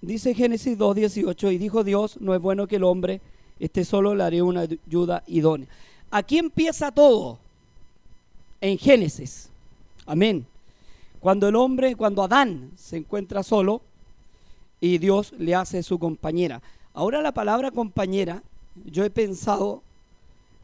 dice 0.00 0.34
Génesis 0.34 0.78
2.18, 0.78 1.52
y 1.52 1.58
dijo 1.58 1.84
Dios, 1.84 2.20
no 2.20 2.34
es 2.34 2.40
bueno 2.40 2.66
que 2.66 2.76
el 2.76 2.84
hombre 2.84 3.20
esté 3.58 3.84
solo, 3.84 4.14
le 4.14 4.24
haré 4.24 4.42
una 4.42 4.60
ayuda 4.60 5.22
idónea. 5.26 5.68
Aquí 6.10 6.38
empieza 6.38 6.90
todo, 6.90 7.38
en 8.60 8.78
Génesis. 8.78 9.48
Amén. 10.06 10.46
Cuando 11.20 11.48
el 11.48 11.56
hombre, 11.56 11.94
cuando 11.96 12.22
Adán 12.22 12.72
se 12.76 12.96
encuentra 12.96 13.42
solo 13.42 13.82
y 14.80 14.98
Dios 14.98 15.32
le 15.38 15.54
hace 15.54 15.82
su 15.82 15.98
compañera. 15.98 16.62
Ahora 16.94 17.20
la 17.20 17.32
palabra 17.32 17.70
compañera, 17.70 18.42
yo 18.86 19.04
he 19.04 19.10
pensado, 19.10 19.82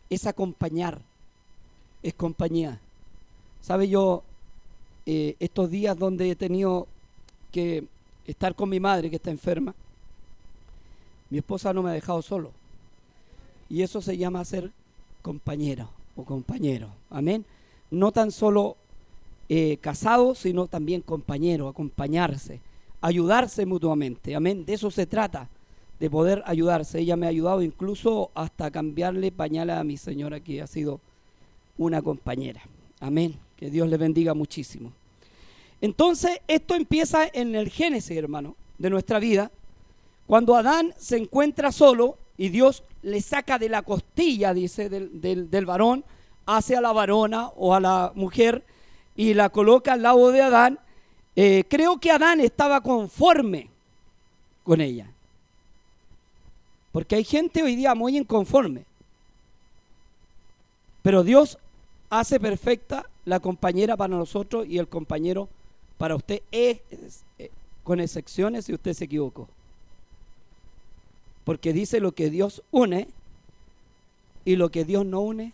es 0.08 0.26
acompañar, 0.26 1.00
es 2.02 2.14
compañía. 2.14 2.80
¿Sabe 3.60 3.88
yo? 3.88 4.22
Eh, 5.08 5.36
estos 5.38 5.70
días 5.70 5.96
donde 5.96 6.30
he 6.30 6.34
tenido 6.34 6.88
que 7.52 7.84
estar 8.26 8.54
con 8.54 8.68
mi 8.68 8.80
madre 8.80 9.10
que 9.10 9.16
está 9.16 9.30
enferma, 9.30 9.74
mi 11.30 11.38
esposa 11.38 11.72
no 11.72 11.82
me 11.82 11.90
ha 11.90 11.94
dejado 11.94 12.22
solo. 12.22 12.52
Y 13.68 13.82
eso 13.82 14.00
se 14.00 14.16
llama 14.16 14.44
ser 14.44 14.70
compañero 15.22 15.88
o 16.14 16.24
compañero. 16.24 16.88
Amén. 17.10 17.44
No 17.90 18.12
tan 18.12 18.30
solo 18.30 18.76
eh, 19.48 19.78
casado, 19.80 20.34
sino 20.34 20.66
también 20.66 21.00
compañero, 21.00 21.68
acompañarse, 21.68 22.60
ayudarse 23.00 23.66
mutuamente. 23.66 24.34
Amén. 24.34 24.64
De 24.64 24.74
eso 24.74 24.90
se 24.90 25.06
trata, 25.06 25.48
de 25.98 26.10
poder 26.10 26.42
ayudarse. 26.46 27.00
Ella 27.00 27.16
me 27.16 27.26
ha 27.26 27.30
ayudado 27.30 27.62
incluso 27.62 28.30
hasta 28.34 28.70
cambiarle 28.70 29.32
pañales 29.32 29.76
a 29.76 29.84
mi 29.84 29.96
señora, 29.96 30.40
que 30.40 30.62
ha 30.62 30.66
sido 30.66 31.00
una 31.78 32.02
compañera. 32.02 32.62
Amén. 33.00 33.36
Que 33.56 33.70
Dios 33.70 33.88
le 33.88 33.96
bendiga 33.96 34.34
muchísimo. 34.34 34.92
Entonces, 35.80 36.40
esto 36.48 36.74
empieza 36.74 37.26
en 37.32 37.54
el 37.54 37.70
Génesis, 37.70 38.16
hermano, 38.16 38.56
de 38.78 38.90
nuestra 38.90 39.18
vida. 39.18 39.50
Cuando 40.26 40.56
Adán 40.56 40.94
se 40.98 41.16
encuentra 41.16 41.70
solo 41.72 42.18
y 42.36 42.48
Dios 42.48 42.82
le 43.02 43.20
saca 43.20 43.58
de 43.58 43.68
la 43.68 43.82
costilla, 43.82 44.54
dice, 44.54 44.88
del, 44.88 45.50
del, 45.50 45.66
varón, 45.66 46.04
hacia 46.46 46.80
la 46.80 46.92
varona 46.92 47.48
o 47.56 47.74
a 47.74 47.80
la 47.80 48.12
mujer 48.14 48.64
y 49.14 49.34
la 49.34 49.48
coloca 49.48 49.92
al 49.92 50.02
lado 50.02 50.32
de 50.32 50.42
Adán. 50.42 50.78
Eh, 51.34 51.64
creo 51.68 51.98
que 51.98 52.10
Adán 52.10 52.40
estaba 52.40 52.80
conforme 52.80 53.68
con 54.64 54.80
ella. 54.80 55.10
Porque 56.92 57.16
hay 57.16 57.24
gente 57.24 57.62
hoy 57.62 57.76
día 57.76 57.94
muy 57.94 58.16
inconforme. 58.16 58.84
Pero 61.02 61.22
Dios 61.22 61.58
hace 62.10 62.40
perfecta 62.40 63.08
la 63.24 63.38
compañera 63.40 63.96
para 63.96 64.16
nosotros 64.16 64.66
y 64.66 64.78
el 64.78 64.88
compañero 64.88 65.48
para 65.98 66.16
usted, 66.16 66.42
es, 66.50 66.80
eh, 67.38 67.50
con 67.82 68.00
excepciones 68.00 68.66
si 68.66 68.74
usted 68.74 68.92
se 68.92 69.04
equivocó. 69.04 69.48
Porque 71.44 71.72
dice 71.72 72.00
lo 72.00 72.12
que 72.12 72.30
Dios 72.30 72.62
une 72.70 73.08
y 74.44 74.56
lo 74.56 74.70
que 74.70 74.84
Dios 74.84 75.06
no 75.06 75.20
une. 75.20 75.52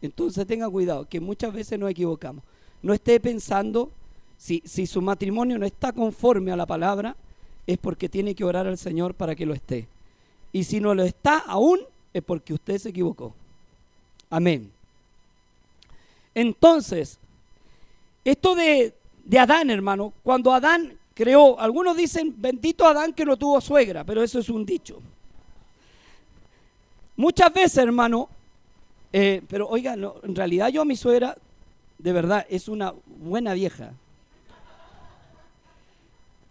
Entonces 0.00 0.46
tenga 0.46 0.68
cuidado, 0.68 1.06
que 1.08 1.20
muchas 1.20 1.52
veces 1.52 1.78
nos 1.78 1.90
equivocamos. 1.90 2.42
No 2.82 2.92
esté 2.92 3.20
pensando, 3.20 3.90
si, 4.38 4.62
si 4.64 4.86
su 4.86 5.00
matrimonio 5.00 5.58
no 5.58 5.66
está 5.66 5.92
conforme 5.92 6.50
a 6.50 6.56
la 6.56 6.66
palabra, 6.66 7.14
es 7.66 7.78
porque 7.78 8.08
tiene 8.08 8.34
que 8.34 8.44
orar 8.44 8.66
al 8.66 8.78
Señor 8.78 9.14
para 9.14 9.34
que 9.34 9.46
lo 9.46 9.54
esté. 9.54 9.86
Y 10.52 10.64
si 10.64 10.80
no 10.80 10.94
lo 10.94 11.04
está 11.04 11.38
aún, 11.38 11.80
es 12.12 12.22
porque 12.22 12.52
usted 12.52 12.78
se 12.78 12.88
equivocó. 12.88 13.34
Amén. 14.28 14.70
Entonces, 16.34 17.18
esto 18.24 18.54
de, 18.54 18.94
de 19.24 19.38
Adán, 19.38 19.70
hermano, 19.70 20.12
cuando 20.22 20.52
Adán 20.52 20.98
creó, 21.14 21.58
algunos 21.58 21.96
dicen, 21.96 22.34
bendito 22.36 22.86
Adán 22.86 23.12
que 23.12 23.24
no 23.24 23.36
tuvo 23.36 23.60
suegra, 23.60 24.04
pero 24.04 24.22
eso 24.22 24.38
es 24.38 24.48
un 24.48 24.64
dicho. 24.64 25.00
Muchas 27.16 27.52
veces, 27.52 27.78
hermano, 27.78 28.28
eh, 29.12 29.42
pero 29.48 29.68
oiga, 29.68 29.94
en 29.94 30.34
realidad 30.34 30.68
yo 30.68 30.82
a 30.82 30.84
mi 30.84 30.96
suegra, 30.96 31.36
de 31.98 32.12
verdad, 32.12 32.46
es 32.48 32.68
una 32.68 32.94
buena 33.06 33.54
vieja. 33.54 33.92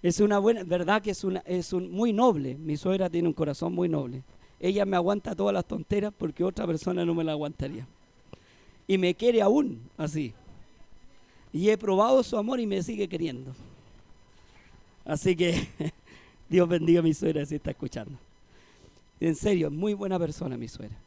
Es 0.03 0.19
una 0.19 0.39
buena, 0.39 0.63
verdad 0.63 1.01
que 1.01 1.11
es 1.11 1.23
una, 1.23 1.41
es 1.45 1.73
un, 1.73 1.91
muy 1.91 2.13
noble. 2.13 2.55
Mi 2.55 2.77
suegra 2.77 3.09
tiene 3.09 3.27
un 3.27 3.33
corazón 3.33 3.73
muy 3.73 3.89
noble. 3.89 4.23
Ella 4.59 4.85
me 4.85 4.95
aguanta 4.95 5.35
todas 5.35 5.53
las 5.53 5.65
tonteras 5.65 6.13
porque 6.17 6.43
otra 6.43 6.65
persona 6.65 7.03
no 7.03 7.13
me 7.13 7.23
la 7.23 7.33
aguantaría. 7.33 7.87
Y 8.87 8.97
me 8.97 9.13
quiere 9.15 9.41
aún 9.41 9.79
así. 9.97 10.33
Y 11.53 11.69
he 11.69 11.77
probado 11.77 12.23
su 12.23 12.37
amor 12.37 12.59
y 12.59 12.67
me 12.67 12.81
sigue 12.81 13.07
queriendo. 13.07 13.53
Así 15.05 15.35
que 15.35 15.67
Dios 16.49 16.67
bendiga 16.67 16.99
a 16.99 17.03
mi 17.03 17.13
suegra 17.13 17.45
si 17.45 17.55
está 17.55 17.71
escuchando. 17.71 18.17
En 19.19 19.35
serio, 19.35 19.69
muy 19.69 19.93
buena 19.93 20.17
persona 20.17 20.57
mi 20.57 20.67
suegra. 20.67 20.97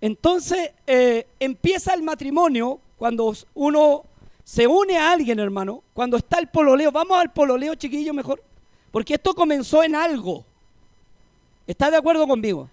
Entonces 0.00 0.70
eh, 0.86 1.26
empieza 1.38 1.94
el 1.94 2.02
matrimonio 2.02 2.80
cuando 2.96 3.34
uno 3.54 4.04
se 4.44 4.66
une 4.66 4.96
a 4.96 5.12
alguien, 5.12 5.38
hermano, 5.38 5.82
cuando 5.94 6.16
está 6.16 6.38
el 6.38 6.48
pololeo. 6.48 6.90
Vamos 6.90 7.18
al 7.18 7.32
pololeo, 7.32 7.74
chiquillo, 7.74 8.12
mejor. 8.14 8.42
Porque 8.90 9.14
esto 9.14 9.34
comenzó 9.34 9.82
en 9.82 9.94
algo. 9.94 10.44
¿Está 11.66 11.90
de 11.90 11.96
acuerdo 11.96 12.26
conmigo? 12.26 12.68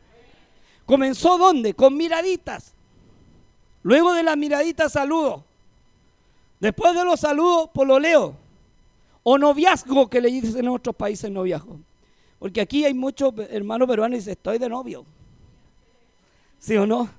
¿Comenzó 0.86 1.38
dónde? 1.38 1.74
Con 1.74 1.96
miraditas. 1.96 2.74
Luego 3.84 4.14
de 4.14 4.24
las 4.24 4.38
miraditas, 4.38 4.94
saludos. 4.94 5.44
Después 6.60 6.96
de 6.96 7.06
los 7.06 7.20
saludos, 7.20 7.70
pololeo. 7.74 8.36
O 9.24 9.38
noviazgo, 9.38 10.10
que 10.10 10.22
le 10.22 10.30
dicen 10.30 10.60
en 10.60 10.70
otros 10.70 10.96
países 10.96 11.30
noviazgo. 11.30 11.80
Porque 12.40 12.62
aquí 12.62 12.86
hay 12.86 12.94
muchos 12.94 13.34
hermanos 13.50 13.88
peruanos 13.88 14.16
y 14.16 14.20
dicen, 14.20 14.34
estoy 14.34 14.58
de 14.58 14.70
novio. 14.70 15.06
¿Sí 16.60 16.76
o 16.78 16.88
no? 16.88 17.10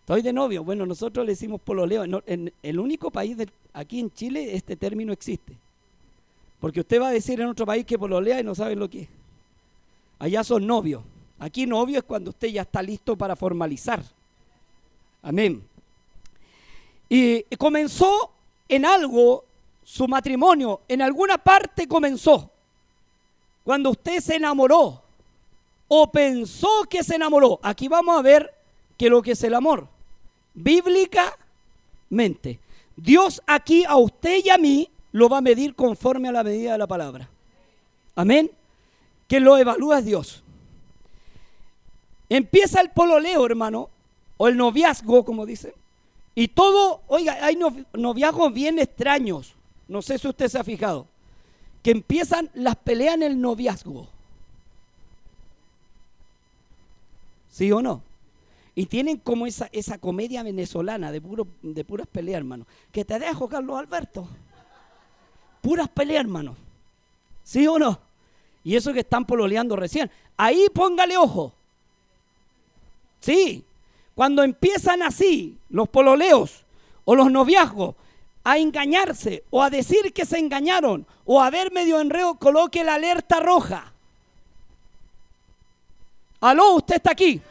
Estoy 0.00 0.22
de 0.22 0.32
novio. 0.32 0.62
Bueno, 0.62 0.86
nosotros 0.86 1.26
le 1.26 1.32
decimos 1.32 1.60
pololeo. 1.60 2.04
En, 2.26 2.52
el 2.62 2.78
único 2.78 3.10
país 3.10 3.36
aquí 3.72 3.98
en 3.98 4.12
Chile 4.12 4.54
este 4.54 4.76
término 4.76 5.12
existe. 5.12 5.52
Porque 6.60 6.80
usted 6.80 7.00
va 7.00 7.08
a 7.08 7.12
decir 7.12 7.40
en 7.40 7.48
otro 7.48 7.66
país 7.66 7.84
que 7.84 7.98
pololea 7.98 8.40
y 8.40 8.44
no 8.44 8.54
sabe 8.54 8.76
lo 8.76 8.88
que 8.88 9.02
es. 9.02 9.08
Allá 10.18 10.44
son 10.44 10.66
novios. 10.66 11.02
Aquí 11.38 11.66
novio 11.66 11.98
es 11.98 12.04
cuando 12.04 12.30
usted 12.30 12.48
ya 12.48 12.62
está 12.62 12.82
listo 12.82 13.16
para 13.16 13.36
formalizar. 13.36 14.02
Amén. 15.22 15.62
Y 17.08 17.42
comenzó 17.56 18.30
en 18.68 18.84
algo 18.84 19.44
su 19.84 20.08
matrimonio, 20.08 20.80
en 20.88 21.02
alguna 21.02 21.38
parte 21.38 21.86
comenzó. 21.86 22.50
Cuando 23.64 23.90
usted 23.90 24.20
se 24.20 24.36
enamoró 24.36 25.02
o 25.88 26.10
pensó 26.10 26.84
que 26.88 27.04
se 27.04 27.14
enamoró. 27.14 27.60
Aquí 27.62 27.88
vamos 27.88 28.18
a 28.18 28.22
ver 28.22 28.52
que 28.96 29.08
lo 29.08 29.22
que 29.22 29.32
es 29.32 29.44
el 29.44 29.54
amor. 29.54 29.88
Bíblicamente. 30.54 32.58
Dios 32.96 33.42
aquí 33.46 33.84
a 33.84 33.96
usted 33.96 34.44
y 34.44 34.50
a 34.50 34.58
mí 34.58 34.88
lo 35.12 35.28
va 35.28 35.38
a 35.38 35.42
medir 35.42 35.74
conforme 35.74 36.28
a 36.28 36.32
la 36.32 36.44
medida 36.44 36.72
de 36.72 36.78
la 36.78 36.86
palabra. 36.86 37.28
Amén. 38.14 38.50
Que 39.28 39.40
lo 39.40 39.58
evalúa 39.58 40.00
Dios. 40.00 40.42
Empieza 42.28 42.80
el 42.80 42.90
pololeo, 42.90 43.46
hermano, 43.46 43.88
o 44.36 44.48
el 44.48 44.56
noviazgo, 44.56 45.24
como 45.24 45.46
dicen. 45.46 45.72
Y 46.38 46.48
todo, 46.48 47.00
oiga, 47.08 47.38
hay 47.40 47.58
noviazgos 47.94 48.52
bien 48.52 48.78
extraños. 48.78 49.54
No 49.88 50.02
sé 50.02 50.18
si 50.18 50.28
usted 50.28 50.48
se 50.48 50.58
ha 50.58 50.64
fijado. 50.64 51.06
Que 51.82 51.92
empiezan 51.92 52.50
las 52.52 52.76
peleas 52.76 53.14
en 53.14 53.22
el 53.22 53.40
noviazgo. 53.40 54.06
¿Sí 57.50 57.72
o 57.72 57.80
no? 57.80 58.02
Y 58.74 58.84
tienen 58.84 59.16
como 59.16 59.46
esa, 59.46 59.70
esa 59.72 59.96
comedia 59.96 60.42
venezolana 60.42 61.10
de, 61.10 61.22
puro, 61.22 61.46
de 61.62 61.84
puras 61.86 62.06
peleas, 62.06 62.36
hermano. 62.36 62.66
Que 62.92 63.06
te 63.06 63.18
dejo, 63.18 63.48
Carlos 63.48 63.78
Alberto. 63.78 64.28
Puras 65.62 65.88
peleas, 65.88 66.20
hermano. 66.20 66.54
¿Sí 67.44 67.66
o 67.66 67.78
no? 67.78 67.98
Y 68.62 68.76
eso 68.76 68.92
que 68.92 69.00
están 69.00 69.24
pololeando 69.24 69.74
recién. 69.74 70.10
Ahí 70.36 70.66
póngale 70.74 71.16
ojo. 71.16 71.54
Sí, 73.20 73.64
cuando 74.16 74.42
empiezan 74.42 75.02
así 75.02 75.58
los 75.68 75.90
pololeos 75.90 76.64
o 77.04 77.14
los 77.14 77.30
noviazgos 77.30 77.94
a 78.42 78.56
engañarse 78.56 79.44
o 79.50 79.62
a 79.62 79.68
decir 79.68 80.14
que 80.14 80.24
se 80.24 80.38
engañaron 80.38 81.06
o 81.26 81.42
a 81.42 81.50
ver 81.50 81.70
medio 81.70 82.00
enredo, 82.00 82.36
coloque 82.36 82.82
la 82.82 82.94
alerta 82.94 83.40
roja. 83.40 83.92
Aló, 86.40 86.76
usted 86.76 86.96
está 86.96 87.10
aquí. 87.10 87.42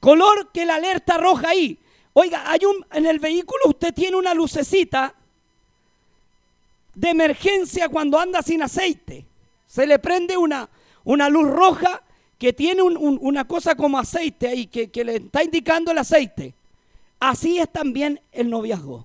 Color 0.00 0.50
que 0.50 0.64
la 0.64 0.74
alerta 0.74 1.16
roja 1.16 1.50
ahí. 1.50 1.78
Oiga, 2.12 2.50
hay 2.50 2.64
un 2.64 2.84
en 2.90 3.06
el 3.06 3.20
vehículo 3.20 3.62
usted 3.66 3.94
tiene 3.94 4.16
una 4.16 4.34
lucecita 4.34 5.14
de 6.92 7.10
emergencia 7.10 7.88
cuando 7.88 8.18
anda 8.18 8.42
sin 8.42 8.62
aceite. 8.64 9.24
Se 9.64 9.86
le 9.86 10.00
prende 10.00 10.36
una, 10.36 10.68
una 11.04 11.28
luz 11.28 11.48
roja 11.48 12.02
que 12.38 12.52
tiene 12.52 12.82
una 12.82 13.46
cosa 13.46 13.74
como 13.74 13.98
aceite 13.98 14.46
ahí, 14.48 14.66
que, 14.68 15.04
le 15.04 15.16
está 15.16 15.42
indicando 15.42 15.90
el 15.90 15.98
aceite. 15.98 16.54
Así 17.18 17.58
es 17.58 17.70
también 17.70 18.20
el 18.30 18.48
noviazgo. 18.48 19.04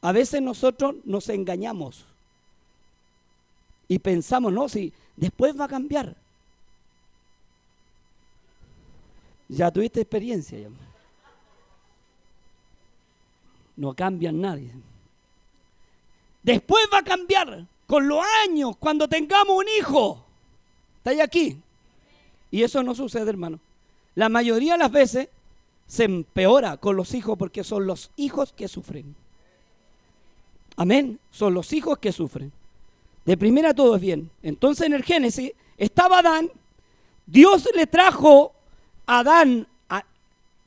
A 0.00 0.10
veces 0.10 0.40
nosotros 0.40 0.96
nos 1.04 1.28
engañamos. 1.28 2.06
Y 3.88 3.98
pensamos, 3.98 4.52
no, 4.52 4.70
si 4.70 4.90
después 5.16 5.58
va 5.58 5.66
a 5.66 5.68
cambiar. 5.68 6.16
Ya 9.48 9.70
tuviste 9.70 10.00
experiencia. 10.00 10.58
Ya. 10.58 10.68
No 13.76 13.92
cambian 13.92 14.40
nadie. 14.40 14.70
Después 16.42 16.86
va 16.90 16.98
a 16.98 17.04
cambiar 17.04 17.66
con 17.86 18.08
los 18.08 18.24
años, 18.48 18.76
cuando 18.78 19.06
tengamos 19.06 19.58
un 19.58 19.68
hijo. 19.78 20.24
¿Está 20.98 21.10
ahí 21.10 21.20
aquí? 21.20 21.60
Y 22.52 22.62
eso 22.62 22.82
no 22.84 22.94
sucede, 22.94 23.30
hermano. 23.30 23.58
La 24.14 24.28
mayoría 24.28 24.74
de 24.74 24.78
las 24.78 24.92
veces 24.92 25.28
se 25.88 26.04
empeora 26.04 26.76
con 26.76 26.94
los 26.94 27.14
hijos 27.14 27.36
porque 27.36 27.64
son 27.64 27.86
los 27.86 28.12
hijos 28.16 28.52
que 28.52 28.68
sufren. 28.68 29.16
Amén. 30.76 31.18
Son 31.30 31.54
los 31.54 31.72
hijos 31.72 31.98
que 31.98 32.12
sufren. 32.12 32.52
De 33.24 33.36
primera 33.36 33.74
todo 33.74 33.96
es 33.96 34.02
bien. 34.02 34.30
Entonces 34.42 34.86
en 34.86 34.92
el 34.92 35.02
Génesis 35.02 35.52
estaba 35.78 36.18
Adán. 36.18 36.50
Dios 37.26 37.68
le 37.74 37.86
trajo 37.86 38.52
a 39.06 39.20
Adán, 39.20 39.66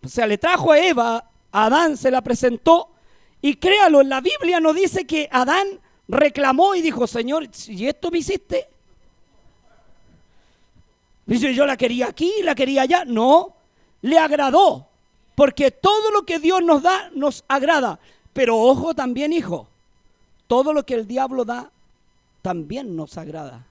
o 0.04 0.08
sea, 0.08 0.28
le 0.28 0.38
trajo 0.38 0.72
a 0.72 0.80
Eva, 0.80 1.30
Adán 1.52 1.98
se 1.98 2.12
la 2.12 2.22
presentó. 2.22 2.90
Y 3.42 3.56
créalo, 3.56 4.02
la 4.02 4.22
Biblia 4.22 4.60
no 4.60 4.74
dice 4.74 5.06
que 5.06 5.28
Adán 5.32 5.80
reclamó 6.08 6.74
y 6.76 6.82
dijo, 6.82 7.06
Señor, 7.06 7.48
si 7.52 7.88
esto 7.88 8.10
me 8.10 8.20
hiciste, 8.20 8.68
dice, 11.26 11.54
yo 11.54 11.66
la 11.66 11.78
quería 11.78 12.08
aquí, 12.08 12.32
la 12.44 12.56
quería 12.56 12.84
allá. 12.84 13.06
No, 13.06 13.56
le 14.02 14.18
agradó, 14.20 14.88
porque 15.36 15.72
todo 15.72 16.12
lo 16.12 16.26
que 16.26 16.40
Dios 16.40 16.64
nos 16.64 16.82
da 16.82 17.10
nos 17.14 17.44
agrada. 17.48 18.00
Pero 18.34 18.58
ojo 18.58 18.94
también, 18.94 19.34
hijo, 19.34 19.68
todo 20.48 20.74
lo 20.74 20.86
que 20.86 20.94
el 20.94 21.08
diablo 21.08 21.46
da 21.46 21.72
también 22.42 22.96
nos 22.96 23.18
agrada. 23.18 23.66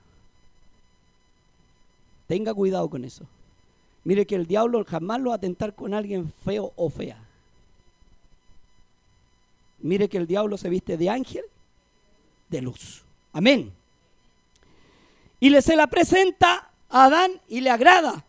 Tenga 2.26 2.54
cuidado 2.54 2.88
con 2.88 3.04
eso. 3.04 3.24
Mire 4.04 4.26
que 4.26 4.34
el 4.34 4.46
diablo 4.46 4.84
jamás 4.84 5.20
lo 5.20 5.30
va 5.30 5.36
a 5.36 5.40
tentar 5.40 5.74
con 5.74 5.94
alguien 5.94 6.32
feo 6.44 6.72
o 6.76 6.90
fea. 6.90 7.18
Mire 9.80 10.08
que 10.08 10.18
el 10.18 10.26
diablo 10.26 10.56
se 10.56 10.68
viste 10.68 10.96
de 10.96 11.10
ángel 11.10 11.44
de 12.48 12.62
luz. 12.62 13.02
Amén. 13.32 13.72
Y 15.40 15.50
le 15.50 15.60
se 15.60 15.76
la 15.76 15.86
presenta 15.86 16.70
Adán 17.02 17.40
y 17.48 17.60
le 17.60 17.70
agrada. 17.70 18.24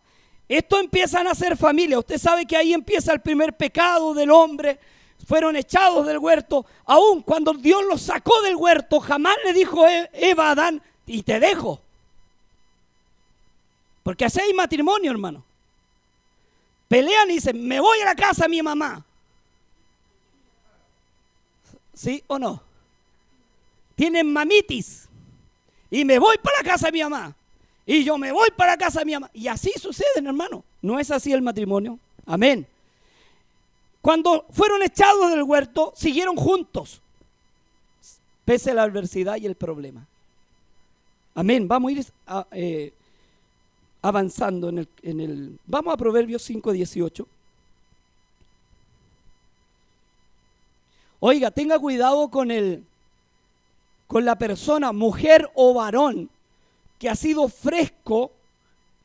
Esto 0.48 0.78
empiezan 0.78 1.26
a 1.26 1.34
ser 1.34 1.56
familia. 1.56 1.98
Usted 1.98 2.18
sabe 2.18 2.46
que 2.46 2.56
ahí 2.56 2.72
empieza 2.72 3.12
el 3.12 3.20
primer 3.20 3.56
pecado 3.56 4.14
del 4.14 4.30
hombre. 4.30 4.78
Fueron 5.26 5.56
echados 5.56 6.06
del 6.06 6.18
huerto. 6.18 6.66
Aún 6.84 7.22
cuando 7.22 7.52
Dios 7.52 7.82
los 7.88 8.02
sacó 8.02 8.40
del 8.42 8.56
huerto, 8.56 9.00
jamás 9.00 9.36
le 9.44 9.52
dijo 9.52 9.86
e-, 9.86 10.10
Eva 10.12 10.48
a 10.48 10.50
Adán, 10.52 10.82
y 11.06 11.22
te 11.22 11.40
dejo. 11.40 11.80
Porque 14.02 14.24
así 14.24 14.40
hay 14.40 14.52
matrimonio, 14.54 15.10
hermano. 15.10 15.44
Pelean 16.88 17.30
y 17.30 17.34
dicen, 17.34 17.66
me 17.66 17.80
voy 17.80 18.00
a 18.00 18.04
la 18.04 18.14
casa 18.14 18.44
de 18.44 18.50
mi 18.50 18.62
mamá. 18.62 19.04
¿Sí 21.92 22.22
o 22.28 22.38
no? 22.38 22.66
tienen 23.96 24.30
mamitis. 24.32 25.08
Y 25.90 26.04
me 26.04 26.18
voy 26.18 26.36
para 26.38 26.58
la 26.58 26.70
casa 26.70 26.86
de 26.86 26.92
mi 26.92 27.02
mamá. 27.02 27.34
Y 27.86 28.02
yo 28.02 28.18
me 28.18 28.32
voy 28.32 28.50
para 28.50 28.76
casa 28.76 29.04
mi 29.04 29.12
mamá. 29.12 29.30
Y 29.32 29.46
así 29.46 29.72
sucede, 29.80 30.08
hermano. 30.16 30.64
No 30.82 30.98
es 30.98 31.10
así 31.10 31.32
el 31.32 31.40
matrimonio. 31.40 31.98
Amén. 32.26 32.66
Cuando 34.02 34.44
fueron 34.50 34.82
echados 34.82 35.30
del 35.30 35.44
huerto, 35.44 35.92
siguieron 35.96 36.36
juntos. 36.36 37.00
Pese 38.44 38.72
a 38.72 38.74
la 38.74 38.82
adversidad 38.82 39.36
y 39.36 39.46
el 39.46 39.54
problema. 39.54 40.04
Amén. 41.34 41.68
Vamos 41.68 41.90
a 41.90 41.92
ir 41.92 42.06
eh, 42.52 42.92
avanzando 44.02 44.68
en 44.68 45.20
el... 45.20 45.58
Vamos 45.66 45.94
a 45.94 45.96
Proverbios 45.96 46.42
5, 46.42 46.72
18. 46.72 47.26
Oiga, 51.20 51.50
tenga 51.50 51.78
cuidado 51.78 52.28
con 52.28 52.50
el 52.50 52.84
con 54.06 54.24
la 54.24 54.36
persona, 54.36 54.92
mujer 54.92 55.50
o 55.54 55.74
varón, 55.74 56.30
que 56.98 57.08
ha 57.08 57.14
sido 57.14 57.48
fresco 57.48 58.32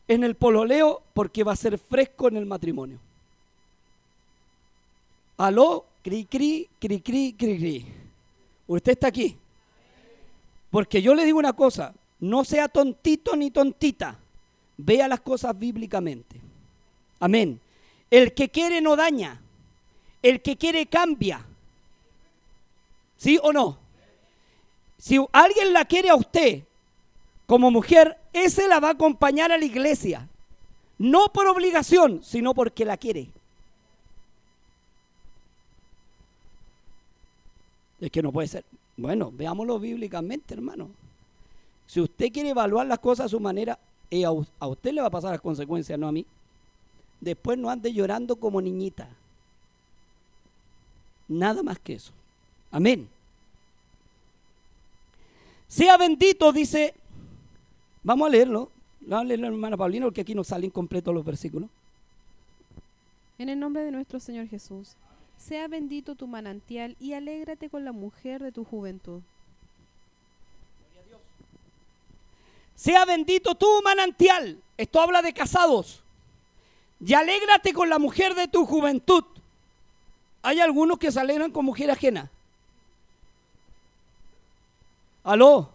en 0.08 0.24
el 0.24 0.36
pololeo 0.36 1.04
porque 1.14 1.44
va 1.44 1.54
a 1.54 1.58
ser 1.58 1.78
fresco 1.78 2.28
en 2.28 2.38
el 2.38 2.46
matrimonio. 2.46 3.00
Aló, 5.38 5.86
cri, 6.04 6.26
cri, 6.26 6.70
cri, 6.80 7.02
cri, 7.02 7.34
cri, 7.34 7.58
cri. 7.58 7.86
Usted 8.68 8.92
está 8.92 9.08
aquí. 9.08 9.38
Porque 10.70 11.02
yo 11.02 11.14
le 11.16 11.26
digo 11.26 11.40
una 11.40 11.54
cosa, 11.54 11.94
no 12.20 12.44
sea 12.46 12.68
tontito 12.68 13.36
ni 13.36 13.52
tontita. 13.52 14.18
Vea 14.78 15.08
las 15.08 15.22
cosas 15.22 15.58
bíblicamente. 15.58 16.40
Amén. 17.20 17.60
El 18.10 18.34
que 18.34 18.50
quiere 18.50 18.82
no 18.82 18.96
daña. 18.96 19.42
El 20.22 20.42
que 20.42 20.58
quiere 20.58 20.86
cambia. 20.86 21.46
¿Sí 23.18 23.40
o 23.42 23.52
no? 23.52 23.78
Si 24.98 25.18
alguien 25.32 25.74
la 25.74 25.86
quiere 25.86 26.10
a 26.10 26.16
usted 26.16 26.64
como 27.52 27.70
mujer, 27.70 28.18
ese 28.32 28.66
la 28.70 28.80
va 28.80 28.88
a 28.88 28.92
acompañar 28.92 29.52
a 29.52 29.58
la 29.58 29.66
iglesia. 29.66 30.26
No 30.98 31.34
por 31.34 31.48
obligación, 31.48 32.24
sino 32.24 32.54
porque 32.54 32.86
la 32.86 32.96
quiere. 32.96 33.28
Es 38.00 38.10
que 38.10 38.22
no 38.22 38.32
puede 38.32 38.48
ser. 38.48 38.64
Bueno, 38.96 39.34
veámoslo 39.34 39.80
bíblicamente, 39.80 40.54
hermano. 40.54 40.92
Si 41.88 42.00
usted 42.00 42.32
quiere 42.32 42.52
evaluar 42.52 42.88
las 42.88 43.00
cosas 43.00 43.26
a 43.26 43.30
su 43.30 43.42
manera, 43.42 43.78
eh, 44.10 44.24
a 44.24 44.68
usted 44.68 44.94
le 44.94 45.02
va 45.02 45.08
a 45.08 45.12
pasar 45.12 45.32
las 45.32 45.42
consecuencias, 45.42 46.00
no 46.00 46.08
a 46.08 46.14
mí. 46.14 46.26
Después 47.20 47.58
no 47.58 47.70
ande 47.70 47.92
llorando 47.92 48.38
como 48.38 48.62
niñita. 48.62 49.10
Nada 51.28 51.64
más 51.64 51.80
que 51.80 51.96
eso. 51.96 52.14
Amén. 52.72 53.10
Sea 55.68 55.98
bendito, 55.98 56.54
dice. 56.54 56.94
Vamos 58.04 58.28
a 58.28 58.32
leerlo. 58.32 58.72
Vamos 59.02 59.26
a 59.26 59.28
leerlo, 59.28 59.48
hermana 59.48 59.78
Paulina, 59.78 60.06
porque 60.06 60.22
aquí 60.22 60.36
no 60.36 60.44
salen 60.44 60.70
completos 60.70 61.14
los 61.14 61.26
versículos. 61.26 61.70
En 63.38 63.50
el 63.50 63.60
nombre 63.60 63.84
de 63.84 63.92
nuestro 63.92 64.20
Señor 64.20 64.48
Jesús, 64.48 64.96
sea 65.38 65.68
bendito 65.68 66.16
tu 66.16 66.28
manantial 66.28 66.96
y 67.00 67.14
alégrate 67.14 67.70
con 67.70 67.84
la 67.84 67.92
mujer 67.92 68.44
de 68.44 68.52
tu 68.52 68.64
juventud. 68.64 69.22
Sea 72.76 73.06
bendito 73.06 73.56
tu 73.56 73.68
manantial. 73.84 74.60
Esto 74.78 75.02
habla 75.02 75.22
de 75.22 75.34
casados. 75.34 76.04
Y 77.04 77.14
alégrate 77.14 77.74
con 77.74 77.90
la 77.90 78.00
mujer 78.00 78.36
de 78.36 78.48
tu 78.48 78.66
juventud. 78.66 79.24
Hay 80.44 80.60
algunos 80.60 80.98
que 80.98 81.12
se 81.12 81.20
alegran 81.20 81.52
con 81.52 81.66
mujer 81.66 81.92
ajena. 81.92 82.30
Aló. 85.24 85.70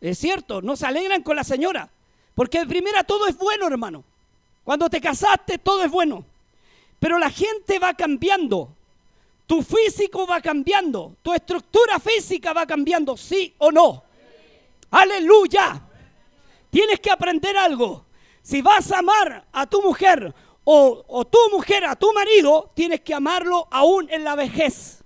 Es 0.00 0.18
cierto, 0.18 0.62
no 0.62 0.76
se 0.76 0.86
alegran 0.86 1.22
con 1.22 1.36
la 1.36 1.44
señora. 1.44 1.88
Porque 2.34 2.60
de 2.60 2.66
primera 2.66 3.02
todo 3.02 3.26
es 3.26 3.36
bueno, 3.36 3.66
hermano. 3.66 4.04
Cuando 4.64 4.88
te 4.88 5.00
casaste 5.00 5.58
todo 5.58 5.82
es 5.82 5.90
bueno. 5.90 6.24
Pero 6.98 7.18
la 7.18 7.30
gente 7.30 7.78
va 7.78 7.94
cambiando. 7.94 8.68
Tu 9.46 9.62
físico 9.62 10.26
va 10.26 10.40
cambiando. 10.40 11.14
Tu 11.22 11.32
estructura 11.32 11.98
física 11.98 12.52
va 12.52 12.66
cambiando, 12.66 13.16
sí 13.16 13.54
o 13.58 13.72
no. 13.72 14.02
Aleluya. 14.90 15.82
Tienes 16.70 17.00
que 17.00 17.10
aprender 17.10 17.56
algo. 17.56 18.04
Si 18.42 18.62
vas 18.62 18.92
a 18.92 18.98
amar 18.98 19.44
a 19.52 19.66
tu 19.66 19.82
mujer 19.82 20.34
o, 20.64 21.04
o 21.08 21.24
tu 21.24 21.38
mujer 21.50 21.84
a 21.86 21.96
tu 21.96 22.12
marido, 22.12 22.70
tienes 22.74 23.00
que 23.00 23.14
amarlo 23.14 23.66
aún 23.70 24.08
en 24.10 24.22
la 24.22 24.34
vejez. 24.34 25.02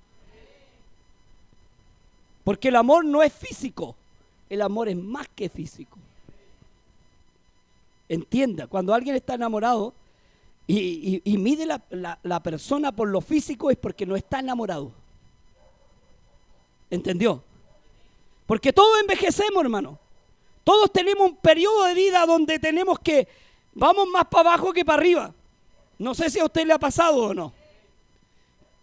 Porque 2.45 2.69
el 2.69 2.77
amor 2.77 3.05
no 3.05 3.23
es 3.23 3.33
físico, 3.33 3.95
el 4.53 4.61
amor 4.61 4.91
es 4.91 4.97
más 4.97 5.27
que 5.35 5.49
físico. 5.49 5.97
Entienda, 8.07 8.67
cuando 8.67 8.93
alguien 8.93 9.17
está 9.17 9.35
enamorado 9.35 9.95
y, 10.67 11.23
mide 11.39 11.65
la, 11.65 12.19
la 12.23 12.43
persona 12.43 12.93
por 12.93 13.09
lo 13.09 13.23
físico 13.23 13.71
es 13.71 13.79
porque 13.79 14.05
no 14.05 14.15
está 14.15 14.41
enamorado. 14.41 14.93
¿Entendió? 16.91 17.43
Porque 18.47 18.75
todos 18.75 19.01
envejecemos, 19.01 19.63
hermano. 19.63 19.99
Todos 20.65 20.93
tenemos 20.93 21.31
un 21.31 21.37
periodo 21.37 21.85
de 21.85 21.95
vida 21.95 22.27
donde 22.27 22.59
tenemos 22.59 22.99
que, 22.99 23.27
vamos 23.73 24.07
más 24.09 24.27
para 24.27 24.51
abajo 24.51 24.75
que 24.75 24.85
para 24.85 24.99
arriba. 25.01 25.35
No 25.99 26.15
sé 26.15 26.29
si 26.29 26.41
a 26.41 26.45
usted 26.45 26.67
le 26.67 26.75
ha 26.75 26.79
pasado 26.79 27.17
o 27.17 27.35
no. 27.35 27.55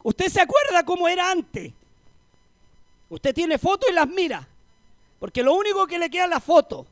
¿Usted 0.02 0.30
se 0.30 0.42
acuerda 0.42 0.84
cómo 0.84 1.08
era 1.08 1.30
antes? 1.30 1.72
Usted 3.08 3.36
tiene 3.36 3.60
fotos 3.60 3.88
y 3.92 3.94
las 3.94 4.08
mira, 4.08 4.48
porque 5.20 5.44
lo 5.44 5.54
único 5.54 5.86
que 5.86 6.00
le 6.00 6.10
queda 6.10 6.26
es 6.26 6.30
la 6.30 6.40
foto. 6.40 6.86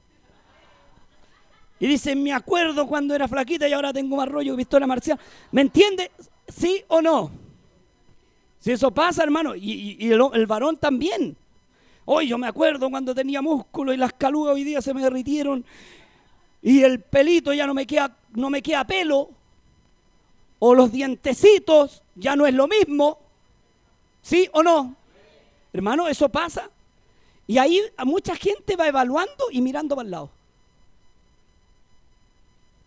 Y 1.80 1.88
dice, 1.88 2.16
me 2.16 2.34
acuerdo 2.34 2.88
cuando 2.88 3.16
era 3.16 3.28
flaquita 3.28 3.68
y 3.68 3.74
ahora 3.74 3.94
tengo 3.94 4.16
más 4.16 4.28
rollo 4.28 4.54
que 4.54 4.58
Victoria 4.58 4.88
Marcial. 4.88 5.20
¿Me 5.52 5.62
entiende? 5.62 6.12
¿Sí 6.48 6.84
o 6.88 7.02
no? 7.02 7.32
Si 8.60 8.72
eso 8.72 8.92
pasa, 8.92 9.24
hermano, 9.24 9.56
y, 9.56 10.12
el, 10.12 10.22
el 10.34 10.48
varón 10.48 10.78
también. 10.78 11.38
Hoy 12.06 12.28
yo 12.28 12.38
me 12.38 12.48
acuerdo 12.48 12.90
cuando 12.90 13.14
tenía 13.14 13.42
músculo 13.42 13.94
y 13.94 13.98
las 13.98 14.14
calugas 14.14 14.56
hoy 14.56 14.64
día 14.64 14.82
se 14.82 14.94
me 14.94 15.02
derritieron 15.02 15.66
y 16.62 16.84
el 16.84 17.02
pelito 17.02 17.54
ya 17.54 17.68
no 17.68 17.74
me 17.74 17.86
queda, 17.86 18.18
no 18.34 18.50
me 18.50 18.62
queda 18.62 18.86
pelo. 18.86 19.30
O 20.60 20.74
los 20.74 20.92
dientecitos 20.92 22.02
ya 22.16 22.36
no 22.36 22.48
es 22.48 22.54
lo 22.54 22.68
mismo. 22.68 23.20
¿Sí 24.22 24.50
o 24.52 24.64
no? 24.64 24.96
Hermano, 25.72 26.08
eso 26.08 26.30
pasa. 26.30 26.70
Y 27.48 27.58
ahí 27.58 27.82
mucha 28.06 28.36
gente 28.36 28.76
va 28.76 28.88
evaluando 28.88 29.46
y 29.52 29.62
mirando 29.62 29.96
para 29.96 30.06
el 30.06 30.12
lado. 30.12 30.30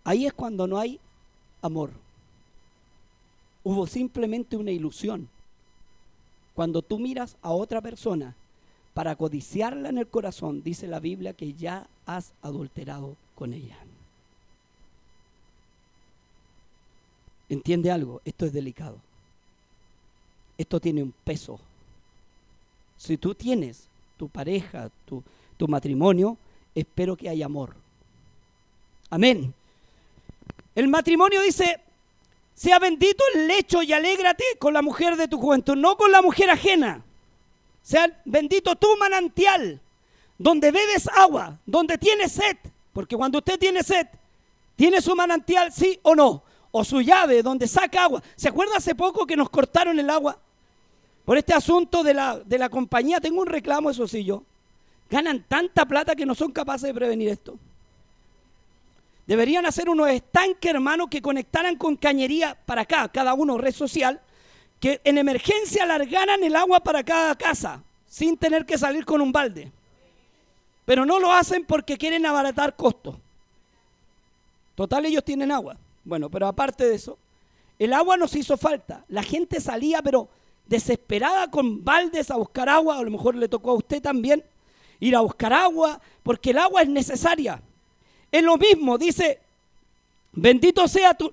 Ahí 0.05 0.26
es 0.26 0.33
cuando 0.35 0.67
no 0.67 0.79
hay 0.79 1.00
amor. 1.62 1.90
Hubo 3.64 3.87
simplemente 3.87 4.57
una 4.57 4.71
ilusión. 4.71 5.29
Cuando 6.55 6.83
tú 6.83 6.99
miras 6.99 7.37
a 7.43 7.52
otra 7.52 7.81
persona 7.81 8.35
para 8.93 9.17
codiciarla 9.17 9.88
en 9.88 9.99
el 9.99 10.07
corazón, 10.07 10.62
dice 10.62 10.87
la 10.87 11.00
Biblia 11.00 11.33
que 11.33 11.55
ya 11.55 11.87
has 12.05 12.33
adulterado 12.43 13.17
con 13.35 13.55
ella. 13.55 13.79
¿Entiende 17.49 17.90
algo? 17.90 18.21
Esto 18.25 18.47
es 18.47 18.52
delicado. 18.52 18.99
Esto 20.57 20.81
tiene 20.81 21.02
un 21.02 21.12
peso. 21.25 21.59
Si 22.97 23.17
tú 23.17 23.35
tienes 23.35 23.90
tu 24.21 24.29
pareja, 24.29 24.91
tu, 25.07 25.25
tu 25.57 25.67
matrimonio, 25.67 26.37
espero 26.75 27.17
que 27.17 27.31
haya 27.31 27.47
amor. 27.47 27.75
Amén. 29.09 29.55
El 30.75 30.89
matrimonio 30.89 31.41
dice, 31.41 31.81
sea 32.53 32.79
bendito 32.79 33.25
el 33.35 33.49
lecho 33.49 33.83
y 33.83 33.95
alégrate 33.95 34.45
con 34.59 34.75
la 34.75 34.83
mujer 34.83 35.17
de 35.17 35.27
tu 35.27 35.39
juventud, 35.39 35.75
no 35.75 35.97
con 35.97 36.12
la 36.12 36.21
mujer 36.21 36.50
ajena. 36.50 37.03
Sea 37.81 38.21
bendito 38.27 38.77
tu 38.77 38.95
manantial, 38.99 39.81
donde 40.37 40.71
bebes 40.71 41.09
agua, 41.09 41.59
donde 41.65 41.97
tienes 41.97 42.33
sed. 42.33 42.59
Porque 42.93 43.17
cuando 43.17 43.39
usted 43.39 43.59
tiene 43.59 43.83
sed, 43.83 44.07
¿tiene 44.77 45.00
su 45.00 45.17
manantial, 45.17 45.73
sí 45.73 45.99
o 46.03 46.15
no? 46.15 46.43
O 46.73 46.85
su 46.85 47.00
llave, 47.00 47.43
donde 47.43 47.67
saca 47.67 48.05
agua. 48.05 48.23
¿Se 48.37 48.50
acuerda 48.50 48.77
hace 48.77 48.95
poco 48.95 49.27
que 49.27 49.35
nos 49.35 49.49
cortaron 49.49 49.99
el 49.99 50.11
agua? 50.11 50.39
Por 51.25 51.39
este 51.39 51.55
asunto 51.55 52.03
de 52.03 52.15
la, 52.15 52.39
de 52.39 52.59
la 52.59 52.69
compañía, 52.69 53.21
tengo 53.21 53.41
un 53.41 53.47
reclamo, 53.47 53.91
eso 53.91 54.07
sí 54.09 54.25
yo. 54.25 54.43
Ganan 55.09 55.45
tanta 55.49 55.87
plata 55.87 56.15
que 56.15 56.27
no 56.27 56.35
son 56.35 56.53
capaces 56.53 56.89
de 56.89 56.95
prevenir 56.95 57.29
esto. 57.29 57.57
Deberían 59.27 59.65
hacer 59.67 59.89
unos 59.89 60.09
estanques, 60.09 60.73
hermanos, 60.73 61.09
que 61.09 61.23
conectaran 61.23 61.77
con 61.77 61.97
cañería 61.97 62.57
para 62.67 62.83
acá, 62.83 63.09
cada 63.09 63.35
uno 63.35 63.59
red 63.59 63.73
social, 63.73 64.21
que 64.81 65.00
en 65.05 65.19
emergencia 65.19 65.87
largaran 65.87 66.43
el 66.43 66.57
agua 66.57 66.81
para 66.81 67.05
cada 67.05 67.37
casa, 67.37 67.83
sin 68.09 68.37
tener 68.37 68.67
que 68.67 68.79
salir 68.79 69.05
con 69.05 69.21
un 69.21 69.31
balde. 69.31 69.71
Pero 70.85 71.07
no 71.07 71.21
lo 71.21 71.33
hacen 71.33 71.65
porque 71.65 71.97
quieren 71.97 72.27
abaratar 72.27 72.75
costos. 72.75 73.15
Total, 74.75 75.05
ellos 75.07 75.23
tienen 75.23 75.53
agua. 75.53 75.77
Bueno, 76.03 76.29
pero 76.31 76.49
aparte 76.49 76.89
de 76.89 76.97
eso, 76.97 77.19
el 77.79 77.93
agua 77.93 78.17
nos 78.17 78.35
hizo 78.35 78.57
falta. 78.57 79.05
La 79.09 79.23
gente 79.23 79.61
salía, 79.61 80.03
pero 80.03 80.29
desesperada 80.71 81.50
con 81.50 81.85
baldes 81.85 82.31
a 82.31 82.37
buscar 82.37 82.69
agua, 82.69 82.97
a 82.97 83.03
lo 83.03 83.11
mejor 83.11 83.35
le 83.35 83.49
tocó 83.49 83.73
a 83.73 83.75
usted 83.75 84.00
también 84.00 84.45
ir 85.00 85.17
a 85.17 85.21
buscar 85.21 85.53
agua, 85.53 86.00
porque 86.23 86.50
el 86.50 86.59
agua 86.59 86.83
es 86.83 86.89
necesaria. 86.89 87.61
Es 88.31 88.43
lo 88.43 88.57
mismo, 88.57 88.97
dice, 88.97 89.41
bendito 90.33 90.87
sea 90.87 91.12
tu, 91.12 91.33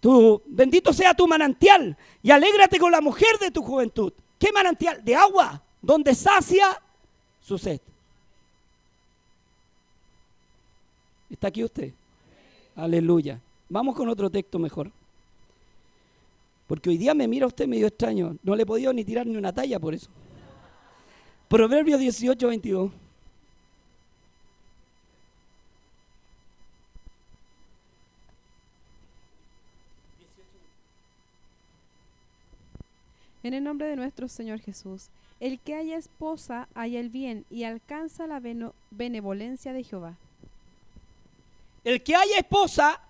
tu, 0.00 0.42
bendito 0.46 0.92
sea 0.92 1.14
tu 1.14 1.28
manantial 1.28 1.96
y 2.24 2.32
alégrate 2.32 2.80
con 2.80 2.90
la 2.90 3.00
mujer 3.00 3.38
de 3.38 3.52
tu 3.52 3.62
juventud. 3.62 4.12
¿Qué 4.36 4.50
manantial? 4.50 5.04
De 5.04 5.14
agua, 5.14 5.62
donde 5.80 6.12
sacia 6.16 6.82
su 7.40 7.56
sed. 7.56 7.80
¿Está 11.30 11.48
aquí 11.48 11.62
usted? 11.62 11.92
Aleluya. 12.74 13.40
Vamos 13.68 13.94
con 13.94 14.08
otro 14.08 14.28
texto 14.28 14.58
mejor. 14.58 14.90
Porque 16.66 16.90
hoy 16.90 16.98
día 16.98 17.14
me 17.14 17.28
mira 17.28 17.46
usted 17.46 17.66
medio 17.66 17.86
extraño. 17.86 18.36
No 18.42 18.56
le 18.56 18.62
he 18.62 18.66
podido 18.66 18.92
ni 18.92 19.04
tirar 19.04 19.26
ni 19.26 19.36
una 19.36 19.52
talla 19.52 19.78
por 19.78 19.94
eso. 19.94 20.10
Proverbios 21.48 22.00
18, 22.00 22.48
22. 22.48 22.90
En 33.42 33.54
el 33.54 33.64
nombre 33.64 33.88
de 33.88 33.96
nuestro 33.96 34.28
Señor 34.28 34.60
Jesús, 34.60 35.08
el 35.40 35.58
que 35.58 35.74
haya 35.74 35.96
esposa 35.96 36.68
haya 36.74 37.00
el 37.00 37.10
bien 37.10 37.44
y 37.50 37.64
alcanza 37.64 38.28
la 38.28 38.40
benevolencia 38.90 39.72
de 39.72 39.82
Jehová. 39.82 40.16
El 41.82 42.02
que 42.02 42.14
haya 42.14 42.38
esposa 42.38 43.00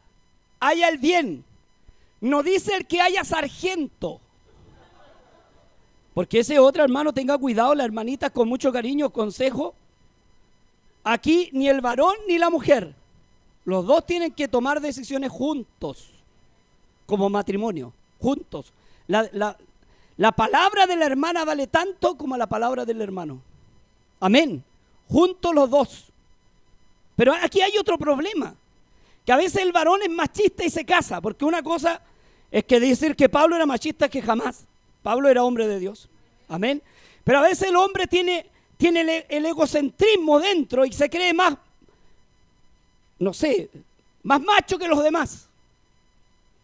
haya 0.59 0.89
el 0.89 0.97
bien. 0.97 1.45
No 2.23 2.45
dice 2.45 2.77
el 2.77 2.87
que 2.87 3.01
haya 3.01 3.25
sargento. 3.25 4.21
Porque 6.15 6.39
ese 6.39 6.61
otro 6.61 6.85
hermano 6.85 7.13
tenga 7.13 7.37
cuidado, 7.37 7.75
la 7.75 7.85
hermanita 7.85 8.31
con 8.31 8.49
mucho 8.49 8.73
cariño, 8.73 9.11
consejo. 9.11 9.75
Aquí 11.03 11.51
ni 11.53 11.69
el 11.69 11.81
varón 11.81 12.15
ni 12.29 12.39
la 12.39 12.49
mujer. 12.49 12.95
Los 13.65 13.85
dos 13.87 14.07
tienen 14.07 14.31
que 14.33 14.47
tomar 14.47 14.81
decisiones 14.81 15.33
juntos, 15.33 16.11
como 17.07 17.29
matrimonio, 17.29 17.93
juntos. 18.21 18.73
La, 19.09 19.29
la, 19.33 19.57
la 20.17 20.31
palabra 20.31 20.87
de 20.87 20.95
la 20.95 21.07
hermana 21.07 21.45
vale 21.45 21.67
tanto 21.67 22.17
como 22.17 22.37
la 22.37 22.47
palabra 22.47 22.85
del 22.85 23.03
hermano. 23.03 23.41
Amén. 24.21 24.63
Juntos 25.09 25.53
los 25.53 25.69
dos. 25.69 26.05
Pero 27.17 27.35
aquí 27.35 27.61
hay 27.63 27.77
otro 27.79 27.99
problema. 27.99 28.55
Que 29.27 29.33
a 29.33 29.37
veces 29.37 29.63
el 29.63 29.73
varón 29.73 30.03
es 30.03 30.11
machista 30.11 30.65
y 30.65 30.71
se 30.71 30.85
casa. 30.85 31.21
Porque 31.21 31.45
una 31.45 31.63
cosa 31.65 32.01
es 32.53 32.65
que 32.65 32.79
decir 32.79 33.17
que 33.17 33.31
Pablo 33.31 33.57
era 33.57 33.65
machista 33.65 34.11
que 34.11 34.21
jamás. 34.21 34.67
Pablo 35.03 35.29
era 35.31 35.43
hombre 35.43 35.67
de 35.67 35.81
Dios. 35.81 36.09
Amén. 36.49 36.83
Pero 37.25 37.39
a 37.39 37.43
veces 37.43 37.71
el 37.71 37.77
hombre 37.77 38.07
tiene, 38.07 38.47
tiene 38.77 39.01
el, 39.01 39.25
el 39.27 39.47
egocentrismo 39.47 40.39
dentro 40.39 40.85
y 40.85 40.93
se 40.93 41.09
cree 41.09 41.33
más, 41.33 41.57
no 43.19 43.33
sé, 43.33 43.71
más 44.23 44.41
macho 44.43 44.79
que 44.79 44.87
los 44.87 45.03
demás. 45.03 45.49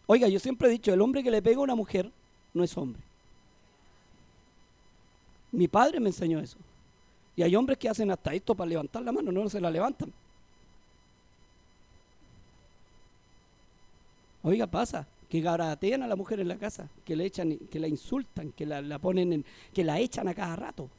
Oiga, 0.05 0.27
yo 0.27 0.39
siempre 0.39 0.67
he 0.67 0.71
dicho, 0.71 0.93
el 0.93 1.01
hombre 1.01 1.23
que 1.23 1.31
le 1.31 1.41
pega 1.41 1.57
a 1.57 1.61
una 1.61 1.75
mujer 1.75 2.11
no 2.53 2.63
es 2.63 2.77
hombre. 2.77 3.01
Mi 5.51 5.67
padre 5.67 5.99
me 5.99 6.09
enseñó 6.09 6.39
eso. 6.39 6.57
Y 7.35 7.41
hay 7.41 7.55
hombres 7.55 7.79
que 7.79 7.89
hacen 7.89 8.11
hasta 8.11 8.33
esto 8.33 8.53
para 8.53 8.69
levantar 8.69 9.01
la 9.01 9.11
mano, 9.11 9.31
no 9.31 9.49
se 9.49 9.59
la 9.59 9.71
levantan. 9.71 10.13
Oiga, 14.43 14.67
pasa 14.67 15.07
que 15.29 15.41
garatean 15.41 16.01
a 16.03 16.07
la 16.07 16.15
mujer 16.15 16.39
en 16.39 16.47
la 16.47 16.57
casa, 16.57 16.89
que 17.05 17.15
le 17.15 17.25
echan, 17.25 17.57
que 17.57 17.79
la 17.79 17.87
insultan, 17.87 18.51
que 18.51 18.65
la, 18.65 18.97
ponen 18.97 19.33
en, 19.33 19.45
que 19.73 19.83
la 19.83 19.99
echan 19.99 20.27
a 20.27 20.33
cada 20.33 20.55
rato. 20.55 20.89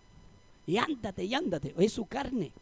Y 0.66 0.76
ándate, 0.76 1.24
y 1.24 1.34
ándate, 1.34 1.74
es 1.76 1.92
su 1.92 2.06
carne. 2.06 2.52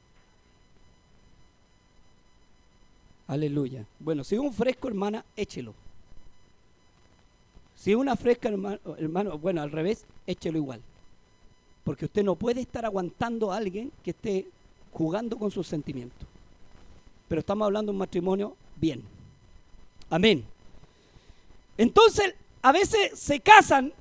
Aleluya. 3.27 3.85
Bueno, 4.01 4.25
si 4.25 4.35
es 4.35 4.41
un 4.41 4.53
fresco, 4.53 4.89
hermana, 4.89 5.23
échelo. 5.37 5.75
Si 7.77 7.91
es 7.91 7.97
una 7.97 8.17
fresca, 8.17 8.49
hermano, 8.49 8.79
hermano, 8.97 9.39
bueno, 9.39 9.61
al 9.61 9.71
revés, 9.71 10.07
échelo 10.27 10.57
igual. 10.57 10.81
Porque 11.85 12.07
usted 12.07 12.25
no 12.25 12.35
puede 12.35 12.63
estar 12.63 12.87
aguantando 12.87 13.53
a 13.53 13.59
alguien 13.59 13.93
que 14.03 14.13
esté 14.13 14.47
jugando 14.91 15.37
con 15.37 15.51
sus 15.51 15.67
sentimientos. 15.67 16.27
Pero 17.29 17.41
estamos 17.41 17.67
hablando 17.67 17.93
de 17.93 17.95
un 17.95 17.99
matrimonio 17.99 18.57
bien. 18.81 19.03
Amén. 20.09 20.45
Entonces, 21.79 22.35
a 22.61 22.73
veces 22.73 23.19
se 23.19 23.41
casan, 23.41 23.95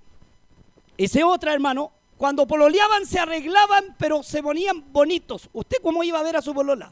ese 0.98 1.24
otro 1.24 1.52
hermano, 1.52 1.92
cuando 2.18 2.48
pololeaban 2.48 3.06
se 3.06 3.20
arreglaban, 3.20 3.96
pero 4.00 4.24
se 4.24 4.42
ponían 4.42 4.92
bonitos. 4.92 5.48
¿Usted 5.54 5.78
cómo 5.82 6.04
iba 6.04 6.20
a 6.20 6.24
ver 6.24 6.36
a 6.36 6.42
su 6.42 6.54
polola? 6.54 6.92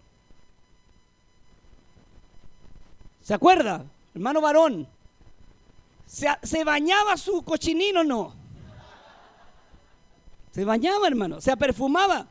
¿Se 3.23 3.33
acuerda? 3.33 3.83
Hermano 4.13 4.39
varón. 4.39 4.87
¿Se, 6.05 6.63
bañaba 6.63 7.17
su 7.17 7.41
cochinino 7.41 8.01
o 8.01 8.03
no? 8.03 8.35
Se 10.51 10.63
bañaba, 10.63 11.07
hermano, 11.07 11.41
se 11.41 11.57
perfumaba. 11.57 12.27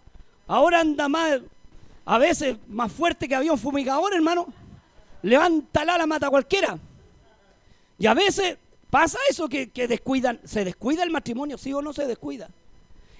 Ahora 0.46 0.80
anda 0.80 1.08
más, 1.08 1.40
a 2.04 2.18
veces 2.18 2.56
más 2.68 2.92
fuerte 2.92 3.28
que 3.28 3.34
había 3.34 3.52
un 3.52 3.58
fumigador, 3.58 4.14
hermano. 4.14 4.46
Levanta 5.22 5.84
la 5.84 6.06
mata 6.06 6.30
cualquiera. 6.30 6.78
Y 7.98 8.06
a 8.06 8.14
veces 8.14 8.58
pasa 8.90 9.18
eso 9.28 9.48
que, 9.48 9.66
descuidan, 9.88 10.40
se 10.44 10.64
descuida 10.64 11.02
el 11.02 11.10
matrimonio, 11.10 11.58
sí 11.58 11.72
o 11.72 11.82
no 11.82 11.92
se 11.92 12.06
descuida. 12.06 12.48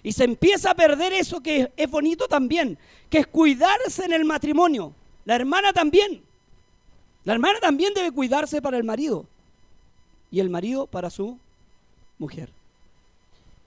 Y 0.03 0.13
se 0.13 0.25
empieza 0.25 0.71
a 0.71 0.75
perder 0.75 1.13
eso 1.13 1.41
que 1.41 1.73
es 1.77 1.91
bonito 1.91 2.29
también, 2.29 2.79
que 3.09 3.19
es 3.19 3.27
cuidarse 3.27 4.05
en 4.05 4.13
el 4.13 4.25
matrimonio. 4.25 4.93
La 5.25 5.37
hermana 5.37 5.73
también. 5.73 6.23
La 7.25 7.33
hermana 7.33 7.59
también 7.59 7.95
debe 7.95 8.13
cuidarse 8.13 8.61
para 8.61 8.77
el 8.77 8.85
marido. 8.85 9.27
Y 10.31 10.41
el 10.41 10.51
marido 10.51 10.87
para 10.87 11.09
su 11.11 11.39
mujer. 12.19 12.51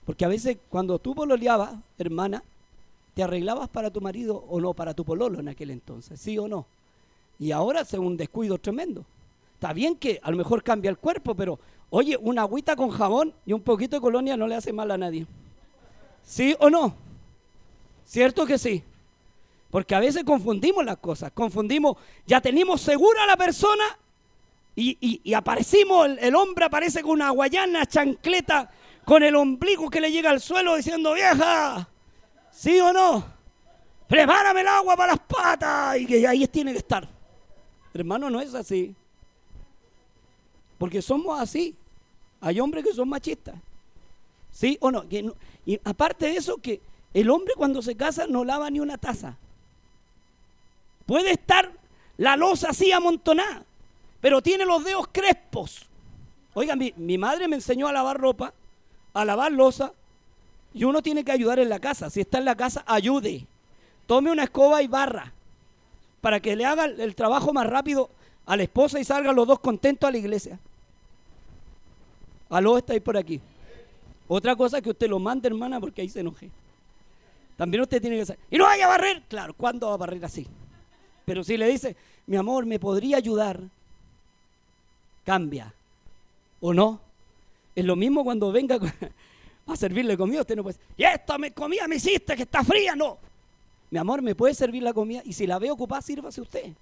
Porque 0.04 0.24
a 0.24 0.28
veces 0.28 0.58
cuando 0.70 0.98
tú 0.98 1.14
pololeabas, 1.14 1.74
hermana, 1.98 2.42
¿te 3.14 3.22
arreglabas 3.22 3.68
para 3.68 3.90
tu 3.90 4.00
marido 4.00 4.44
o 4.48 4.60
no, 4.60 4.74
para 4.74 4.94
tu 4.94 5.04
pololo 5.04 5.40
en 5.40 5.48
aquel 5.48 5.70
entonces? 5.70 6.20
¿Sí 6.20 6.38
o 6.38 6.46
no? 6.46 6.66
Y 7.38 7.50
ahora 7.50 7.80
es 7.82 7.92
un 7.94 8.16
descuido 8.16 8.58
tremendo. 8.58 9.04
Está 9.58 9.72
bien 9.72 9.96
que 9.96 10.20
a 10.22 10.30
lo 10.30 10.36
mejor 10.36 10.62
cambia 10.62 10.88
el 10.88 10.98
cuerpo, 10.98 11.34
pero 11.34 11.58
oye, 11.90 12.16
una 12.16 12.42
agüita 12.42 12.76
con 12.76 12.90
jabón 12.90 13.34
y 13.44 13.52
un 13.52 13.60
poquito 13.60 13.96
de 13.96 14.00
colonia 14.00 14.36
no 14.36 14.46
le 14.46 14.54
hace 14.54 14.72
mal 14.72 14.88
a 14.92 14.96
nadie. 14.96 15.26
¿Sí 16.24 16.54
o 16.60 16.70
no? 16.70 16.94
¿Cierto 18.04 18.46
que 18.46 18.56
sí? 18.56 18.84
Porque 19.68 19.96
a 19.96 19.98
veces 19.98 20.22
confundimos 20.22 20.84
las 20.84 20.98
cosas, 20.98 21.32
confundimos, 21.32 21.96
ya 22.24 22.40
tenemos 22.40 22.80
segura 22.80 23.24
a 23.24 23.26
la 23.26 23.36
persona 23.36 23.82
y, 24.76 25.34
aparecimos, 25.34 26.06
el, 26.06 26.20
el, 26.20 26.36
hombre 26.36 26.66
aparece 26.66 27.02
con 27.02 27.14
una 27.14 27.30
guayana, 27.30 27.84
chancleta, 27.84 28.70
con 29.04 29.24
el 29.24 29.34
ombligo 29.34 29.90
que 29.90 30.00
le 30.00 30.12
llega 30.12 30.30
al 30.30 30.40
suelo 30.40 30.76
diciendo, 30.76 31.14
vieja, 31.14 31.88
¿sí 32.52 32.78
o 32.78 32.92
no? 32.92 33.24
Prepárame 34.06 34.60
el 34.60 34.68
agua 34.68 34.96
para 34.96 35.14
las 35.14 35.20
patas 35.20 35.98
y 35.98 36.06
que 36.06 36.28
ahí 36.28 36.46
tiene 36.46 36.70
que 36.70 36.78
estar. 36.78 37.08
Hermano, 37.92 38.30
no 38.30 38.40
es 38.40 38.54
así. 38.54 38.94
Porque 40.78 41.02
somos 41.02 41.38
así. 41.40 41.74
Hay 42.40 42.60
hombres 42.60 42.84
que 42.84 42.94
son 42.94 43.08
machistas. 43.08 43.56
¿Sí 44.52 44.78
o 44.80 44.90
no? 44.90 45.04
Y 45.66 45.80
aparte 45.84 46.26
de 46.26 46.36
eso, 46.36 46.56
que 46.56 46.80
el 47.12 47.28
hombre 47.30 47.54
cuando 47.56 47.82
se 47.82 47.96
casa 47.96 48.26
no 48.26 48.44
lava 48.44 48.70
ni 48.70 48.80
una 48.80 48.96
taza. 48.96 49.36
Puede 51.06 51.32
estar 51.32 51.72
la 52.16 52.36
losa 52.36 52.70
así 52.70 52.92
amontonada, 52.92 53.64
pero 54.20 54.42
tiene 54.42 54.64
los 54.64 54.84
dedos 54.84 55.08
crespos. 55.10 55.86
Oigan, 56.54 56.78
mi, 56.78 56.92
mi 56.96 57.18
madre 57.18 57.48
me 57.48 57.56
enseñó 57.56 57.88
a 57.88 57.92
lavar 57.92 58.18
ropa, 58.18 58.52
a 59.14 59.24
lavar 59.24 59.52
losa, 59.52 59.92
y 60.74 60.84
uno 60.84 61.02
tiene 61.02 61.24
que 61.24 61.32
ayudar 61.32 61.58
en 61.58 61.68
la 61.68 61.80
casa. 61.80 62.10
Si 62.10 62.20
está 62.20 62.38
en 62.38 62.44
la 62.44 62.56
casa, 62.56 62.84
ayude. 62.86 63.46
Tome 64.06 64.30
una 64.30 64.44
escoba 64.44 64.82
y 64.82 64.86
barra 64.86 65.32
para 66.20 66.40
que 66.40 66.56
le 66.56 66.64
haga 66.64 66.86
el 66.86 67.14
trabajo 67.14 67.52
más 67.52 67.66
rápido 67.66 68.10
a 68.46 68.56
la 68.56 68.62
esposa 68.62 68.98
y 68.98 69.04
salgan 69.04 69.36
los 69.36 69.46
dos 69.46 69.60
contentos 69.60 70.08
a 70.08 70.10
la 70.10 70.18
iglesia. 70.18 70.58
Aló, 72.50 72.78
estáis 72.78 73.00
por 73.02 73.16
aquí. 73.16 73.40
Otra 74.26 74.56
cosa 74.56 74.80
que 74.80 74.90
usted 74.90 75.08
lo 75.08 75.18
mande, 75.18 75.48
hermana, 75.48 75.80
porque 75.80 76.02
ahí 76.02 76.08
se 76.08 76.20
enoje. 76.20 76.50
También 77.56 77.82
usted 77.82 78.00
tiene 78.00 78.16
que 78.16 78.26
saber. 78.26 78.40
Y 78.50 78.58
no 78.58 78.64
vaya 78.64 78.86
a 78.86 78.88
barrer. 78.88 79.22
Claro, 79.28 79.54
¿cuándo 79.54 79.88
va 79.88 79.94
a 79.94 79.98
barrer 79.98 80.24
así? 80.24 80.46
Pero 81.24 81.42
si 81.42 81.56
le 81.56 81.68
dice, 81.68 81.96
mi 82.26 82.36
amor, 82.36 82.66
¿me 82.66 82.78
podría 82.78 83.16
ayudar? 83.16 83.60
Cambia. 85.24 85.72
¿O 86.60 86.72
no? 86.72 87.00
Es 87.74 87.84
lo 87.84 87.96
mismo 87.96 88.24
cuando 88.24 88.52
venga 88.52 88.78
a 89.66 89.76
servirle 89.76 90.16
comida. 90.16 90.42
Usted 90.42 90.56
no 90.56 90.62
puede 90.62 90.76
decir, 90.78 90.94
y 90.96 91.04
esta 91.04 91.36
comida 91.54 91.88
me 91.88 91.96
hiciste 91.96 92.36
que 92.36 92.42
está 92.42 92.62
fría. 92.62 92.94
No. 92.94 93.18
Mi 93.90 93.98
amor, 93.98 94.22
¿me 94.22 94.34
puede 94.34 94.54
servir 94.54 94.82
la 94.82 94.92
comida? 94.92 95.22
Y 95.24 95.32
si 95.32 95.46
la 95.46 95.58
ve 95.58 95.70
ocupada, 95.70 96.02
sírvase 96.02 96.40
usted. 96.40 96.72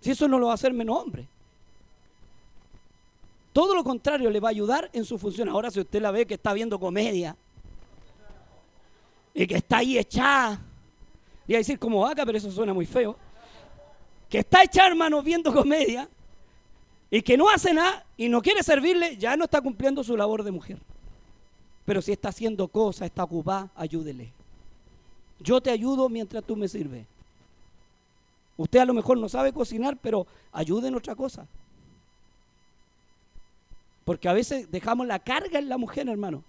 Si 0.00 0.10
eso 0.10 0.28
no 0.28 0.38
lo 0.38 0.46
va 0.46 0.52
a 0.52 0.54
hacer 0.54 0.72
menos 0.72 0.96
hombre. 0.96 1.26
Todo 3.58 3.74
lo 3.74 3.82
contrario, 3.82 4.30
le 4.30 4.38
va 4.38 4.50
a 4.50 4.50
ayudar 4.50 4.88
en 4.92 5.04
su 5.04 5.18
función. 5.18 5.48
Ahora, 5.48 5.68
si 5.68 5.80
usted 5.80 6.00
la 6.00 6.12
ve 6.12 6.24
que 6.24 6.34
está 6.34 6.52
viendo 6.52 6.78
comedia 6.78 7.36
y 9.34 9.48
que 9.48 9.56
está 9.56 9.78
ahí 9.78 9.98
echada 9.98 10.60
Voy 11.44 11.56
a 11.56 11.58
decir 11.58 11.76
como 11.76 12.02
vaca, 12.02 12.24
pero 12.24 12.38
eso 12.38 12.52
suena 12.52 12.72
muy 12.72 12.86
feo. 12.86 13.16
Que 14.28 14.38
está 14.38 14.62
echar 14.62 14.92
hermano, 14.92 15.20
viendo 15.24 15.52
comedia 15.52 16.08
y 17.10 17.20
que 17.20 17.36
no 17.36 17.50
hace 17.50 17.74
nada 17.74 18.06
y 18.16 18.28
no 18.28 18.40
quiere 18.42 18.62
servirle, 18.62 19.16
ya 19.16 19.36
no 19.36 19.46
está 19.46 19.60
cumpliendo 19.60 20.04
su 20.04 20.16
labor 20.16 20.44
de 20.44 20.52
mujer. 20.52 20.78
Pero 21.84 22.00
si 22.00 22.12
está 22.12 22.28
haciendo 22.28 22.68
cosas, 22.68 23.06
está 23.06 23.24
ocupada, 23.24 23.70
ayúdele. 23.74 24.32
Yo 25.40 25.60
te 25.60 25.72
ayudo 25.72 26.08
mientras 26.08 26.44
tú 26.44 26.54
me 26.54 26.68
sirves. 26.68 27.06
Usted 28.56 28.78
a 28.78 28.84
lo 28.84 28.94
mejor 28.94 29.18
no 29.18 29.28
sabe 29.28 29.52
cocinar, 29.52 29.96
pero 30.00 30.28
ayude 30.52 30.86
en 30.86 30.94
otra 30.94 31.16
cosa. 31.16 31.48
Porque 34.08 34.26
a 34.26 34.32
veces 34.32 34.70
dejamos 34.70 35.06
la 35.06 35.18
carga 35.18 35.58
en 35.58 35.68
la 35.68 35.76
mujer, 35.76 36.08
hermano. 36.08 36.42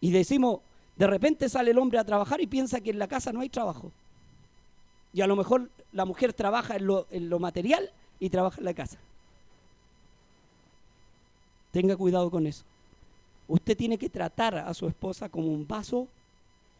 Y 0.00 0.10
decimos, 0.10 0.60
de 0.96 1.06
repente 1.06 1.50
sale 1.50 1.70
el 1.70 1.76
hombre 1.76 1.98
a 1.98 2.04
trabajar 2.04 2.40
y 2.40 2.46
piensa 2.46 2.80
que 2.80 2.88
en 2.88 2.98
la 2.98 3.08
casa 3.08 3.30
no 3.30 3.42
hay 3.42 3.50
trabajo. 3.50 3.92
Y 5.12 5.20
a 5.20 5.26
lo 5.26 5.36
mejor 5.36 5.68
la 5.92 6.06
mujer 6.06 6.32
trabaja 6.32 6.76
en 6.76 6.86
lo, 6.86 7.38
material 7.38 7.92
y 8.18 8.30
trabaja 8.30 8.56
en 8.56 8.64
la 8.64 8.72
casa. 8.72 8.96
Tenga 11.72 11.94
cuidado 11.94 12.30
con 12.30 12.46
eso. 12.46 12.64
Usted 13.48 13.76
tiene 13.76 13.98
que 13.98 14.08
tratar 14.08 14.56
a 14.56 14.72
su 14.72 14.86
esposa 14.88 15.28
como 15.28 15.48
un 15.48 15.68
vaso 15.68 16.08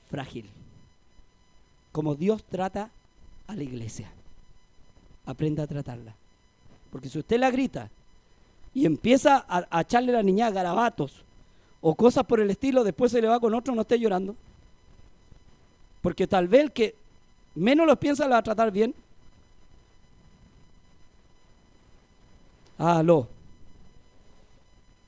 frágil, 0.08 0.48
como 1.92 2.14
Dios 2.14 2.42
trata 2.44 2.90
a 3.46 3.54
la 3.54 3.62
iglesia. 3.62 4.10
Aprenda 5.26 5.64
a 5.64 5.66
tratarla. 5.66 6.14
Porque 6.90 7.10
si 7.10 7.18
usted 7.18 7.38
la 7.38 7.50
grita 7.50 7.90
y 8.74 8.86
empieza 8.86 9.44
a, 9.48 9.80
echarle 9.80 10.12
a 10.12 10.16
la 10.16 10.22
niña 10.22 10.50
garabatos 10.50 11.24
o 11.80 11.94
cosas 11.94 12.24
por 12.24 12.40
el 12.40 12.50
estilo, 12.50 12.84
después 12.84 13.12
se 13.12 13.20
le 13.20 13.28
va 13.28 13.40
con 13.40 13.54
otro, 13.54 13.74
no 13.74 13.82
esté 13.82 13.98
llorando. 13.98 14.34
Porque 16.00 16.26
tal 16.26 16.48
vez 16.48 16.62
el 16.62 16.72
que 16.72 16.94
menos 17.54 17.86
los 17.86 17.98
piensa 17.98 18.24
la 18.24 18.36
va 18.36 18.38
a 18.38 18.42
tratar 18.42 18.70
bien. 18.70 18.94
Aló. 22.78 23.28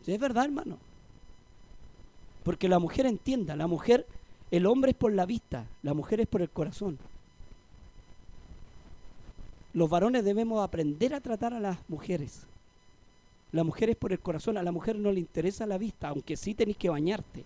Sí, 0.05 0.13
es 0.13 0.21
verdad, 0.21 0.45
hermano. 0.45 0.79
Porque 2.43 2.69
la 2.69 2.79
mujer 2.79 3.07
entienda, 3.07 3.57
la 3.57 3.67
mujer, 3.67 4.07
el 4.51 4.67
hombre 4.67 4.91
es 4.91 4.97
por 4.97 5.13
la 5.13 5.25
vista, 5.25 5.65
la 5.83 5.95
mujer 5.95 6.21
es 6.21 6.27
por 6.27 6.43
el 6.43 6.51
corazón. 6.51 6.99
Los 9.73 9.89
varones 9.89 10.25
debemos 10.25 10.63
aprender 10.63 11.15
a 11.15 11.21
tratar 11.21 11.55
a 11.55 11.61
las 11.61 11.79
mujeres. 11.89 12.47
La 13.55 13.65
mujer 13.65 13.91
es 13.91 13.97
por 13.97 14.13
el 14.13 14.21
corazón, 14.21 14.59
a 14.59 14.63
la 14.63 14.73
mujer 14.73 14.97
no 14.97 15.11
le 15.11 15.21
interesa 15.21 15.67
la 15.67 15.79
vista, 15.79 16.09
aunque 16.09 16.37
sí 16.37 16.55
tenés 16.55 16.77
que 16.77 16.91
bañarte 16.91 17.45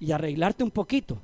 y 0.00 0.12
arreglarte 0.12 0.62
un 0.62 0.70
poquito 0.70 1.18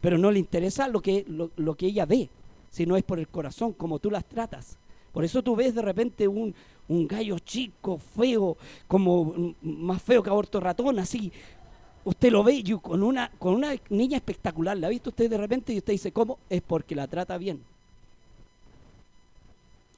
pero 0.00 0.18
no 0.18 0.30
le 0.30 0.38
interesa 0.38 0.88
lo 0.88 1.00
que, 1.00 1.24
lo, 1.28 1.74
que 1.74 1.86
ella 1.86 2.06
ve, 2.06 2.28
sino 2.70 2.96
es 2.96 3.02
por 3.02 3.18
el 3.18 3.28
corazón, 3.28 3.72
como 3.72 3.98
tú 3.98 4.10
las 4.10 4.24
tratas. 4.24 4.76
Por 5.12 5.24
eso 5.24 5.42
tú 5.42 5.56
ves 5.56 5.74
de 5.74 5.82
repente 5.82 6.28
un, 6.28 6.54
gallo 6.88 7.38
chico, 7.40 7.98
feo, 7.98 8.56
como 8.86 9.54
más 9.60 10.00
feo 10.00 10.22
que 10.22 10.30
aborto 10.30 10.60
ratón, 10.60 10.98
así. 10.98 11.32
Usted 12.04 12.30
lo 12.30 12.44
ve 12.44 12.62
con 12.80 13.02
una, 13.02 13.30
con 13.38 13.54
una 13.54 13.74
niña 13.90 14.16
espectacular, 14.16 14.78
la 14.78 14.86
ha 14.86 14.90
visto 14.90 15.10
usted 15.10 15.28
de 15.28 15.36
repente 15.36 15.72
y 15.72 15.78
usted 15.78 15.92
dice, 15.92 16.12
¿cómo? 16.12 16.38
Es 16.48 16.62
porque 16.62 16.94
la 16.94 17.06
trata 17.06 17.36
bien. 17.36 17.60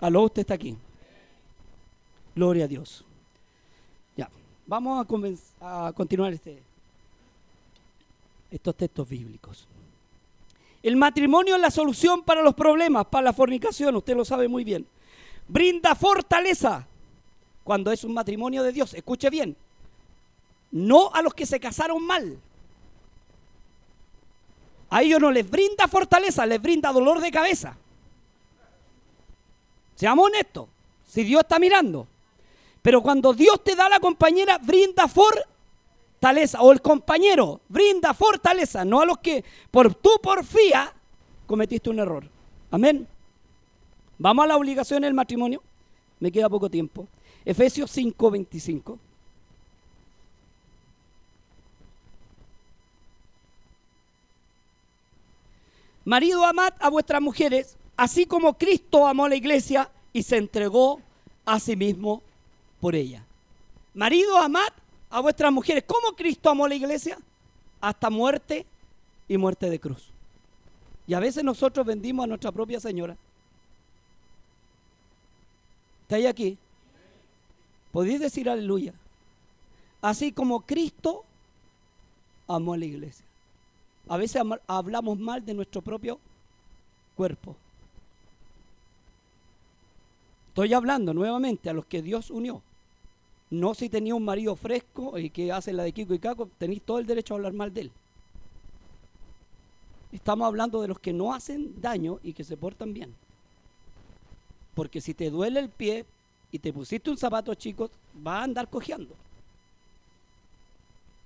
Aló, 0.01 0.23
usted 0.23 0.41
está 0.41 0.55
aquí. 0.55 0.77
Gloria 2.35 2.65
a 2.65 2.69
Dios. 2.69 3.05
Ya, 4.17 4.29
vamos 4.67 5.05
a, 5.61 5.93
continuar 5.93 6.33
este, 6.33 6.63
estos 8.51 8.77
textos 8.77 9.09
bíblicos. 9.09 9.67
El 10.83 10.97
matrimonio 10.97 11.57
es 11.57 11.61
la 11.61 11.71
solución 11.71 12.23
para 12.23 12.43
los 12.43 12.55
problemas, 12.55 13.07
para 13.07 13.25
la 13.25 13.33
fornicación, 13.33 13.95
usted 13.97 14.17
lo 14.17 14.25
sabe 14.25 14.49
muy 14.49 14.65
bien. 14.65 14.87
Brinda 15.47 15.95
fortaleza 15.95 16.87
cuando 17.65 17.93
es 17.93 18.05
un 18.05 18.15
matrimonio 18.15 18.63
de 18.63 18.73
Dios. 18.73 18.95
Escuche 18.95 19.29
bien. 19.29 19.57
No 20.71 21.13
a 21.13 21.23
los 21.23 21.35
que 21.35 21.45
se 21.45 21.61
casaron 21.61 22.05
mal. 22.07 22.39
A 24.89 25.03
ellos 25.03 25.21
no 25.21 25.31
les 25.31 25.49
brinda 25.49 25.87
fortaleza, 25.87 26.47
les 26.47 26.61
brinda 26.61 26.93
dolor 26.93 27.21
de 27.21 27.31
cabeza. 27.31 27.77
Seamos 29.97 30.27
honestos. 30.27 30.69
Si 31.07 31.25
Dios 31.25 31.43
está 31.43 31.59
mirando. 31.59 32.07
Pero 32.83 33.03
cuando 33.03 33.33
Dios 33.33 33.63
te 33.63 33.77
da 33.77 33.89
la 33.89 34.01
compañera, 34.01 34.59
brinda 34.59 35.07
fortaleza 35.07 36.61
o 36.63 36.73
el 36.73 36.81
compañero 36.81 37.61
brinda 37.69 38.15
fortaleza, 38.15 38.85
no 38.85 39.01
a 39.01 39.07
los 39.07 39.19
que 39.19 39.45
por 39.71 39.95
tu 39.95 40.11
porfía 40.23 40.93
cometiste 41.47 41.91
un 41.91 41.99
error. 41.99 42.25
Amén. 42.71 43.07
Vamos 44.19 44.45
a 44.45 44.49
la 44.49 44.57
obligación 44.57 45.03
del 45.03 45.15
matrimonio. 45.15 45.63
Me 46.19 46.31
queda 46.31 46.49
poco 46.49 46.71
tiempo. 46.71 47.07
Efesios 47.45 47.91
5, 47.91 48.31
25. 48.31 48.99
Marido, 56.05 56.45
amad 56.45 56.73
a 56.81 56.89
vuestras 56.89 57.21
mujeres, 57.21 57.77
así 57.97 58.27
como 58.27 58.57
Cristo 58.57 59.07
amó 59.07 59.27
a 59.27 59.29
la 59.29 59.37
iglesia 59.37 59.91
y 60.13 60.23
se 60.23 60.39
entregó 60.39 61.01
a 61.45 61.61
sí 61.61 61.77
mismo 61.77 62.23
por 62.81 62.95
ella. 62.95 63.25
Marido, 63.95 64.39
amad 64.39 64.69
a 65.11 65.21
vuestras 65.21 65.53
mujeres. 65.53 65.85
¿Cómo 65.87 66.17
Cristo 66.17 66.51
amó 66.51 66.65
a 66.65 66.69
la 66.69 66.75
iglesia? 66.75 67.19
Hasta 67.81 68.11
muerte 68.11 68.67
y 69.29 69.37
muerte 69.37 69.69
de 69.69 69.79
cruz. 69.79 70.11
Y 71.07 71.15
a 71.15 71.21
veces 71.21 71.45
nosotros 71.45 71.85
vendimos 71.85 72.25
a 72.25 72.29
nuestra 72.29 72.53
propia 72.53 72.81
señora. 72.81 73.17
¿Estáis 76.03 76.27
aquí? 76.27 76.59
Podéis 77.93 78.21
decir 78.21 78.49
aleluya. 78.49 78.93
Así 80.03 80.33
como 80.33 80.61
Cristo 80.61 81.25
amó 82.47 82.75
a 82.75 82.79
la 82.79 82.85
iglesia. 82.85 83.25
A 84.09 84.17
veces 84.17 84.43
hablamos 84.67 85.19
mal 85.19 85.45
de 85.45 85.55
nuestro 85.55 85.83
propio 85.83 86.19
cuerpo. 87.17 87.55
Estoy 90.49 90.75
hablando 90.75 91.15
nuevamente 91.15 91.71
a 91.71 91.73
los 91.73 91.87
que 91.87 92.03
Dios 92.03 92.31
unió. 92.31 92.63
No 93.51 93.75
si 93.75 93.89
tenía 93.89 94.15
un 94.15 94.25
marido 94.25 94.55
fresco 94.55 95.19
y 95.19 95.31
que 95.31 95.51
hace 95.51 95.73
la 95.73 95.83
de 95.83 95.93
Kiko 95.93 96.15
y 96.15 96.21
Caco, 96.21 96.49
tenéis 96.59 96.83
todo 96.83 96.99
el 96.99 97.07
derecho 97.07 97.35
a 97.35 97.37
hablar 97.37 97.53
mal 97.53 97.75
de 97.75 97.83
él. 97.83 97.93
Estamos 100.13 100.47
hablando 100.47 100.81
de 100.81 100.89
los 100.89 100.99
que 100.99 101.13
no 101.13 101.35
hacen 101.35 101.81
daño 101.81 102.21
y 102.23 102.33
que 102.33 102.45
se 102.45 102.57
portan 102.57 102.93
bien. 102.93 103.15
Porque 104.75 105.01
si 105.01 105.15
te 105.15 105.31
duele 105.31 105.61
el 105.61 105.69
pie 105.69 106.05
y 106.53 106.59
te 106.59 106.73
pusiste 106.73 107.11
un 107.11 107.17
zapato 107.17 107.55
chico, 107.55 107.91
vas 108.15 108.41
a 108.41 108.45
andar 108.45 108.69
cojeando. 108.69 109.15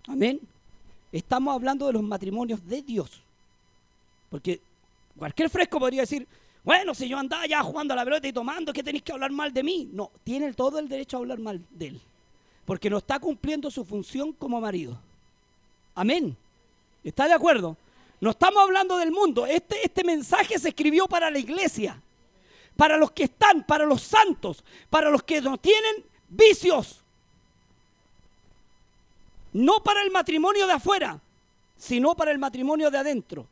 Amén. 0.06 0.40
Estamos 1.12 1.54
hablando 1.54 1.86
de 1.86 1.92
los 1.92 2.02
matrimonios 2.02 2.66
de 2.66 2.82
Dios. 2.82 3.22
Porque 4.30 4.60
cualquier 5.16 5.48
fresco 5.48 5.78
podría 5.78 6.02
decir, 6.02 6.26
bueno, 6.62 6.94
si 6.94 7.06
yo 7.08 7.18
andaba 7.18 7.46
ya 7.46 7.62
jugando 7.62 7.92
a 7.92 7.96
la 7.96 8.04
pelota 8.04 8.26
y 8.26 8.32
tomando, 8.32 8.72
¿qué 8.72 8.82
tenéis 8.82 9.04
que 9.04 9.12
hablar 9.12 9.30
mal 9.30 9.52
de 9.52 9.62
mí? 9.62 9.88
No, 9.92 10.10
tiene 10.24 10.52
todo 10.54 10.78
el 10.78 10.88
derecho 10.88 11.18
a 11.18 11.20
hablar 11.20 11.38
mal 11.38 11.62
de 11.70 11.88
él. 11.88 12.00
Porque 12.64 12.88
no 12.88 12.98
está 12.98 13.18
cumpliendo 13.18 13.70
su 13.70 13.84
función 13.84 14.32
como 14.32 14.60
marido. 14.60 14.98
Amén. 15.94 16.36
¿Está 17.02 17.26
de 17.28 17.34
acuerdo? 17.34 17.76
No 18.20 18.30
estamos 18.30 18.62
hablando 18.62 18.96
del 18.96 19.10
mundo. 19.10 19.46
Este, 19.46 19.84
este 19.84 20.02
mensaje 20.02 20.58
se 20.58 20.68
escribió 20.68 21.06
para 21.06 21.30
la 21.30 21.38
iglesia. 21.38 22.00
Para 22.76 22.96
los 22.96 23.12
que 23.12 23.24
están, 23.24 23.64
para 23.64 23.84
los 23.84 24.02
santos, 24.02 24.64
para 24.90 25.10
los 25.10 25.22
que 25.22 25.40
no 25.40 25.58
tienen 25.58 26.04
vicios. 26.28 27.02
No 29.52 29.82
para 29.82 30.02
el 30.02 30.10
matrimonio 30.10 30.66
de 30.66 30.72
afuera, 30.72 31.20
sino 31.76 32.16
para 32.16 32.32
el 32.32 32.38
matrimonio 32.38 32.90
de 32.90 32.98
adentro. 32.98 33.46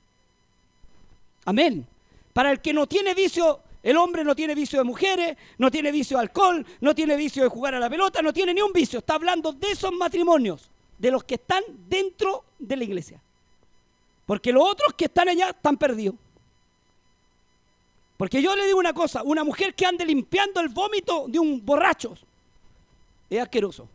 Amén. 1.44 1.86
Para 2.32 2.50
el 2.50 2.60
que 2.60 2.72
no 2.72 2.86
tiene 2.86 3.14
vicio, 3.14 3.60
el 3.82 3.96
hombre 3.96 4.22
no 4.22 4.34
tiene 4.34 4.54
vicio 4.54 4.78
de 4.78 4.84
mujeres, 4.84 5.36
no 5.58 5.70
tiene 5.70 5.90
vicio 5.90 6.16
de 6.16 6.22
alcohol, 6.22 6.64
no 6.80 6.94
tiene 6.94 7.16
vicio 7.16 7.42
de 7.42 7.48
jugar 7.48 7.74
a 7.74 7.80
la 7.80 7.90
pelota, 7.90 8.22
no 8.22 8.32
tiene 8.32 8.54
ni 8.54 8.62
un 8.62 8.72
vicio. 8.72 9.00
Está 9.00 9.14
hablando 9.14 9.52
de 9.52 9.72
esos 9.72 9.92
matrimonios, 9.92 10.70
de 10.98 11.10
los 11.10 11.24
que 11.24 11.34
están 11.34 11.64
dentro 11.88 12.44
de 12.58 12.76
la 12.76 12.84
iglesia. 12.84 13.20
Porque 14.24 14.52
los 14.52 14.62
otros 14.64 14.94
que 14.94 15.06
están 15.06 15.28
allá 15.28 15.50
están 15.50 15.76
perdidos. 15.76 16.14
Porque 18.16 18.40
yo 18.40 18.54
le 18.54 18.66
digo 18.66 18.78
una 18.78 18.92
cosa, 18.92 19.24
una 19.24 19.42
mujer 19.42 19.74
que 19.74 19.84
ande 19.84 20.06
limpiando 20.06 20.60
el 20.60 20.68
vómito 20.68 21.24
de 21.26 21.40
un 21.40 21.64
borracho 21.64 22.16
es 23.28 23.42
asqueroso. 23.42 23.88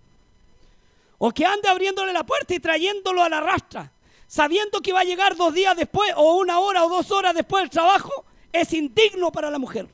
O 1.18 1.32
que 1.32 1.46
ande 1.46 1.70
abriéndole 1.70 2.12
la 2.12 2.26
puerta 2.26 2.54
y 2.54 2.60
trayéndolo 2.60 3.24
a 3.24 3.30
la 3.30 3.40
rastra, 3.40 3.90
sabiendo 4.28 4.82
que 4.82 4.92
va 4.92 5.00
a 5.00 5.06
llegar 5.06 5.38
dos 5.38 5.54
días 5.54 5.78
después, 5.78 6.12
o 6.18 6.36
una 6.36 6.60
hora 6.60 6.84
o 6.84 6.90
dos 6.90 7.10
horas 7.12 7.34
después 7.34 7.64
del 7.64 7.70
trabajo, 7.70 8.26
es 8.52 8.74
indigno 8.74 9.32
para 9.32 9.50
la 9.50 9.60
mujer. 9.60 9.88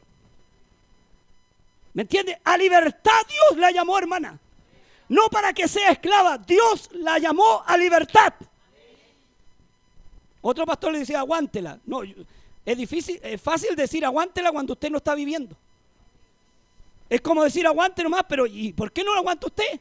¿Me 1.94 2.04
entiende? 2.04 2.39
A 2.44 2.58
libertad 2.58 3.22
Dios 3.28 3.60
la 3.60 3.72
llamó 3.72 3.98
hermana. 3.98 4.39
No 5.10 5.30
para 5.30 5.54
que 5.54 5.68
sea 5.68 5.92
esclava, 5.92 6.38
Dios 6.38 6.89
la 6.94 7.20
llamó 7.20 7.63
a 7.66 7.78
libertad. 7.78 8.34
Otro 10.42 10.66
pastor 10.66 10.92
le 10.92 11.00
decía, 11.00 11.20
aguántela. 11.20 11.80
No, 11.86 12.02
es 12.04 12.78
difícil, 12.78 13.20
es 13.22 13.42
fácil 13.42 13.76
decir 13.76 14.06
aguántela 14.06 14.52
cuando 14.52 14.74
usted 14.74 14.89
no 14.89 14.98
está 14.98 15.16
viviendo. 15.16 15.56
Es 17.10 17.22
como 17.22 17.44
decir 17.44 17.68
aguante 17.68 18.02
nomás, 18.04 18.24
pero 18.28 18.46
¿y 18.48 18.74
por 18.74 18.92
qué 18.92 19.04
no 19.04 19.13
lo 19.13 19.20
aguanta 19.20 19.48
usted? 19.48 19.80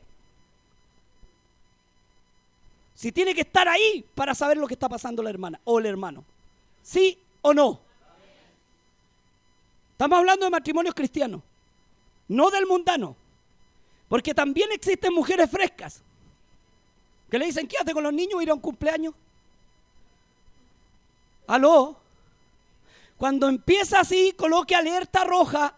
Si 2.95 3.11
tiene 3.11 3.35
que 3.35 3.41
estar 3.41 3.69
ahí 3.69 4.05
para 4.15 4.35
saber 4.35 4.57
lo 4.59 4.67
que 4.67 4.75
está 4.75 4.89
pasando 4.89 5.23
la 5.23 5.31
hermana 5.31 5.61
o 5.65 5.79
el 5.79 5.87
hermano. 5.87 6.25
¿Sí 6.83 7.19
o 7.41 7.55
no? 7.55 7.81
Estamos 9.93 10.19
hablando 10.19 10.45
de 10.45 10.51
matrimonios 10.51 10.95
cristianos, 10.95 11.43
no 12.29 12.51
del 12.51 12.67
mundano. 12.67 13.17
Porque 14.09 14.35
también 14.35 14.71
existen 14.73 15.15
mujeres 15.15 15.51
frescas 15.51 16.03
que 17.31 17.39
le 17.39 17.47
dicen, 17.47 17.67
quédate 17.67 17.95
con 17.95 18.03
los 18.03 18.13
niños 18.13 18.43
ir 18.43 18.51
a 18.51 18.55
un 18.55 18.61
cumpleaños. 18.61 19.15
Aló. 21.47 21.97
Cuando 23.17 23.49
empieza 23.49 24.01
así, 24.01 24.35
coloque 24.37 24.75
alerta 24.75 25.25
roja. 25.25 25.75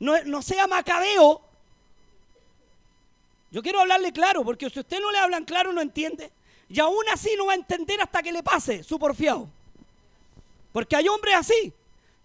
No, 0.00 0.22
no 0.24 0.42
sea 0.42 0.66
macabeo. 0.66 1.40
Yo 3.50 3.62
quiero 3.62 3.80
hablarle 3.80 4.12
claro, 4.12 4.44
porque 4.44 4.68
si 4.68 4.80
usted 4.80 5.00
no 5.00 5.10
le 5.12 5.18
hablan 5.18 5.46
claro, 5.46 5.72
no 5.72 5.80
entiende. 5.80 6.30
Y 6.68 6.78
aún 6.78 7.08
así 7.10 7.30
no 7.38 7.46
va 7.46 7.52
a 7.52 7.56
entender 7.56 7.98
hasta 8.02 8.22
que 8.22 8.30
le 8.30 8.42
pase 8.42 8.82
su 8.82 8.98
porfiado. 8.98 9.48
Porque 10.74 10.94
hay 10.94 11.08
hombres 11.08 11.36
así. 11.36 11.72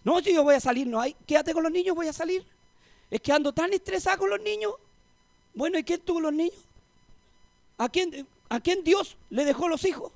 No, 0.04 0.20
yo 0.20 0.42
voy 0.42 0.54
a 0.54 0.60
salir, 0.60 0.86
no 0.86 1.00
hay. 1.00 1.14
Quédate 1.26 1.52
con 1.52 1.62
los 1.62 1.72
niños, 1.72 1.94
voy 1.94 2.08
a 2.08 2.12
salir. 2.12 2.44
Es 3.10 3.20
que 3.20 3.32
ando 3.32 3.52
tan 3.52 3.72
estresada 3.72 4.16
con 4.16 4.30
los 4.30 4.40
niños. 4.40 4.74
Bueno, 5.54 5.78
¿y 5.78 5.84
quién 5.84 6.00
tuvo 6.00 6.20
los 6.20 6.32
niños? 6.32 6.54
¿A 7.76 7.88
quién, 7.88 8.26
¿A 8.48 8.60
quién 8.60 8.82
Dios 8.84 9.16
le 9.30 9.44
dejó 9.44 9.68
los 9.68 9.84
hijos? 9.84 10.12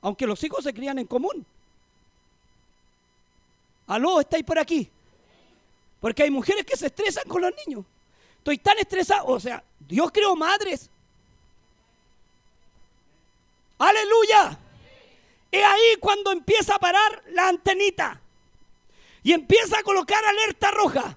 Aunque 0.00 0.26
los 0.26 0.42
hijos 0.44 0.64
se 0.64 0.72
crían 0.72 0.98
en 0.98 1.06
común. 1.06 1.44
Aló, 3.86 4.20
estáis 4.20 4.44
por 4.44 4.58
aquí. 4.58 4.90
Porque 6.00 6.22
hay 6.22 6.30
mujeres 6.30 6.64
que 6.64 6.76
se 6.76 6.86
estresan 6.86 7.24
con 7.24 7.42
los 7.42 7.52
niños. 7.66 7.84
Estoy 8.38 8.58
tan 8.58 8.78
estresado. 8.78 9.26
O 9.26 9.40
sea, 9.40 9.62
Dios 9.80 10.10
creó 10.12 10.36
madres. 10.36 10.90
Aleluya. 13.78 14.58
Es 15.54 15.64
ahí 15.64 15.96
cuando 16.00 16.32
empieza 16.32 16.74
a 16.74 16.78
parar 16.80 17.22
la 17.30 17.46
antenita. 17.46 18.20
Y 19.22 19.32
empieza 19.32 19.78
a 19.78 19.82
colocar 19.84 20.24
alerta 20.24 20.72
roja. 20.72 21.16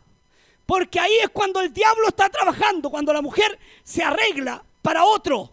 Porque 0.64 1.00
ahí 1.00 1.18
es 1.24 1.30
cuando 1.30 1.60
el 1.60 1.74
diablo 1.74 2.08
está 2.08 2.30
trabajando. 2.30 2.92
Cuando 2.92 3.12
la 3.14 3.24
mujer 3.24 3.58
se 3.84 4.04
arregla 4.04 4.64
para 4.84 5.06
otro. 5.06 5.50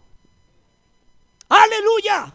Aleluya. 1.49 2.31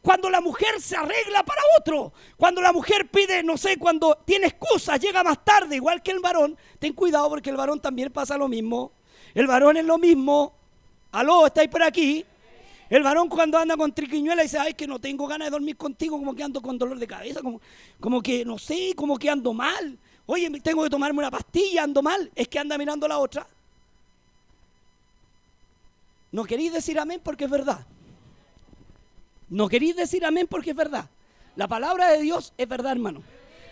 Cuando 0.00 0.30
la 0.30 0.40
mujer 0.40 0.80
se 0.80 0.96
arregla 0.96 1.42
para 1.42 1.62
otro, 1.80 2.12
cuando 2.36 2.60
la 2.60 2.72
mujer 2.72 3.08
pide, 3.08 3.42
no 3.42 3.56
sé, 3.56 3.76
cuando 3.76 4.18
tiene 4.24 4.46
excusas, 4.46 5.00
llega 5.00 5.24
más 5.24 5.42
tarde, 5.44 5.76
igual 5.76 6.02
que 6.02 6.12
el 6.12 6.20
varón, 6.20 6.56
ten 6.78 6.92
cuidado 6.92 7.30
porque 7.30 7.50
el 7.50 7.56
varón 7.56 7.80
también 7.80 8.12
pasa 8.12 8.38
lo 8.38 8.46
mismo. 8.46 8.92
El 9.34 9.48
varón 9.48 9.76
es 9.76 9.84
lo 9.84 9.98
mismo. 9.98 10.54
Aló, 11.10 11.46
¿estáis 11.46 11.68
por 11.68 11.82
aquí? 11.82 12.24
El 12.90 13.02
varón 13.02 13.28
cuando 13.28 13.58
anda 13.58 13.76
con 13.76 13.92
triquiñuela 13.92 14.42
dice, 14.42 14.58
ay, 14.58 14.74
que 14.74 14.86
no 14.86 14.98
tengo 14.98 15.26
ganas 15.26 15.46
de 15.46 15.50
dormir 15.50 15.76
contigo, 15.76 16.18
como 16.18 16.34
que 16.34 16.42
ando 16.42 16.60
con 16.60 16.78
dolor 16.78 16.98
de 16.98 17.06
cabeza, 17.06 17.40
como, 17.40 17.60
como 17.98 18.22
que, 18.22 18.44
no 18.44 18.58
sé, 18.58 18.92
como 18.94 19.18
que 19.18 19.30
ando 19.30 19.54
mal. 19.54 19.98
Oye, 20.26 20.50
tengo 20.60 20.82
que 20.84 20.90
tomarme 20.90 21.18
una 21.18 21.30
pastilla, 21.30 21.82
ando 21.82 22.02
mal. 22.02 22.30
Es 22.34 22.48
que 22.48 22.58
anda 22.58 22.78
mirando 22.78 23.08
la 23.08 23.18
otra. 23.18 23.46
No 26.32 26.44
queréis 26.44 26.72
decir 26.72 26.98
amén 26.98 27.20
porque 27.22 27.44
es 27.44 27.50
verdad. 27.50 27.86
No 29.48 29.68
queréis 29.68 29.96
decir 29.96 30.24
amén 30.24 30.46
porque 30.48 30.70
es 30.70 30.76
verdad. 30.76 31.08
La 31.56 31.68
palabra 31.68 32.08
de 32.08 32.20
Dios 32.20 32.52
es 32.58 32.68
verdad, 32.68 32.92
hermano. 32.92 33.22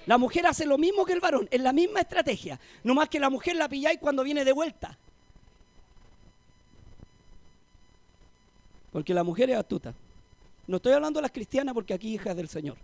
La 0.06 0.18
mujer 0.18 0.46
hace 0.46 0.66
lo 0.66 0.78
mismo 0.78 1.04
que 1.04 1.12
el 1.12 1.20
varón, 1.20 1.48
es 1.50 1.60
la 1.60 1.72
misma 1.72 2.00
estrategia. 2.00 2.58
No 2.82 2.94
más 2.94 3.08
que 3.08 3.20
la 3.20 3.30
mujer 3.30 3.56
la 3.56 3.68
pilláis 3.68 3.98
cuando 3.98 4.24
viene 4.24 4.44
de 4.44 4.52
vuelta. 4.52 4.98
Porque 8.92 9.14
la 9.14 9.24
mujer 9.24 9.50
es 9.50 9.56
astuta. 9.56 9.94
No 10.66 10.76
estoy 10.76 10.92
hablando 10.92 11.18
de 11.18 11.22
las 11.22 11.32
cristianas 11.32 11.74
porque 11.74 11.94
aquí 11.94 12.14
hijas 12.14 12.36
del 12.36 12.48
Señor. 12.48 12.76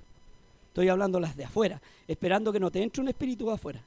Estoy 0.68 0.88
hablando 0.88 1.18
de 1.18 1.22
las 1.22 1.36
de 1.36 1.44
afuera, 1.44 1.80
esperando 2.06 2.52
que 2.52 2.60
no 2.60 2.70
te 2.70 2.82
entre 2.82 3.02
un 3.02 3.08
espíritu 3.08 3.46
de 3.46 3.52
afuera. 3.52 3.82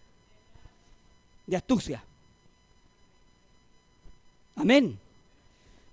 De 1.48 1.56
astucia. 1.56 2.04
Amén. 4.56 4.98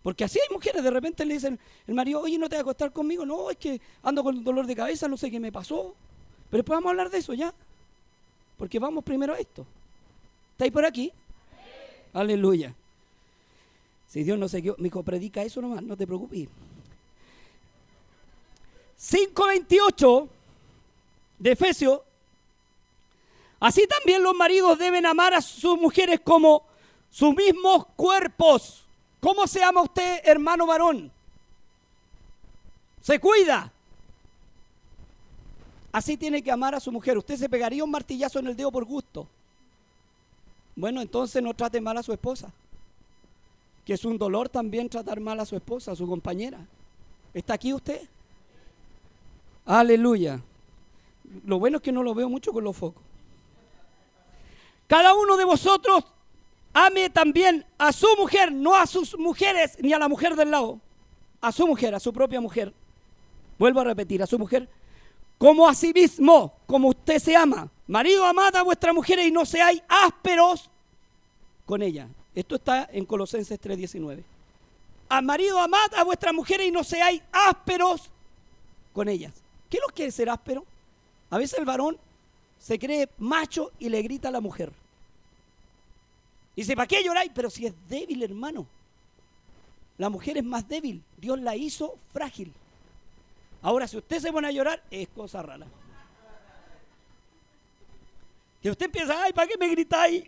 Porque 0.03 0.25
así 0.25 0.39
hay 0.39 0.55
mujeres, 0.55 0.83
de 0.83 0.91
repente 0.91 1.25
le 1.25 1.35
dicen, 1.35 1.59
el 1.87 1.95
marido, 1.95 2.21
oye, 2.21 2.39
no 2.39 2.49
te 2.49 2.57
vas 2.57 2.61
a 2.61 2.63
acostar 2.63 2.93
conmigo. 2.93 3.27
No, 3.27 3.51
es 3.51 3.57
que 3.57 3.81
ando 4.03 4.23
con 4.23 4.43
dolor 4.43 4.67
de 4.67 4.77
cabeza, 4.77 5.09
no 5.09 5.17
sé 5.17 5.31
qué 5.31 5.41
me 5.41 5.53
pasó. 5.53 5.95
Pero 6.51 6.63
después 6.63 6.77
vamos 6.77 6.89
a 6.89 6.91
hablar 6.91 7.11
de 7.11 7.19
eso 7.19 7.35
ya. 7.35 7.53
Porque 8.57 8.79
vamos 8.79 9.05
primero 9.05 9.35
a 9.35 9.39
esto. 9.39 9.67
¿Estáis 10.53 10.73
por 10.73 10.85
aquí? 10.85 11.13
Aleluya. 12.13 12.75
Si 14.09 14.25
Dios 14.25 14.39
no 14.39 14.49
se 14.49 14.63
quedó, 14.63 14.75
me 14.79 14.85
dijo, 14.85 15.03
predica 15.03 15.43
eso 15.43 15.61
nomás, 15.61 15.83
no 15.83 15.97
te 15.97 16.07
preocupes. 16.07 16.49
5.28 18.99 20.29
de 21.39 21.53
Efesios. 21.53 22.01
Así 23.61 23.87
también 23.87 24.23
los 24.23 24.35
maridos 24.35 24.79
deben 24.79 25.05
amar 25.07 25.35
a 25.35 25.43
sus 25.43 25.79
mujeres 25.79 26.21
como 26.21 26.65
sus 27.11 27.35
mismos 27.35 27.87
cuerpos. 27.97 28.85
¿Cómo 29.21 29.47
se 29.47 29.63
ama 29.63 29.83
usted, 29.83 30.21
hermano 30.25 30.67
varón? 30.67 31.11
Se 33.03 33.19
cuida. 33.19 33.73
Así 35.93 36.17
tiene 36.17 36.43
que 36.43 36.51
amar 36.51 36.75
a 36.75 36.81
su 36.81 36.93
mujer. 36.93 37.19
Usted 37.19 37.37
se 37.37 37.49
pegaría 37.49 37.85
un 37.85 37.91
martillazo 37.91 38.39
en 38.39 38.47
el 38.49 38.57
dedo 38.57 38.71
por 38.71 38.85
gusto. 38.85 39.27
Bueno, 40.77 41.01
entonces 41.01 41.43
no 41.43 41.55
trate 41.55 41.81
mal 41.81 41.97
a 41.97 42.03
su 42.03 42.13
esposa. 42.13 42.53
Que 43.89 43.95
es 43.95 44.05
un 44.05 44.19
dolor 44.19 44.51
también 44.51 44.91
tratar 44.91 45.19
mal 45.19 45.41
a 45.41 45.47
su 45.47 45.57
esposa, 45.57 45.93
a 45.93 45.97
su 45.97 46.07
compañera. 46.07 46.59
¿Está 47.33 47.55
aquí 47.55 47.73
usted? 47.73 48.03
Aleluya. 49.65 50.43
Lo 51.47 51.59
bueno 51.59 51.79
es 51.79 51.83
que 51.83 51.91
no 51.91 52.03
lo 52.03 52.15
veo 52.15 52.29
mucho 52.29 52.53
con 52.53 52.65
los 52.65 52.77
focos. 52.77 53.03
Cada 54.87 55.15
uno 55.15 55.39
de 55.39 55.45
vosotros 55.47 56.05
ame 56.75 57.09
también 57.09 57.65
a 57.79 57.91
su 57.91 58.09
mujer, 58.19 58.53
no 58.53 58.77
a 58.77 58.87
sus 58.87 59.19
mujeres 59.19 59.79
ni 59.81 59.95
a 59.95 59.99
la 59.99 60.07
mujer 60.07 60.37
del 60.37 60.51
lado. 60.51 60.79
A 61.41 61.51
su 61.51 61.67
mujer, 61.67 61.95
a 61.95 62.01
su 62.01 62.13
propia 62.13 62.43
mujer. 62.43 62.75
Vuelvo 63.59 63.81
a 63.81 63.85
repetir, 63.85 64.23
a 64.23 64.27
su 64.27 64.39
mujer. 64.39 64.69
Como 65.39 65.67
a 65.67 65.75
sí 65.75 65.95
mismo, 65.95 66.53
como 66.67 66.89
usted 66.89 67.21
se 67.21 67.35
ama. 67.35 67.71
Marido, 67.87 68.27
amad 68.27 68.55
a 68.55 68.63
vuestra 68.65 68.93
mujer 68.93 69.19
y 69.21 69.31
no 69.31 69.47
seáis 69.47 69.83
ásperos 69.89 70.69
con 71.65 71.81
ella. 71.81 72.07
Esto 72.39 72.55
está 72.55 72.89
en 72.93 73.05
Colosenses 73.05 73.61
3:19. 73.61 74.23
A 75.09 75.21
marido, 75.21 75.59
amad 75.59 75.93
a 75.97 76.05
vuestra 76.05 76.33
mujer 76.33 76.61
y 76.61 76.71
no 76.71 76.85
seáis 76.85 77.21
ásperos 77.33 78.11
con 78.93 79.09
ellas. 79.09 79.35
¿Qué 79.69 79.79
es 79.79 79.83
lo 79.85 79.93
que 79.93 80.07
es 80.07 80.15
ser 80.15 80.31
áspero? 80.31 80.65
A 81.31 81.39
veces 81.39 81.59
el 81.59 81.65
varón 81.65 81.99
se 82.61 82.79
cree 82.79 83.09
macho 83.19 83.73
y 83.81 83.89
le 83.89 84.01
grita 84.03 84.29
a 84.29 84.31
la 84.31 84.41
mujer. 84.41 84.73
Y 86.55 86.61
dice, 86.61 86.77
¿para 86.77 86.87
qué 86.87 87.03
lloráis? 87.03 87.33
Pero 87.35 87.51
si 87.51 87.67
es 87.67 87.75
débil, 87.89 88.23
hermano. 88.23 88.69
La 89.97 90.09
mujer 90.09 90.39
es 90.39 90.45
más 90.45 90.69
débil. 90.69 91.03
Dios 91.17 91.41
la 91.41 91.57
hizo 91.57 91.99
frágil. 92.13 92.53
Ahora, 93.63 93.89
si 93.89 93.97
usted 93.97 94.21
se 94.21 94.31
pone 94.31 94.47
a 94.47 94.53
llorar, 94.53 94.81
es 94.93 95.09
cosa 95.09 95.43
rara. 95.43 95.67
Que 98.63 98.71
usted 98.71 98.89
piensa, 98.89 99.25
ay, 99.25 99.33
¿para 99.33 99.49
qué 99.49 99.59
me 99.59 99.69
gritáis? 99.69 100.23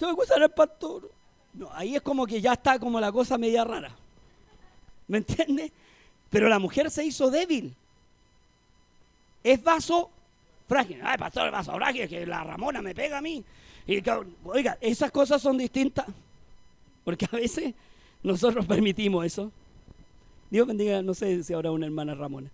Tengo 0.00 0.12
que 0.14 0.20
gustar 0.22 0.42
al 0.42 0.50
pastor. 0.50 1.10
No, 1.52 1.68
ahí 1.74 1.94
es 1.94 2.00
como 2.00 2.26
que 2.26 2.40
ya 2.40 2.54
está 2.54 2.78
como 2.78 2.98
la 2.98 3.12
cosa 3.12 3.36
media 3.36 3.64
rara. 3.64 3.94
¿Me 5.08 5.18
entiende? 5.18 5.70
Pero 6.30 6.48
la 6.48 6.58
mujer 6.58 6.90
se 6.90 7.04
hizo 7.04 7.30
débil. 7.30 7.74
Es 9.44 9.62
vaso 9.62 10.08
frágil. 10.66 11.00
Ay, 11.04 11.18
pastor, 11.18 11.50
vaso 11.50 11.72
frágil, 11.74 12.08
que 12.08 12.24
la 12.24 12.42
Ramona 12.44 12.80
me 12.80 12.94
pega 12.94 13.18
a 13.18 13.20
mí. 13.20 13.44
Y 13.86 14.02
oiga, 14.44 14.78
esas 14.80 15.10
cosas 15.10 15.42
son 15.42 15.58
distintas. 15.58 16.06
Porque 17.04 17.28
a 17.30 17.36
veces 17.36 17.74
nosotros 18.22 18.64
permitimos 18.64 19.26
eso. 19.26 19.52
Dios 20.48 20.66
bendiga, 20.66 21.02
no 21.02 21.12
sé 21.12 21.44
si 21.44 21.52
habrá 21.52 21.72
una 21.72 21.84
hermana 21.84 22.14
Ramona. 22.14 22.48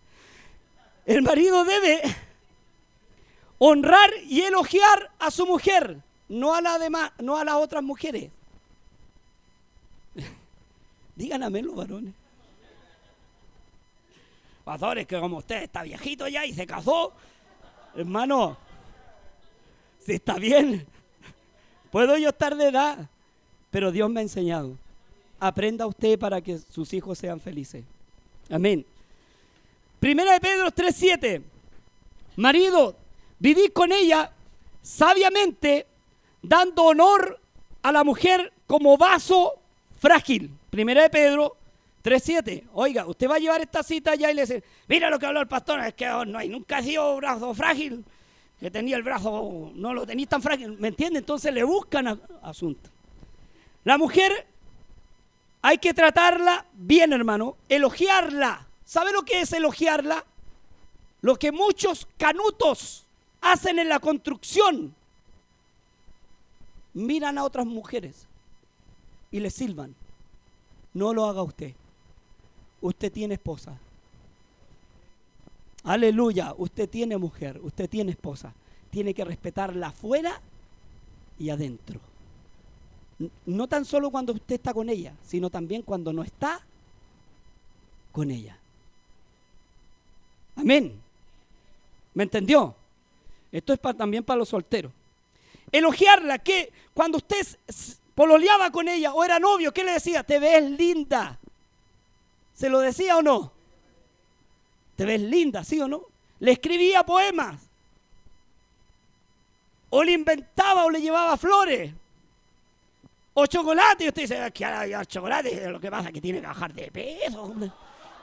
El 1.04 1.22
marido 1.22 1.64
debe 1.64 2.02
honrar 3.58 4.10
y 4.26 4.40
elogiar 4.40 5.12
a 5.20 5.30
su 5.30 5.46
mujer, 5.46 5.98
no 6.28 6.54
a, 6.54 6.60
la 6.60 6.78
demás, 6.78 7.12
no 7.18 7.36
a 7.36 7.44
las 7.44 7.56
otras 7.56 7.82
mujeres. 7.82 8.30
Digan 11.16 11.42
amén 11.42 11.66
los 11.66 11.76
varones. 11.76 12.12
Pastores, 14.64 15.06
que 15.06 15.20
como 15.20 15.38
usted 15.38 15.62
está 15.62 15.82
viejito 15.82 16.26
ya 16.26 16.44
y 16.44 16.52
se 16.52 16.66
casó, 16.66 17.12
hermano, 17.94 18.56
si 20.04 20.14
está 20.14 20.34
bien, 20.38 20.84
puedo 21.92 22.18
yo 22.18 22.30
estar 22.30 22.56
de 22.56 22.68
edad, 22.68 23.08
pero 23.70 23.92
Dios 23.92 24.10
me 24.10 24.20
ha 24.20 24.22
enseñado. 24.24 24.76
Aprenda 25.38 25.86
usted 25.86 26.18
para 26.18 26.40
que 26.40 26.58
sus 26.58 26.92
hijos 26.94 27.18
sean 27.18 27.40
felices. 27.40 27.84
Amén. 28.50 28.84
Primera 30.00 30.32
de 30.32 30.40
Pedro 30.40 30.70
3:7. 30.70 31.42
Marido, 32.36 32.96
vivid 33.38 33.70
con 33.72 33.92
ella 33.92 34.32
sabiamente, 34.82 35.86
dando 36.48 36.84
honor 36.84 37.40
a 37.82 37.92
la 37.92 38.04
mujer 38.04 38.52
como 38.66 38.96
vaso 38.96 39.54
frágil. 39.98 40.50
Primera 40.70 41.02
de 41.02 41.10
Pedro 41.10 41.56
3.7. 42.04 42.64
Oiga, 42.74 43.06
usted 43.06 43.28
va 43.28 43.36
a 43.36 43.38
llevar 43.38 43.60
esta 43.60 43.82
cita 43.82 44.12
allá 44.12 44.30
y 44.30 44.34
le 44.34 44.42
dice, 44.42 44.62
mira 44.88 45.10
lo 45.10 45.18
que 45.18 45.26
habló 45.26 45.40
el 45.40 45.48
pastor, 45.48 45.80
es 45.80 45.94
que 45.94 46.06
no 46.26 46.38
hay, 46.38 46.48
nunca 46.48 46.78
ha 46.78 46.82
sido 46.82 47.16
brazo 47.16 47.52
frágil, 47.54 48.04
que 48.60 48.70
tenía 48.70 48.96
el 48.96 49.02
brazo, 49.02 49.72
no 49.74 49.92
lo 49.92 50.06
tenía 50.06 50.26
tan 50.26 50.40
frágil, 50.40 50.76
¿me 50.78 50.88
entiende? 50.88 51.18
Entonces 51.18 51.52
le 51.52 51.64
buscan 51.64 52.20
asunto. 52.42 52.90
La 53.84 53.98
mujer 53.98 54.46
hay 55.62 55.78
que 55.78 55.94
tratarla 55.94 56.64
bien, 56.74 57.12
hermano, 57.12 57.56
elogiarla. 57.68 58.66
¿Sabe 58.84 59.12
lo 59.12 59.22
que 59.22 59.40
es 59.40 59.52
elogiarla? 59.52 60.24
Lo 61.22 61.36
que 61.36 61.50
muchos 61.50 62.06
canutos 62.16 63.04
hacen 63.40 63.78
en 63.80 63.88
la 63.88 63.98
construcción. 63.98 64.94
Miran 66.96 67.36
a 67.36 67.44
otras 67.44 67.66
mujeres 67.66 68.26
y 69.30 69.38
les 69.38 69.52
silban. 69.52 69.94
No 70.94 71.12
lo 71.12 71.26
haga 71.26 71.42
usted. 71.42 71.74
Usted 72.80 73.12
tiene 73.12 73.34
esposa. 73.34 73.78
Aleluya, 75.84 76.54
usted 76.56 76.88
tiene 76.88 77.18
mujer, 77.18 77.60
usted 77.62 77.90
tiene 77.90 78.12
esposa. 78.12 78.54
Tiene 78.90 79.12
que 79.12 79.26
respetarla 79.26 79.88
afuera 79.88 80.40
y 81.38 81.50
adentro. 81.50 82.00
No 83.44 83.66
tan 83.66 83.84
solo 83.84 84.10
cuando 84.10 84.32
usted 84.32 84.54
está 84.54 84.72
con 84.72 84.88
ella, 84.88 85.12
sino 85.22 85.50
también 85.50 85.82
cuando 85.82 86.14
no 86.14 86.22
está 86.22 86.62
con 88.10 88.30
ella. 88.30 88.56
Amén. 90.56 90.98
¿Me 92.14 92.22
entendió? 92.22 92.74
Esto 93.52 93.74
es 93.74 93.80
también 93.98 94.24
para 94.24 94.38
los 94.38 94.48
solteros. 94.48 94.92
Elogiarla, 95.72 96.38
que 96.38 96.72
cuando 96.94 97.18
usted 97.18 97.46
pololeaba 98.14 98.70
con 98.70 98.88
ella 98.88 99.12
o 99.12 99.24
era 99.24 99.38
novio, 99.38 99.72
¿qué 99.72 99.84
le 99.84 99.92
decía? 99.92 100.22
Te 100.22 100.38
ves 100.38 100.70
linda. 100.70 101.38
¿Se 102.54 102.68
lo 102.68 102.80
decía 102.80 103.18
o 103.18 103.22
no? 103.22 103.52
Te 104.96 105.04
ves 105.04 105.20
linda, 105.20 105.62
¿sí 105.62 105.80
o 105.80 105.88
no? 105.88 106.02
Le 106.40 106.52
escribía 106.52 107.04
poemas. 107.04 107.60
O 109.90 110.02
le 110.02 110.12
inventaba 110.12 110.84
o 110.84 110.90
le 110.90 111.00
llevaba 111.00 111.36
flores. 111.36 111.92
O 113.34 113.46
chocolate. 113.46 114.04
Y 114.04 114.08
usted 114.08 114.22
dice, 114.22 114.52
que 114.52 114.64
ahora 114.64 115.04
chocolate, 115.04 115.70
lo 115.70 115.78
que 115.78 115.90
pasa 115.90 116.08
es 116.08 116.14
que 116.14 116.20
tiene 116.20 116.40
que 116.40 116.46
bajar 116.46 116.72
de 116.72 116.90
peso. 116.90 117.54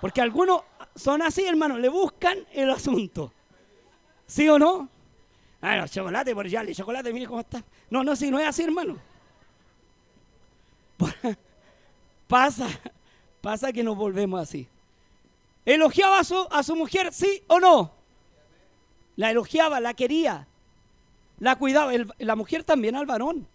Porque 0.02 0.22
algunos 0.22 0.62
son 0.96 1.22
así, 1.22 1.46
hermano, 1.46 1.78
le 1.78 1.90
buscan 1.90 2.40
el 2.52 2.72
asunto. 2.72 3.32
¿Sí 4.26 4.50
o 4.50 4.58
no? 4.58 4.90
Ah, 5.66 5.88
chocolate, 5.88 6.36
por 6.36 6.46
el 6.46 6.76
chocolate, 6.76 7.14
mire 7.14 7.26
cómo 7.26 7.40
está. 7.40 7.64
No, 7.90 8.04
no, 8.04 8.18
sí, 8.18 8.30
no 8.30 8.38
es 8.38 8.46
así, 8.46 8.64
hermano. 8.64 8.98
Pasa, 12.28 12.68
pasa 13.42 13.72
que 13.72 13.84
nos 13.84 13.96
volvemos 13.96 14.42
así. 14.42 14.68
¿Elogiaba 15.66 16.20
a 16.20 16.24
su, 16.24 16.48
a 16.52 16.64
su 16.64 16.76
mujer, 16.76 17.14
sí 17.14 17.44
o 17.48 17.60
no? 17.60 17.92
La 19.16 19.32
elogiaba, 19.32 19.80
la 19.80 19.94
quería, 19.94 20.48
la 21.40 21.56
cuidaba. 21.58 21.92
la 22.18 22.36
mujer 22.36 22.64
también 22.64 22.96
al 22.96 23.06
varón. 23.06 23.48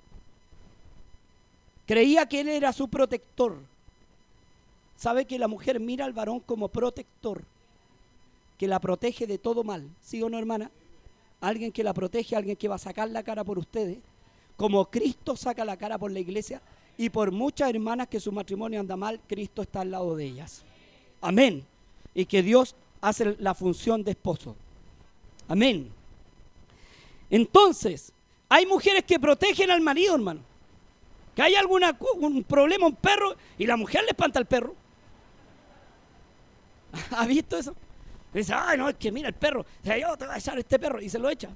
Creía 1.87 2.27
que 2.27 2.41
él 2.41 2.49
era 2.49 2.73
su 2.73 2.89
protector. 2.89 3.59
¿Sabe 4.97 5.27
que 5.27 5.39
la 5.39 5.49
mujer 5.49 5.81
mira 5.81 6.05
al 6.05 6.13
varón 6.13 6.41
como 6.41 6.69
protector? 6.69 7.43
Que 8.57 8.69
la 8.69 8.79
protege 8.79 9.27
de 9.27 9.39
todo 9.39 9.65
mal. 9.65 9.91
¿Sí 10.01 10.23
o 10.23 10.31
no, 10.31 10.39
hermana? 10.39 10.71
Alguien 11.41 11.73
que 11.73 11.85
la 11.85 11.95
protege, 11.95 12.37
alguien 12.37 12.57
que 12.57 12.69
va 12.69 12.75
a 12.75 12.79
sacar 12.79 13.09
la 13.11 13.23
cara 13.23 13.45
por 13.45 13.59
ustedes. 13.59 13.99
Como 14.57 14.85
Cristo 14.91 15.37
saca 15.37 15.65
la 15.65 15.77
cara 15.77 15.99
por 15.99 16.11
la 16.11 16.19
iglesia, 16.19 16.61
y 16.99 17.11
por 17.11 17.31
muchas 17.31 17.71
hermanas 17.71 18.09
que 18.09 18.19
su 18.19 18.33
matrimonio 18.33 18.81
anda 18.81 18.97
mal, 18.97 19.21
Cristo 19.29 19.63
está 19.63 19.83
al 19.83 19.93
lado 19.93 20.17
de 20.17 20.25
ellas. 20.25 20.65
Amén. 21.21 21.65
Y 22.13 22.27
que 22.27 22.43
Dios 22.43 22.75
hace 23.01 23.37
la 23.39 23.55
función 23.55 24.03
de 24.03 24.11
esposo. 24.11 24.57
Amén. 25.47 25.93
Entonces, 27.31 28.13
hay 28.49 28.67
mujeres 28.67 29.05
que 29.05 29.21
protegen 29.21 29.71
al 29.71 29.81
marido, 29.81 30.17
hermano. 30.17 30.41
Que 31.37 31.43
hay 31.43 31.55
alguna, 31.55 31.97
un 32.17 32.43
problema, 32.43 32.87
un 32.87 32.97
perro, 32.97 33.37
y 33.57 33.65
la 33.65 33.77
mujer 33.77 34.03
le 34.03 34.11
espanta 34.11 34.41
al 34.41 34.47
perro. 34.47 34.75
¿Ha 37.13 37.27
visto 37.27 37.57
eso? 37.57 37.77
Dice, 38.33 38.53
ay, 38.55 38.79
no, 38.79 38.89
es 38.89 38.97
que 38.97 39.11
mira 39.11 39.29
el 39.29 39.35
perro. 39.35 39.65
Yo 39.83 40.17
te 40.17 40.27
voy 40.27 40.35
a 40.35 40.39
echar 40.39 40.59
este 40.59 40.79
perro. 40.79 41.01
Y 41.01 41.09
se 41.09 41.19
lo 41.19 41.31
echa. 41.31 41.49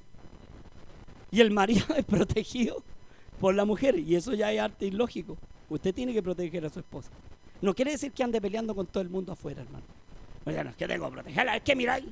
Y 1.31 1.41
el 1.41 1.51
marido 1.51 1.85
es 1.97 2.05
protegido 2.05 2.83
por 3.41 3.55
la 3.55 3.65
mujer. 3.65 3.99
Y 3.99 4.17
eso 4.17 4.35
ya 4.35 4.53
es 4.53 4.61
arte 4.61 4.87
ilógico. 4.87 5.37
Usted 5.69 5.95
tiene 5.95 6.13
que 6.13 6.23
proteger 6.23 6.65
a 6.67 6.71
su 6.71 6.81
esposa. 6.81 7.11
No 7.61 7.75
quiere 7.75 7.93
decir 7.93 8.13
que 8.13 8.23
ande 8.23 8.41
peleando 8.41 8.75
con 8.75 8.87
todo 8.87 9.03
el 9.03 9.09
mundo 9.09 9.33
afuera, 9.33 9.63
hermano. 9.63 9.85
no 10.45 10.71
es 10.71 10.77
que 10.77 10.89
tengo 10.89 11.07
que 11.07 11.13
protegerla, 11.13 11.57
es 11.57 11.63
que 11.63 11.77
miráis. 11.77 12.07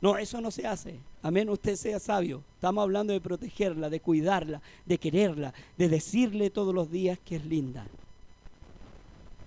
No, 0.00 0.18
eso 0.18 0.40
no 0.40 0.50
se 0.50 0.66
hace. 0.66 0.98
A 1.22 1.30
menos 1.30 1.54
usted 1.54 1.76
sea 1.76 1.98
sabio. 1.98 2.42
Estamos 2.56 2.82
hablando 2.82 3.12
de 3.12 3.20
protegerla, 3.20 3.88
de 3.88 4.00
cuidarla, 4.00 4.60
de 4.84 4.98
quererla, 4.98 5.54
de 5.78 5.88
decirle 5.88 6.50
todos 6.50 6.74
los 6.74 6.90
días 6.90 7.18
que 7.24 7.36
es 7.36 7.46
linda. 7.46 7.86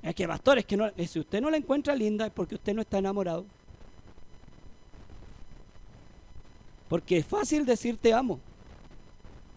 Es 0.02 0.16
que, 0.16 0.28
pastor, 0.28 0.60
es 0.60 0.66
que 0.66 0.78
no, 0.78 0.90
si 1.06 1.20
usted 1.20 1.42
no 1.42 1.50
la 1.50 1.58
encuentra 1.58 1.96
linda 1.96 2.26
es 2.26 2.32
porque 2.32 2.56
usted 2.56 2.74
no 2.74 2.82
está 2.82 2.98
enamorado. 3.00 3.46
Porque 6.88 7.18
es 7.18 7.26
fácil 7.26 7.66
decir 7.66 7.98
te 7.98 8.14
amo. 8.14 8.40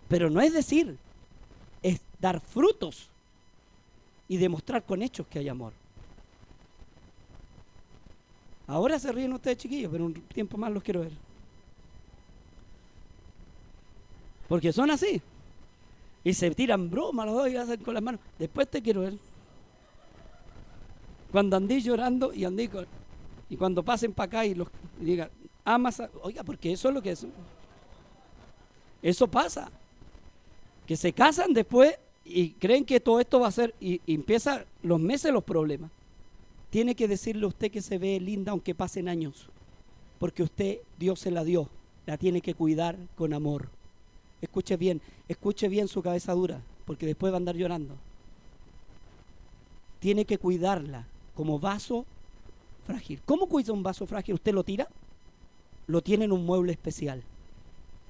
Pero 0.09 0.29
no 0.29 0.41
es 0.41 0.53
decir, 0.53 0.99
es 1.83 2.01
dar 2.21 2.41
frutos 2.41 3.09
y 4.29 4.37
demostrar 4.37 4.83
con 4.85 5.03
hechos 5.03 5.27
que 5.29 5.39
hay 5.39 5.49
amor. 5.49 5.73
Ahora 8.67 8.99
se 8.99 9.11
ríen 9.11 9.33
ustedes 9.33 9.59
chiquillos, 9.59 9.91
pero 9.91 10.05
un 10.05 10.15
tiempo 10.15 10.57
más 10.57 10.73
los 10.73 10.83
quiero 10.83 11.01
ver. 11.01 11.13
Porque 14.49 14.73
son 14.73 14.91
así. 14.91 15.21
Y 16.25 16.35
se 16.35 16.51
tiran 16.53 16.91
bromas 16.91 17.27
los 17.27 17.35
dos 17.37 17.49
y 17.49 17.57
hacen 17.57 17.81
con 17.83 17.95
las 17.95 18.03
manos. 18.03 18.21
Después 18.39 18.69
te 18.69 18.83
quiero 18.83 19.03
ver. 19.03 19.15
Cuando 21.33 21.57
andí 21.57 21.81
llorando 21.81 22.33
y 22.33 22.45
andí 22.45 22.69
con... 22.69 22.87
Y 23.49 23.57
cuando 23.57 23.83
pasen 23.83 24.13
para 24.13 24.27
acá 24.27 24.47
y 24.47 24.55
los 24.55 24.69
digan, 25.01 25.31
amas 25.65 26.01
a... 26.01 26.11
Oiga, 26.23 26.43
porque 26.45 26.73
eso 26.73 26.89
es 26.89 26.95
lo 26.95 27.03
que 27.03 27.13
es. 27.13 27.27
Eso 29.03 29.29
pasa. 29.29 29.71
Que 30.87 30.97
se 30.97 31.13
casan 31.13 31.53
después 31.53 31.99
y 32.25 32.51
creen 32.51 32.85
que 32.85 33.01
todo 33.01 33.21
esto 33.21 33.41
va 33.41 33.49
a 33.49 33.53
ser... 33.53 33.75
Y, 33.81 34.01
y 34.07 34.15
empiezan 34.15 34.65
los 34.83 35.01
meses 35.01 35.33
los 35.33 35.45
problemas. 35.45 35.91
Tiene 36.71 36.95
que 36.95 37.09
decirle 37.09 37.47
usted 37.47 37.71
que 37.71 37.83
se 37.83 37.99
ve 37.99 38.21
linda 38.21 38.53
aunque 38.53 38.75
pasen 38.75 39.09
años. 39.09 39.49
Porque 40.19 40.43
usted, 40.43 40.79
Dios 40.99 41.21
se 41.21 41.31
la 41.31 41.45
dio. 41.45 41.69
La 42.07 42.17
tiene 42.17 42.41
que 42.41 42.55
cuidar 42.55 42.97
con 43.17 43.33
amor. 43.33 43.69
Escuche 44.41 44.77
bien, 44.77 45.01
escuche 45.29 45.69
bien 45.69 45.89
su 45.89 46.03
cabeza 46.03 46.33
dura, 46.33 46.63
porque 46.87 47.07
después 47.07 47.33
va 47.33 47.37
a 47.37 47.39
andar 47.39 47.57
llorando. 47.57 47.95
Tiene 49.99 50.25
que 50.25 50.39
cuidarla 50.39 51.07
como 51.41 51.59
vaso 51.59 52.05
frágil. 52.87 53.19
¿Cómo 53.25 53.47
cuida 53.47 53.73
un 53.73 53.83
vaso 53.83 54.05
frágil? 54.05 54.35
¿Usted 54.35 54.53
lo 54.53 54.63
tira? 54.63 54.87
Lo 55.87 56.03
tiene 56.03 56.27
en 56.27 56.33
un 56.33 56.45
mueble 56.45 56.71
especial. 56.71 57.23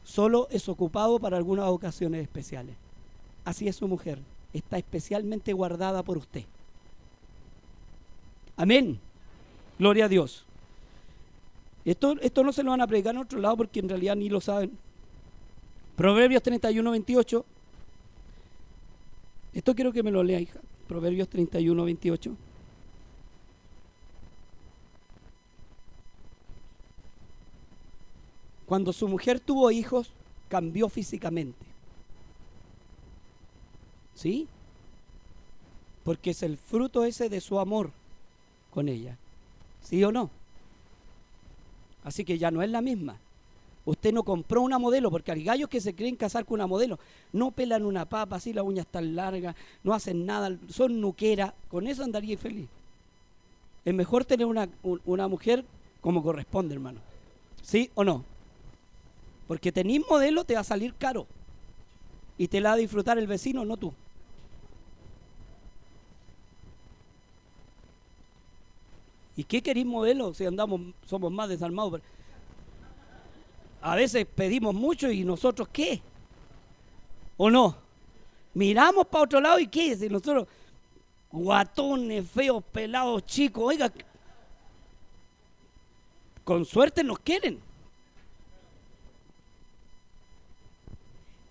Solo 0.03 0.49
es 0.51 0.69
ocupado 0.69 1.21
para 1.21 1.37
algunas 1.37 1.67
ocasiones 1.67 2.23
especiales. 2.23 2.75
Así 3.45 3.69
es 3.69 3.77
su 3.77 3.87
mujer. 3.87 4.19
Está 4.53 4.79
especialmente 4.79 5.53
guardada 5.53 6.03
por 6.03 6.19
usted. 6.19 6.43
Amén. 8.57 8.99
Gloria 9.79 10.07
a 10.07 10.09
Dios. 10.09 10.45
Esto, 11.85 12.17
esto 12.23 12.43
no 12.43 12.53
se 12.53 12.65
lo 12.65 12.73
van 12.73 12.81
a 12.81 12.89
predicar 12.89 13.15
en 13.15 13.21
otro 13.21 13.39
lado 13.39 13.59
porque 13.59 13.79
en 13.79 13.91
realidad 13.91 14.17
ni 14.17 14.29
lo 14.29 14.41
saben. 14.41 14.77
Proverbios 15.95 16.43
31, 16.43 16.91
28. 16.91 17.45
Esto 19.55 19.75
quiero 19.77 19.93
que 19.93 20.03
me 20.03 20.11
lo 20.11 20.25
lea, 20.25 20.41
hija. 20.41 20.59
Proverbios 20.89 21.29
31, 21.29 21.85
28. 21.85 22.37
Cuando 28.71 28.93
su 28.93 29.09
mujer 29.09 29.41
tuvo 29.41 29.69
hijos, 29.73 30.13
cambió 30.49 30.89
físicamente. 30.89 31.67
¿Sí? 34.15 34.47
Porque 36.05 36.31
es 36.31 36.45
el 36.45 36.57
fruto 36.57 37.05
ese 37.05 37.29
de 37.29 37.41
su 37.41 37.59
amor 37.59 37.91
con 38.71 38.89
ella. 38.89 39.17
¿Sí 39.83 40.05
o 40.05 40.13
no? 40.13 40.31
Así 42.05 42.25
que 42.25 42.39
ya 42.39 42.53
no 42.53 42.63
es 42.63 42.71
la 42.71 42.81
misma. 42.81 43.17
Usted 43.87 44.13
no 44.13 44.23
compró 44.23 44.63
una 44.63 44.79
modelo, 44.79 45.11
porque 45.11 45.33
hay 45.33 45.43
gallos 45.43 45.69
que 45.69 45.81
se 45.81 45.97
creen 45.97 46.15
casar 46.15 46.45
con 46.45 46.55
una 46.55 46.69
modelo. 46.69 47.01
No 47.33 47.51
pelan 47.51 47.85
una 47.85 48.05
papa, 48.05 48.37
así 48.37 48.53
las 48.53 48.65
uñas 48.65 48.87
tan 48.87 49.17
largas, 49.17 49.57
no 49.83 49.95
hacen 49.95 50.25
nada, 50.25 50.57
son 50.69 51.01
nuqueras. 51.01 51.55
Con 51.69 51.89
eso 51.89 52.05
andaría 52.05 52.39
feliz. 52.39 52.69
Es 53.85 53.93
mejor 53.93 54.25
tener 54.25 54.47
una, 54.47 54.69
una 55.07 55.27
mujer 55.27 55.65
como 56.01 56.23
corresponde, 56.23 56.75
hermano. 56.75 57.01
¿Sí 57.63 57.91
o 57.97 58.05
no? 58.05 58.25
Porque 59.51 59.73
tener 59.73 60.01
modelo 60.09 60.45
te 60.45 60.55
va 60.55 60.61
a 60.61 60.63
salir 60.63 60.95
caro. 60.95 61.27
Y 62.39 62.47
te 62.47 62.61
la 62.61 62.69
va 62.69 62.75
a 62.77 62.79
disfrutar 62.79 63.19
el 63.19 63.27
vecino, 63.27 63.65
no 63.65 63.77
tú. 63.77 63.93
¿Y 69.35 69.43
qué 69.43 69.61
queréis 69.61 69.87
modelo 69.87 70.33
si 70.35 70.47
andamos, 70.47 70.81
somos 71.05 71.33
más 71.33 71.49
desarmados? 71.49 72.01
A 73.83 73.97
veces 73.97 74.25
pedimos 74.25 74.73
mucho 74.73 75.11
y 75.11 75.25
nosotros 75.25 75.67
qué? 75.73 76.01
¿O 77.37 77.51
no? 77.51 77.77
Miramos 78.55 79.09
para 79.09 79.25
otro 79.25 79.41
lado 79.41 79.59
y 79.59 79.67
qué? 79.67 79.97
Si 79.97 80.09
nosotros, 80.09 80.47
guatones, 81.33 82.31
feos, 82.31 82.63
pelados, 82.71 83.27
chicos, 83.27 83.65
oiga, 83.65 83.93
con 86.45 86.65
suerte 86.65 87.03
nos 87.03 87.19
quieren. 87.19 87.69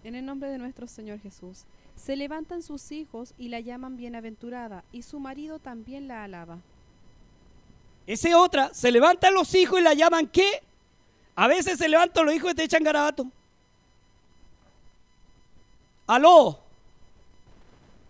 En 0.09 0.15
el 0.15 0.25
nombre 0.25 0.49
de 0.49 0.57
nuestro 0.57 0.87
Señor 0.87 1.19
Jesús, 1.19 1.65
se 1.95 2.15
levantan 2.15 2.63
sus 2.63 2.91
hijos 2.91 3.35
y 3.37 3.49
la 3.49 3.59
llaman 3.59 3.95
bienaventurada, 3.95 4.83
y 4.91 5.03
su 5.03 5.19
marido 5.19 5.59
también 5.59 6.07
la 6.07 6.23
alaba. 6.23 6.57
Ese 8.07 8.33
otra, 8.33 8.73
se 8.73 8.91
levantan 8.91 9.35
los 9.35 9.53
hijos 9.53 9.79
y 9.79 9.83
la 9.83 9.93
llaman 9.93 10.25
qué? 10.25 10.63
A 11.35 11.47
veces 11.47 11.77
se 11.77 11.87
levantan 11.87 12.25
los 12.25 12.33
hijos 12.33 12.53
y 12.53 12.55
te 12.55 12.63
echan 12.63 12.83
garabato. 12.83 13.27
Aló. 16.07 16.59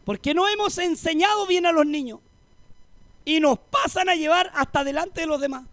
Porque 0.06 0.34
no 0.34 0.48
hemos 0.48 0.78
enseñado 0.78 1.48
bien 1.48 1.66
a 1.66 1.74
los 1.74 1.86
niños. 1.86 2.22
Y 3.26 3.42
nos 3.42 3.60
pasan 3.60 4.08
a 4.08 4.16
llevar 4.16 4.50
hasta 4.54 4.86
delante 4.86 5.20
de 5.20 5.28
los 5.28 5.42
demás. 5.42 5.66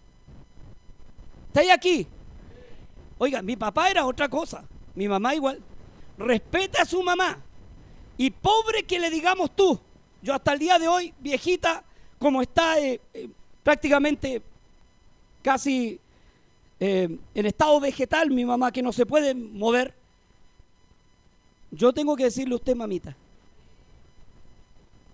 ¿Estáis 1.47 1.71
aquí? 1.71 2.09
Oiga, 3.17 3.43
mi 3.43 3.55
papá 3.55 3.91
era 3.91 4.05
otra 4.05 4.29
cosa. 4.29 4.65
Mi 4.97 5.07
mamá 5.07 5.33
igual. 5.33 5.63
Respeta 6.19 6.83
a 6.83 6.87
su 6.87 7.03
mamá. 7.03 7.39
Y 8.17 8.31
pobre 8.31 8.85
que 8.85 8.99
le 8.99 9.11
digamos 9.11 9.55
tú. 9.55 9.79
Yo 10.23 10.35
hasta 10.35 10.53
el 10.53 10.59
día 10.59 10.79
de 10.79 10.89
hoy, 10.89 11.13
viejita, 11.21 11.85
como 12.19 12.43
está 12.43 12.81
eh, 12.81 13.01
eh, 13.13 13.29
prácticamente 13.63 14.43
casi 15.43 16.01
eh, 16.81 17.19
en 17.35 17.47
estado 17.47 17.79
vegetal, 17.79 18.31
mi 18.31 18.45
mamá 18.45 18.73
que 18.73 18.83
no 18.83 18.93
se 18.93 19.07
puede 19.07 19.35
mover, 19.35 19.95
yo 21.71 21.93
tengo 21.93 22.17
que 22.17 22.25
decirle 22.25 22.55
usted, 22.55 22.75
mamita. 22.75 23.17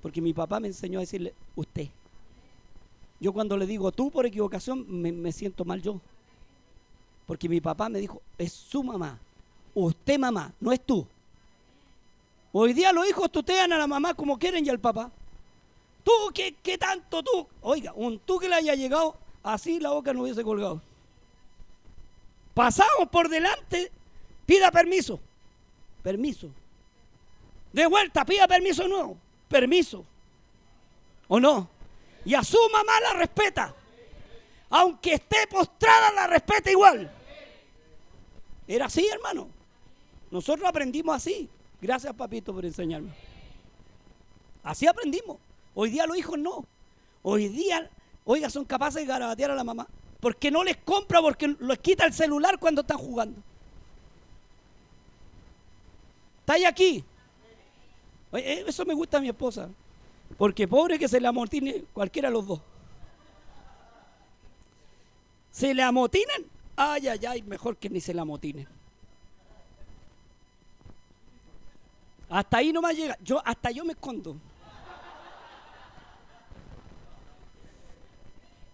Porque 0.01 0.21
mi 0.21 0.33
papá 0.33 0.61
me 0.61 0.69
enseñó 0.69 0.99
a 0.99 1.03
decirle 1.03 1.35
usted. 1.57 1.89
Yo 3.21 3.33
cuando 3.33 3.57
le 3.57 3.67
digo 3.67 3.93
tú 3.93 4.11
por 4.11 4.27
equivocación, 4.27 4.85
me 4.89 5.33
siento 5.33 5.65
mal 5.65 5.81
yo. 5.81 6.01
Porque 7.27 7.49
mi 7.49 7.61
papá 7.61 7.89
me 7.89 8.01
dijo, 8.01 8.21
es 8.39 8.53
su 8.53 8.83
mamá. 8.83 9.19
Usted 9.75 10.19
mamá, 10.19 10.53
no 10.61 10.73
es 10.73 10.85
tú. 10.85 11.07
Hoy 12.53 12.75
día 12.75 12.93
los 12.93 13.09
hijos 13.09 13.33
tutean 13.33 13.73
a 13.73 13.79
la 13.79 13.87
mamá 13.87 14.15
como 14.15 14.39
quieren 14.39 14.65
y 14.67 14.69
al 14.69 14.79
papá. 14.79 15.11
Tú, 16.05 16.13
¿qué, 16.35 16.55
qué 16.63 16.77
tanto 16.77 17.23
tú? 17.23 17.47
Oiga, 17.63 17.93
un 17.95 18.19
tú 18.19 18.39
que 18.39 18.49
le 18.49 18.57
haya 18.57 18.75
llegado, 18.75 19.17
así 19.43 19.81
la 19.81 19.91
boca 19.91 20.13
no 20.13 20.23
hubiese 20.23 20.43
colgado. 20.45 20.81
Pasamos 22.55 23.09
por 23.11 23.29
delante, 23.29 23.91
pida 24.45 24.71
permiso. 24.71 25.19
Permiso. 26.03 26.51
De 27.73 27.87
vuelta, 27.87 28.25
pida 28.25 28.47
permiso 28.47 28.87
nuevo. 28.87 29.17
Permiso. 29.49 30.05
¿O 31.29 31.41
no? 31.41 31.69
Y 32.25 32.35
a 32.35 32.45
su 32.45 32.59
mamá 32.71 33.01
la 33.01 33.15
respeta. 33.15 33.75
Aunque 34.69 35.15
esté 35.15 35.47
postrada, 35.49 36.13
la 36.13 36.27
respeta 36.27 36.71
igual. 36.71 37.11
Era 38.67 38.87
así, 38.87 39.07
hermano. 39.07 39.49
Nosotros 40.33 40.67
aprendimos 40.67 41.15
así. 41.15 41.47
Gracias, 41.81 42.15
papito, 42.15 42.55
por 42.55 42.65
enseñarme. 42.65 43.11
Así 44.63 44.87
aprendimos. 44.87 45.37
Hoy 45.75 45.91
día 45.91 46.07
los 46.07 46.17
hijos 46.17 46.39
no. 46.39 46.65
Hoy 47.23 47.49
día, 47.49 47.91
oiga, 48.25 48.49
son 48.49 48.65
capaces 48.65 49.03
de 49.03 49.07
garabatear 49.07 49.51
a 49.51 49.55
la 49.55 49.63
mamá. 49.63 49.87
Porque 50.21 50.51
no 50.51 50.65
les 50.65 50.79
compra, 50.79 51.21
porque 51.21 51.55
les 51.61 51.79
quita 51.81 52.07
el 52.07 52.15
celular 52.15 52.59
cuando 52.59 52.81
están 52.81 52.97
jugando. 52.97 53.39
¿Está 56.41 56.55
ahí 56.55 56.65
aquí? 56.65 57.05
Oye, 58.31 58.65
eso 58.67 58.87
me 58.87 58.95
gusta 58.95 59.19
a 59.19 59.21
mi 59.21 59.29
esposa. 59.29 59.69
Porque 60.39 60.67
pobre 60.67 60.99
que 60.99 61.09
se 61.09 61.21
le 61.21 61.29
amotine 61.29 61.85
cualquiera 61.93 62.31
de 62.31 62.33
los 62.33 62.47
dos. 62.47 62.61
¿Se 65.51 65.75
le 65.75 65.83
amotinan? 65.83 66.43
Ay, 66.75 67.09
ay, 67.09 67.21
ay, 67.27 67.43
mejor 67.43 67.77
que 67.77 67.91
ni 67.91 68.01
se 68.01 68.15
le 68.15 68.21
amotinen. 68.23 68.67
Hasta 72.33 72.57
ahí 72.57 72.73
no 72.73 72.81
me 72.81 72.93
llega. 72.95 73.19
Yo, 73.23 73.43
hasta 73.45 73.71
yo 73.71 73.85
me 73.85 73.93
escondo. 73.93 74.39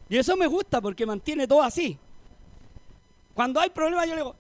Y 0.08 0.16
eso 0.16 0.36
me 0.36 0.46
gusta 0.46 0.80
porque 0.80 1.04
mantiene 1.04 1.48
todo 1.48 1.62
así. 1.62 1.98
Cuando 3.34 3.60
hay 3.60 3.70
problemas 3.70 4.06
yo 4.06 4.14
le 4.14 4.20
digo, 4.20 4.36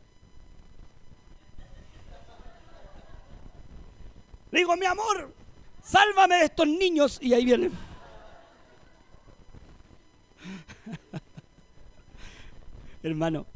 le 4.52 4.58
digo, 4.60 4.76
mi 4.76 4.86
amor, 4.86 5.34
sálvame 5.82 6.36
de 6.36 6.44
estos 6.44 6.68
niños 6.68 7.18
y 7.20 7.34
ahí 7.34 7.44
vienen. 7.44 7.72
Hermano, 13.02 13.46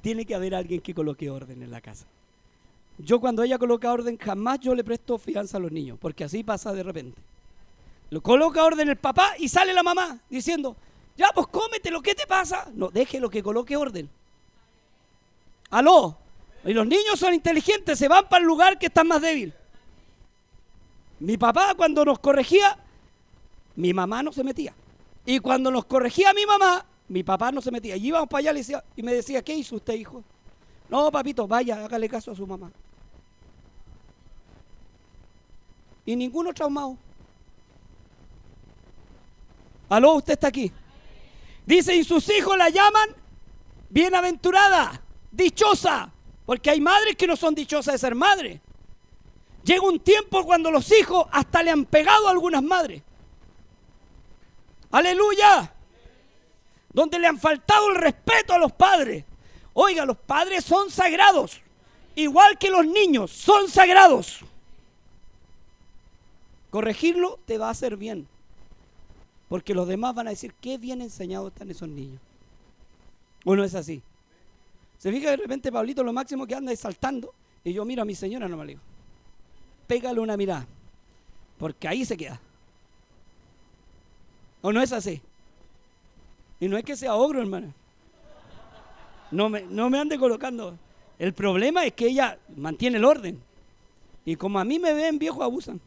tiene 0.00 0.24
que 0.24 0.36
haber 0.36 0.54
alguien 0.54 0.80
que 0.80 0.94
coloque 0.94 1.28
orden 1.28 1.60
en 1.60 1.72
la 1.72 1.80
casa. 1.80 2.06
Yo 2.98 3.20
cuando 3.20 3.42
ella 3.42 3.58
coloca 3.58 3.92
orden 3.92 4.18
jamás 4.18 4.58
yo 4.60 4.74
le 4.74 4.82
presto 4.82 5.18
fianza 5.18 5.56
a 5.56 5.60
los 5.60 5.70
niños, 5.70 5.98
porque 6.00 6.24
así 6.24 6.42
pasa 6.42 6.72
de 6.72 6.82
repente. 6.82 7.20
Lo 8.10 8.20
coloca 8.20 8.64
orden 8.64 8.88
el 8.88 8.96
papá 8.96 9.34
y 9.38 9.48
sale 9.48 9.72
la 9.72 9.82
mamá 9.82 10.18
diciendo, 10.28 10.76
ya 11.16 11.28
pues 11.34 11.46
cómete 11.48 11.90
lo 11.90 12.02
que 12.02 12.14
te 12.14 12.26
pasa. 12.26 12.68
No, 12.74 12.88
déjelo 12.88 13.30
que 13.30 13.42
coloque 13.42 13.76
orden. 13.76 14.08
Aló. 15.70 16.16
Y 16.64 16.72
los 16.72 16.86
niños 16.86 17.18
son 17.18 17.34
inteligentes, 17.34 17.98
se 17.98 18.08
van 18.08 18.28
para 18.28 18.40
el 18.40 18.46
lugar 18.46 18.78
que 18.78 18.86
está 18.86 19.04
más 19.04 19.22
débil. 19.22 19.54
Mi 21.20 21.36
papá 21.36 21.74
cuando 21.76 22.04
nos 22.04 22.18
corregía, 22.18 22.78
mi 23.76 23.92
mamá 23.92 24.22
no 24.22 24.32
se 24.32 24.42
metía. 24.42 24.74
Y 25.24 25.38
cuando 25.38 25.70
nos 25.70 25.84
corregía 25.84 26.32
mi 26.32 26.46
mamá, 26.46 26.84
mi 27.08 27.22
papá 27.22 27.52
no 27.52 27.60
se 27.60 27.70
metía. 27.70 27.96
Y 27.96 28.08
íbamos 28.08 28.28
para 28.28 28.50
allá 28.50 28.82
y 28.96 29.02
me 29.02 29.12
decía, 29.12 29.42
¿qué 29.42 29.54
hizo 29.54 29.76
usted, 29.76 29.94
hijo? 29.94 30.24
No, 30.88 31.10
papito, 31.12 31.46
vaya, 31.46 31.84
hágale 31.84 32.08
caso 32.08 32.32
a 32.32 32.34
su 32.34 32.46
mamá. 32.46 32.70
Y 36.08 36.16
ninguno 36.16 36.54
traumado. 36.54 36.96
Aló, 39.90 40.14
usted 40.14 40.32
está 40.32 40.48
aquí. 40.48 40.72
Dice, 41.66 41.94
y 41.94 42.02
sus 42.02 42.26
hijos 42.30 42.56
la 42.56 42.70
llaman 42.70 43.10
bienaventurada, 43.90 45.02
dichosa, 45.30 46.10
porque 46.46 46.70
hay 46.70 46.80
madres 46.80 47.14
que 47.14 47.26
no 47.26 47.36
son 47.36 47.54
dichosas 47.54 47.92
de 47.92 47.98
ser 47.98 48.14
madre. 48.14 48.58
Llega 49.64 49.82
un 49.82 50.00
tiempo 50.00 50.46
cuando 50.46 50.70
los 50.70 50.90
hijos 50.92 51.26
hasta 51.30 51.62
le 51.62 51.72
han 51.72 51.84
pegado 51.84 52.26
a 52.26 52.30
algunas 52.30 52.62
madres. 52.62 53.02
Aleluya. 54.90 55.74
Donde 56.90 57.18
le 57.18 57.26
han 57.26 57.38
faltado 57.38 57.90
el 57.90 57.96
respeto 57.96 58.54
a 58.54 58.58
los 58.58 58.72
padres. 58.72 59.26
Oiga, 59.74 60.06
los 60.06 60.16
padres 60.16 60.64
son 60.64 60.90
sagrados. 60.90 61.60
Igual 62.14 62.56
que 62.56 62.70
los 62.70 62.86
niños, 62.86 63.30
son 63.30 63.68
sagrados. 63.68 64.42
Corregirlo 66.70 67.38
te 67.46 67.58
va 67.58 67.68
a 67.68 67.70
hacer 67.70 67.96
bien. 67.96 68.26
Porque 69.48 69.74
los 69.74 69.88
demás 69.88 70.14
van 70.14 70.26
a 70.26 70.30
decir, 70.30 70.52
qué 70.60 70.76
bien 70.76 71.00
enseñados 71.00 71.52
están 71.52 71.70
esos 71.70 71.88
niños. 71.88 72.20
¿O 73.44 73.56
no 73.56 73.64
es 73.64 73.74
así? 73.74 74.02
Se 74.98 75.10
fija 75.10 75.30
de 75.30 75.36
repente 75.36 75.72
Pablito 75.72 76.02
lo 76.02 76.12
máximo 76.12 76.46
que 76.46 76.54
anda 76.54 76.72
es 76.72 76.80
saltando. 76.80 77.32
Y 77.64 77.72
yo 77.72 77.84
miro 77.84 78.02
a 78.02 78.04
mi 78.04 78.14
señora, 78.14 78.48
no 78.48 78.56
me 78.56 78.66
digo. 78.66 78.80
Pégale 79.86 80.20
una 80.20 80.36
mirada. 80.36 80.66
Porque 81.58 81.88
ahí 81.88 82.04
se 82.04 82.16
queda. 82.16 82.40
¿O 84.60 84.72
no 84.72 84.82
es 84.82 84.92
así? 84.92 85.20
Y 86.60 86.68
no 86.68 86.76
es 86.76 86.84
que 86.84 86.96
sea 86.96 87.14
ogro, 87.14 87.40
hermano. 87.40 87.72
No 89.30 89.48
me, 89.48 89.62
no 89.62 89.88
me 89.88 89.98
ande 89.98 90.18
colocando. 90.18 90.76
El 91.18 91.32
problema 91.32 91.84
es 91.86 91.92
que 91.94 92.06
ella 92.06 92.38
mantiene 92.56 92.98
el 92.98 93.04
orden. 93.04 93.40
Y 94.24 94.36
como 94.36 94.58
a 94.58 94.64
mí 94.64 94.78
me 94.78 94.92
ven 94.92 95.18
viejo, 95.18 95.42
abusan. 95.42 95.80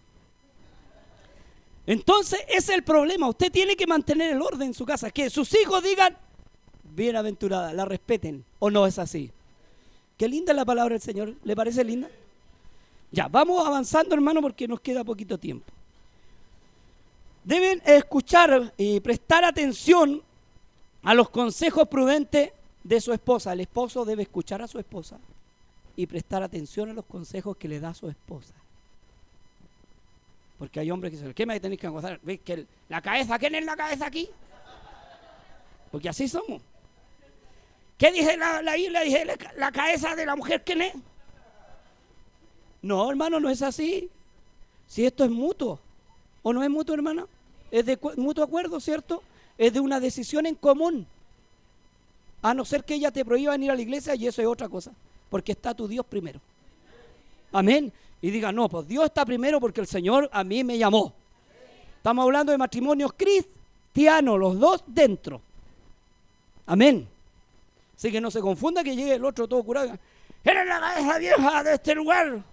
Entonces, 1.92 2.40
ese 2.48 2.58
es 2.58 2.70
el 2.70 2.84
problema. 2.84 3.28
Usted 3.28 3.52
tiene 3.52 3.76
que 3.76 3.86
mantener 3.86 4.32
el 4.32 4.42
orden 4.42 4.70
en 4.70 4.74
su 4.74 4.86
casa. 4.86 5.12
Que 5.12 5.30
sus 5.30 5.54
hijos 5.54 5.84
digan, 5.84 6.18
bienaventurada, 6.96 7.74
la 7.74 7.84
respeten. 7.84 8.46
¿O 8.60 8.72
no 8.72 8.88
es 8.88 8.98
así? 8.98 9.30
Qué 10.18 10.30
linda 10.30 10.54
la 10.54 10.64
palabra 10.64 10.94
del 10.94 11.02
Señor. 11.02 11.36
¿Le 11.44 11.54
parece 11.54 11.84
linda? 11.84 12.08
Ya, 13.12 13.28
vamos 13.28 13.68
avanzando, 13.68 14.16
hermano, 14.16 14.42
porque 14.42 14.70
nos 14.70 14.80
queda 14.80 15.04
poquito 15.04 15.38
tiempo. 15.38 15.66
Deben 17.44 17.82
escuchar 17.86 18.74
y 18.78 19.02
prestar 19.02 19.44
atención 19.44 20.22
a 21.04 21.14
los 21.14 21.30
consejos 21.30 21.90
prudentes 21.90 22.52
de 22.86 23.02
su 23.02 23.12
esposa. 23.12 23.52
El 23.52 23.60
esposo 23.60 24.06
debe 24.06 24.24
escuchar 24.24 24.62
a 24.62 24.68
su 24.70 24.80
esposa 24.80 25.20
y 25.98 26.08
prestar 26.08 26.42
atención 26.42 26.90
a 26.90 26.94
los 26.94 27.04
consejos 27.04 27.58
que 27.58 27.68
le 27.68 27.82
da 27.82 27.94
su 27.94 28.08
esposa. 28.08 28.61
Porque 30.62 30.80
hay 30.80 30.92
hombres 30.92 31.10
que 31.10 31.18
dicen, 31.18 31.34
¿qué 31.34 31.44
me 31.48 31.60
tenéis 31.60 31.82
que 31.82 31.88
gozar? 31.88 32.20
¿Ves 32.22 32.40
que 32.42 32.68
la 32.88 33.02
cabeza, 33.02 33.40
quién 33.40 33.56
es 33.56 33.66
la 33.66 33.76
cabeza 33.76 34.06
aquí? 34.06 34.30
Porque 35.92 36.08
así 36.08 36.28
somos. 36.28 36.62
¿Qué 37.98 38.12
dice 38.12 38.38
la, 38.38 38.62
la 38.62 38.76
Biblia? 38.76 39.02
Dice, 39.02 39.26
la, 39.58 39.72
cabeza 39.72 40.16
de 40.16 40.24
la 40.24 40.36
mujer, 40.36 40.62
¿quién 40.64 40.84
es? 40.84 40.94
No, 42.84 43.10
hermano, 43.10 43.40
no 43.40 43.50
es 43.50 43.64
así. 43.64 44.08
Si 44.86 45.04
esto 45.04 45.24
es 45.24 45.32
mutuo. 45.32 45.80
¿O 46.44 46.54
no 46.54 46.62
es 46.62 46.70
mutuo, 46.70 46.94
hermano? 46.94 47.28
Es 47.72 47.84
de 47.84 47.98
mutuo 48.18 48.44
acuerdo, 48.44 48.80
¿cierto? 48.80 49.24
Es 49.58 49.74
de 49.74 49.80
una 49.80 50.00
decisión 50.00 50.46
en 50.46 50.54
común. 50.54 51.08
A 52.44 52.54
no 52.54 52.66
ser 52.66 52.84
que 52.84 52.94
ella 52.94 53.10
te 53.10 53.26
prohíba 53.26 53.58
ir 53.58 53.72
a 53.72 53.76
la 53.76 53.82
iglesia 53.82 54.14
y 54.14 54.28
eso 54.28 54.44
es 54.44 54.48
otra 54.48 54.70
cosa. 54.70 54.92
Porque 55.32 55.54
está 55.54 55.74
tu 55.74 55.88
Dios 55.88 56.06
primero. 56.06 56.40
Amén. 57.52 57.92
Y 58.22 58.30
diga, 58.30 58.52
no, 58.52 58.70
pues 58.70 58.88
Dios 58.88 59.06
está 59.06 59.26
primero 59.26 59.60
porque 59.60 59.82
el 59.82 59.88
Señor 59.88 60.30
a 60.32 60.44
mí 60.44 60.64
me 60.64 60.78
llamó. 60.78 61.14
Estamos 61.98 62.24
hablando 62.24 62.52
de 62.52 62.58
matrimonios 62.58 63.14
cristianos, 63.14 64.40
los 64.40 64.60
dos 64.60 64.84
dentro. 64.88 65.42
Amén. 66.66 67.08
Así 67.96 68.12
que 68.12 68.22
no 68.22 68.32
se 68.32 68.42
confunda 68.42 68.84
que 68.84 68.96
llegue 68.96 69.16
el 69.16 69.26
otro 69.26 69.48
todo 69.48 69.64
curado. 69.64 69.98
Eres 70.44 70.68
la 70.68 70.80
cabeza 70.80 71.18
vieja 71.18 71.64
de 71.64 71.74
este 71.74 71.96
lugar. 71.96 72.44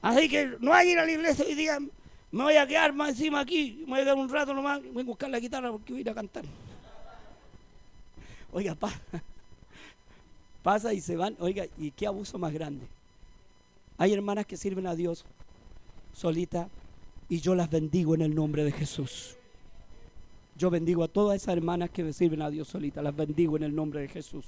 Así 0.00 0.28
que 0.28 0.56
no 0.58 0.74
hay 0.74 0.90
ir 0.90 0.98
a 0.98 1.04
la 1.04 1.12
iglesia 1.12 1.48
y 1.48 1.54
digan, 1.54 1.90
me 2.32 2.42
voy 2.42 2.56
a 2.56 2.66
quedar 2.66 2.92
más 2.92 3.10
encima 3.10 3.40
aquí, 3.40 3.84
me 3.86 3.92
voy 3.92 4.00
a 4.00 4.02
quedar 4.02 4.16
un 4.16 4.28
rato 4.28 4.52
nomás, 4.52 4.80
voy 4.92 5.02
a 5.02 5.06
buscar 5.06 5.30
la 5.30 5.38
guitarra 5.38 5.70
porque 5.70 5.92
voy 5.92 6.00
a 6.00 6.02
ir 6.02 6.10
a 6.10 6.14
cantar. 6.14 6.44
Oiga, 8.52 8.76
pasa 10.62 10.92
y 10.92 11.00
se 11.00 11.16
van, 11.16 11.36
oiga, 11.40 11.66
y 11.78 11.90
qué 11.90 12.06
abuso 12.06 12.38
más 12.38 12.52
grande. 12.52 12.86
Hay 13.98 14.12
hermanas 14.12 14.46
que 14.46 14.56
sirven 14.56 14.86
a 14.86 14.94
Dios 14.94 15.24
solita 16.12 16.68
y 17.28 17.40
yo 17.40 17.54
las 17.54 17.70
bendigo 17.70 18.14
en 18.14 18.22
el 18.22 18.34
nombre 18.34 18.64
de 18.64 18.72
Jesús. 18.72 19.36
Yo 20.56 20.70
bendigo 20.70 21.02
a 21.02 21.08
todas 21.08 21.42
esas 21.42 21.56
hermanas 21.56 21.90
que 21.90 22.12
sirven 22.12 22.42
a 22.42 22.50
Dios 22.50 22.68
solita, 22.68 23.02
las 23.02 23.16
bendigo 23.16 23.56
en 23.56 23.62
el 23.64 23.74
nombre 23.74 24.00
de 24.00 24.08
Jesús. 24.08 24.46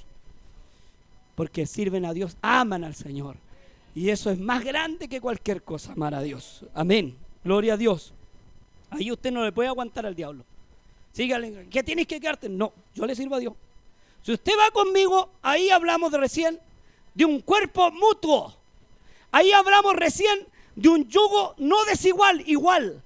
Porque 1.35 1.67
sirven 1.67 2.05
a 2.05 2.13
Dios, 2.13 2.37
aman 2.43 2.85
al 2.85 2.95
Señor. 2.95 3.37
Y 3.95 4.11
eso 4.11 4.31
es 4.31 4.39
más 4.39 4.65
grande 4.65 5.09
que 5.09 5.21
cualquier 5.21 5.63
cosa, 5.63 5.93
amar 5.93 6.15
a 6.15 6.23
Dios. 6.23 6.65
Amén. 6.75 7.17
Gloria 7.43 7.75
a 7.75 7.77
Dios. 7.77 8.13
Ahí 8.91 9.11
usted 9.11 9.33
no 9.33 9.45
le 9.45 9.53
puede 9.53 9.69
aguantar 9.69 10.07
al 10.07 10.15
diablo. 10.15 10.45
Sígale, 11.13 11.69
¿qué 11.71 11.83
tienes 11.83 12.07
que 12.07 12.21
quedarte? 12.21 12.49
No, 12.49 12.73
yo 12.95 13.07
le 13.07 13.15
sirvo 13.15 13.37
a 13.37 13.39
Dios. 13.39 13.55
Si 14.25 14.33
usted 14.33 14.55
va 14.59 14.71
conmigo, 14.71 15.29
ahí 15.43 15.69
hablamos 15.69 16.11
de 16.11 16.17
recién 16.17 16.59
de 17.13 17.27
un 17.27 17.41
cuerpo 17.43 17.91
mutuo. 17.91 18.55
Ahí 19.31 19.53
hablamos 19.53 19.95
recién 19.97 20.47
de 20.75 20.89
un 20.89 21.07
yugo 21.07 21.55
no 21.59 21.85
desigual, 21.85 22.43
igual. 22.47 23.03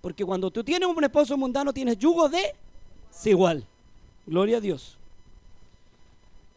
Porque 0.00 0.24
cuando 0.24 0.50
tú 0.50 0.64
tienes 0.64 0.88
un 0.88 1.04
esposo 1.04 1.36
mundano, 1.36 1.70
tienes 1.74 1.98
yugo 1.98 2.30
de 2.30 2.54
desigual. 3.12 3.66
Gloria 4.26 4.56
a 4.56 4.60
Dios. 4.60 4.96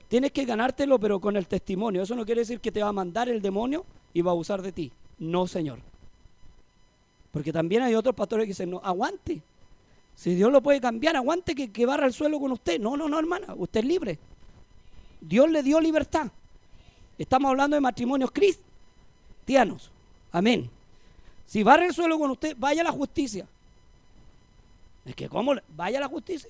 Tienes 0.08 0.32
que 0.32 0.46
ganártelo, 0.46 0.98
pero 1.00 1.20
con 1.20 1.36
el 1.36 1.48
testimonio. 1.48 2.04
Eso 2.04 2.16
no 2.16 2.26
quiere 2.26 2.42
decir 2.42 2.62
que 2.62 2.72
te 2.72 2.82
va 2.82 2.90
a 2.90 2.94
mandar 2.94 3.28
el 3.28 3.42
demonio 3.42 3.86
y 4.14 4.22
va 4.22 4.32
a 4.32 4.34
abusar 4.34 4.62
de 4.62 4.72
ti. 4.72 4.94
No, 5.20 5.48
Señor. 5.48 5.80
Porque 7.34 7.52
también 7.52 7.82
hay 7.82 7.94
otros 7.94 8.16
pastores 8.16 8.46
que 8.46 8.52
dicen, 8.52 8.70
no, 8.70 8.80
aguante. 8.82 9.42
Si 10.18 10.34
Dios 10.34 10.52
lo 10.52 10.62
puede 10.62 10.82
cambiar, 10.82 11.16
aguante 11.16 11.54
que, 11.54 11.72
que 11.72 11.86
barra 11.86 12.08
el 12.08 12.14
suelo 12.14 12.40
con 12.40 12.52
usted. 12.52 12.80
No, 12.80 12.98
no, 12.98 13.08
no, 13.08 13.20
hermana, 13.20 13.54
usted 13.56 13.82
es 13.82 13.86
libre. 13.86 14.20
Dios 15.22 15.50
le 15.50 15.62
dio 15.62 15.80
libertad. 15.80 16.32
Estamos 17.20 17.50
hablando 17.52 17.76
de 17.76 17.82
matrimonios 17.82 18.32
cristianos. 18.32 19.92
Amén. 20.32 20.72
Si 21.46 21.62
barra 21.62 21.86
el 21.86 21.94
suelo 21.94 22.18
con 22.18 22.32
usted, 22.32 22.56
vaya 22.58 22.82
a 22.82 22.86
la 22.86 22.92
justicia. 22.92 23.46
Es 25.06 25.16
que, 25.16 25.30
¿cómo? 25.30 25.54
Vaya 25.76 26.00
a 26.00 26.02
la 26.02 26.08
justicia. 26.08 26.50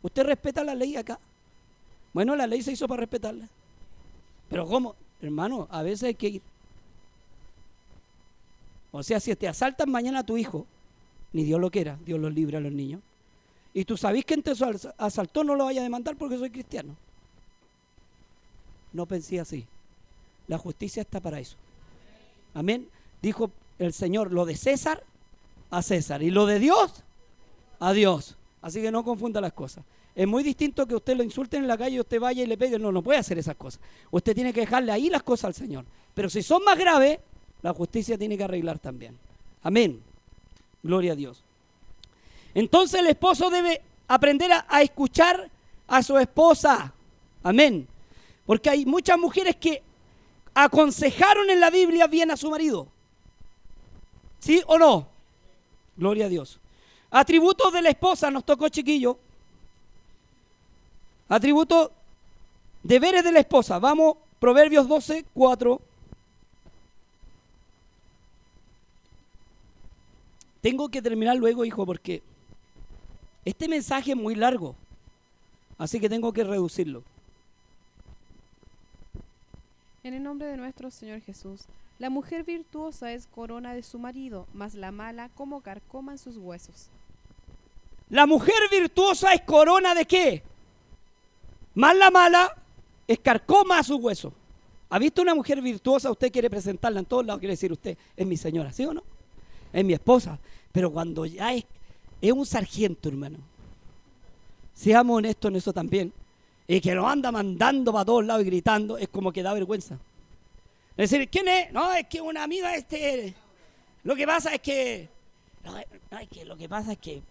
Usted 0.00 0.24
respeta 0.24 0.64
la 0.64 0.74
ley 0.74 0.96
acá. 0.96 1.18
Bueno, 2.14 2.34
la 2.34 2.46
ley 2.46 2.62
se 2.62 2.72
hizo 2.72 2.88
para 2.88 3.00
respetarla. 3.00 3.46
Pero 4.48 4.66
¿cómo? 4.66 4.96
Hermano, 5.20 5.68
a 5.70 5.82
veces 5.82 6.04
hay 6.04 6.14
que 6.14 6.28
ir. 6.28 6.42
O 8.90 9.02
sea, 9.02 9.20
si 9.20 9.36
te 9.36 9.48
asaltan 9.48 9.90
mañana 9.90 10.20
a 10.20 10.26
tu 10.26 10.38
hijo, 10.38 10.66
ni 11.32 11.44
Dios 11.44 11.60
lo 11.60 11.70
quiera, 11.70 11.98
Dios 12.04 12.20
los 12.20 12.32
libre 12.32 12.56
a 12.56 12.60
los 12.60 12.72
niños. 12.72 13.00
Y 13.74 13.84
tú 13.84 13.96
sabes 13.96 14.24
que 14.24 14.34
entre 14.34 14.54
asaltó 14.98 15.44
no 15.44 15.54
lo 15.54 15.64
vaya 15.64 15.80
a 15.80 15.84
demandar 15.84 16.16
porque 16.16 16.36
soy 16.36 16.50
cristiano. 16.50 16.94
No 18.92 19.06
pensé 19.06 19.40
así. 19.40 19.66
La 20.46 20.58
justicia 20.58 21.00
está 21.00 21.20
para 21.20 21.40
eso. 21.40 21.56
Amén. 22.52 22.88
Dijo 23.22 23.50
el 23.78 23.92
Señor, 23.92 24.32
lo 24.32 24.44
de 24.44 24.56
César 24.56 25.02
a 25.70 25.80
César 25.82 26.22
y 26.22 26.30
lo 26.30 26.44
de 26.44 26.58
Dios 26.58 27.02
a 27.80 27.92
Dios. 27.92 28.36
Así 28.60 28.82
que 28.82 28.90
no 28.90 29.04
confunda 29.04 29.40
las 29.40 29.54
cosas. 29.54 29.84
Es 30.14 30.28
muy 30.28 30.42
distinto 30.42 30.86
que 30.86 30.94
usted 30.94 31.16
lo 31.16 31.22
insulte 31.22 31.56
en 31.56 31.66
la 31.66 31.78
calle 31.78 31.98
usted 31.98 32.20
vaya 32.20 32.42
y 32.42 32.46
le 32.46 32.58
pegue. 32.58 32.78
No, 32.78 32.92
no 32.92 33.02
puede 33.02 33.18
hacer 33.18 33.38
esas 33.38 33.56
cosas. 33.56 33.80
Usted 34.10 34.34
tiene 34.34 34.52
que 34.52 34.60
dejarle 34.60 34.92
ahí 34.92 35.08
las 35.08 35.22
cosas 35.22 35.46
al 35.46 35.54
Señor. 35.54 35.86
Pero 36.14 36.28
si 36.28 36.42
son 36.42 36.62
más 36.62 36.78
graves, 36.78 37.18
la 37.62 37.72
justicia 37.72 38.18
tiene 38.18 38.36
que 38.36 38.44
arreglar 38.44 38.78
también. 38.78 39.16
Amén. 39.62 40.02
Gloria 40.82 41.12
a 41.12 41.16
Dios. 41.16 41.42
Entonces 42.54 43.00
el 43.00 43.06
esposo 43.06 43.50
debe 43.50 43.82
aprender 44.08 44.50
a, 44.52 44.82
escuchar 44.82 45.50
a 45.86 46.02
su 46.02 46.18
esposa. 46.18 46.92
Amén. 47.42 47.86
Porque 48.44 48.70
hay 48.70 48.84
muchas 48.84 49.18
mujeres 49.18 49.56
que 49.56 49.82
aconsejaron 50.54 51.48
en 51.50 51.60
la 51.60 51.70
Biblia 51.70 52.06
bien 52.06 52.30
a 52.30 52.36
su 52.36 52.50
marido. 52.50 52.88
¿Sí 54.40 54.62
o 54.66 54.78
no? 54.78 55.06
Gloria 55.96 56.26
a 56.26 56.28
Dios. 56.28 56.58
Atributos 57.10 57.72
de 57.72 57.82
la 57.82 57.90
esposa, 57.90 58.30
nos 58.30 58.44
tocó 58.44 58.68
chiquillo. 58.68 59.18
Atributos, 61.28 61.90
deberes 62.82 63.22
de 63.22 63.32
la 63.32 63.40
esposa. 63.40 63.78
Vamos, 63.78 64.16
Proverbios 64.38 64.88
12, 64.88 65.26
4. 65.32 65.80
Tengo 70.62 70.88
que 70.88 71.02
terminar 71.02 71.36
luego, 71.36 71.64
hijo, 71.64 71.84
porque 71.84 72.22
este 73.44 73.68
mensaje 73.68 74.12
es 74.12 74.16
muy 74.16 74.36
largo. 74.36 74.76
Así 75.76 75.98
que 75.98 76.08
tengo 76.08 76.32
que 76.32 76.44
reducirlo. 76.44 77.02
En 80.04 80.14
el 80.14 80.22
nombre 80.22 80.46
de 80.46 80.56
nuestro 80.56 80.90
Señor 80.90 81.20
Jesús, 81.20 81.62
la 81.98 82.10
mujer 82.10 82.44
virtuosa 82.44 83.12
es 83.12 83.26
corona 83.26 83.74
de 83.74 83.82
su 83.82 83.98
marido, 83.98 84.46
mas 84.54 84.74
la 84.74 84.92
mala 84.92 85.30
como 85.30 85.60
carcoma 85.60 86.12
en 86.12 86.18
sus 86.18 86.36
huesos. 86.36 86.88
La 88.08 88.26
mujer 88.26 88.54
virtuosa 88.70 89.32
es 89.34 89.40
corona 89.42 89.94
de 89.94 90.04
qué? 90.04 90.42
Más 91.74 91.96
la 91.96 92.10
mala 92.10 92.56
es 93.08 93.18
carcoma 93.18 93.78
a 93.78 93.82
sus 93.82 93.98
huesos. 94.00 94.32
¿Ha 94.90 94.98
visto 94.98 95.22
una 95.22 95.34
mujer 95.34 95.60
virtuosa? 95.60 96.10
Usted 96.10 96.30
quiere 96.30 96.50
presentarla 96.50 97.00
en 97.00 97.06
todos 97.06 97.26
lados, 97.26 97.40
quiere 97.40 97.54
decir 97.54 97.72
usted, 97.72 97.98
es 98.16 98.26
mi 98.26 98.36
señora, 98.36 98.72
¿sí 98.72 98.84
o 98.84 98.94
no? 98.94 99.02
Es 99.72 99.84
mi 99.84 99.92
esposa. 99.92 100.38
Pero 100.70 100.90
cuando 100.90 101.26
ya 101.26 101.54
es, 101.54 101.64
es 102.20 102.32
un 102.32 102.46
sargento, 102.46 103.08
hermano. 103.08 103.38
Seamos 104.74 105.18
honestos 105.18 105.50
en 105.50 105.56
eso 105.56 105.72
también. 105.72 106.12
Y 106.66 106.80
que 106.80 106.94
nos 106.94 107.10
anda 107.10 107.30
mandando 107.32 107.92
para 107.92 108.04
todos 108.04 108.24
lados 108.24 108.42
y 108.42 108.46
gritando, 108.46 108.96
es 108.96 109.08
como 109.08 109.32
que 109.32 109.42
da 109.42 109.52
vergüenza. 109.52 109.98
Es 110.96 111.10
decir, 111.10 111.28
¿quién 111.28 111.48
es? 111.48 111.72
No, 111.72 111.92
es 111.92 112.06
que 112.06 112.20
una 112.20 112.44
amiga 112.44 112.74
este. 112.74 113.34
Lo 114.04 114.14
que 114.14 114.26
pasa 114.26 114.54
es 114.54 114.60
que. 114.60 115.08
No, 115.64 115.76
es 116.18 116.28
que 116.28 116.44
lo 116.44 116.56
que 116.56 116.68
pasa 116.68 116.92
es 116.92 116.98
que. 116.98 117.22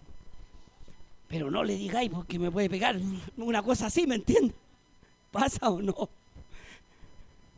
Pero 1.27 1.49
no 1.49 1.63
le 1.63 1.75
digáis 1.75 2.09
porque 2.09 2.37
me 2.37 2.51
puede 2.51 2.69
pegar 2.69 2.97
una 3.37 3.63
cosa 3.63 3.85
así, 3.85 4.05
¿me 4.05 4.15
entiendes? 4.15 4.55
¿Pasa 5.31 5.69
o 5.69 5.81
no? 5.81 6.09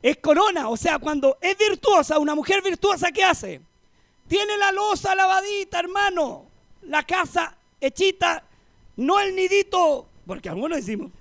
Es 0.01 0.17
corona, 0.17 0.69
o 0.69 0.77
sea, 0.77 0.99
cuando 0.99 1.37
es 1.41 1.57
virtuosa, 1.57 2.19
una 2.19 2.35
mujer 2.35 2.61
virtuosa, 2.61 3.11
¿qué 3.11 3.23
hace? 3.23 3.61
Tiene 4.33 4.57
la 4.57 4.71
losa 4.71 5.13
lavadita, 5.13 5.77
hermano. 5.77 6.47
La 6.87 7.03
casa 7.03 7.55
hechita, 7.79 8.43
no 8.95 9.19
el 9.19 9.35
nidito, 9.35 10.07
porque 10.25 10.49
algunos 10.49 10.79
decimos. 10.79 11.11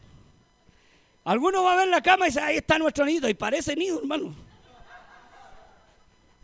Algunos 1.22 1.62
va 1.62 1.74
a 1.74 1.76
ver 1.76 1.88
la 1.88 2.00
cama 2.00 2.24
y 2.24 2.30
dice, 2.30 2.40
ahí 2.40 2.56
está 2.56 2.78
nuestro 2.78 3.04
nido, 3.04 3.28
y 3.28 3.34
parece 3.34 3.76
nido, 3.76 3.98
hermano. 3.98 4.34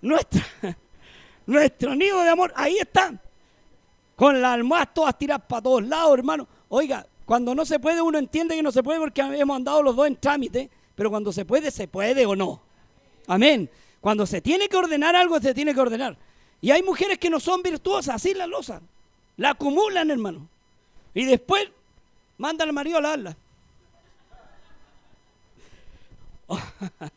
Nuestra, 0.02 0.44
nuestro 1.46 1.94
nido 1.94 2.22
de 2.22 2.28
amor, 2.28 2.52
ahí 2.54 2.76
está. 2.76 3.14
Con 4.14 4.42
las 4.42 4.52
almohadas 4.52 4.92
todas 4.92 5.16
tiradas 5.16 5.46
para 5.48 5.62
todos 5.62 5.82
lados, 5.86 6.18
hermano. 6.18 6.46
Oiga, 6.68 7.06
cuando 7.24 7.54
no 7.54 7.64
se 7.64 7.80
puede, 7.80 8.02
uno 8.02 8.18
entiende 8.18 8.54
que 8.54 8.62
no 8.62 8.72
se 8.72 8.82
puede 8.82 9.00
porque 9.00 9.22
hemos 9.22 9.56
andado 9.56 9.82
los 9.82 9.96
dos 9.96 10.06
en 10.06 10.16
trámite, 10.16 10.68
pero 10.94 11.08
cuando 11.08 11.32
se 11.32 11.46
puede, 11.46 11.70
se 11.70 11.88
puede 11.88 12.26
o 12.26 12.36
no. 12.36 12.60
Amén. 13.26 13.70
Cuando 14.02 14.26
se 14.26 14.42
tiene 14.42 14.68
que 14.68 14.76
ordenar 14.76 15.16
algo, 15.16 15.40
se 15.40 15.54
tiene 15.54 15.72
que 15.72 15.80
ordenar. 15.80 16.27
Y 16.60 16.70
hay 16.70 16.82
mujeres 16.82 17.18
que 17.18 17.30
no 17.30 17.38
son 17.40 17.62
virtuosas, 17.62 18.16
así 18.16 18.34
la 18.34 18.46
losa. 18.46 18.80
La 19.36 19.50
acumulan, 19.50 20.10
hermano. 20.10 20.48
Y 21.14 21.24
después 21.24 21.68
mandan 22.36 22.68
al 22.68 22.74
marido 22.74 22.98
a 22.98 23.00
lavarla. 23.00 23.36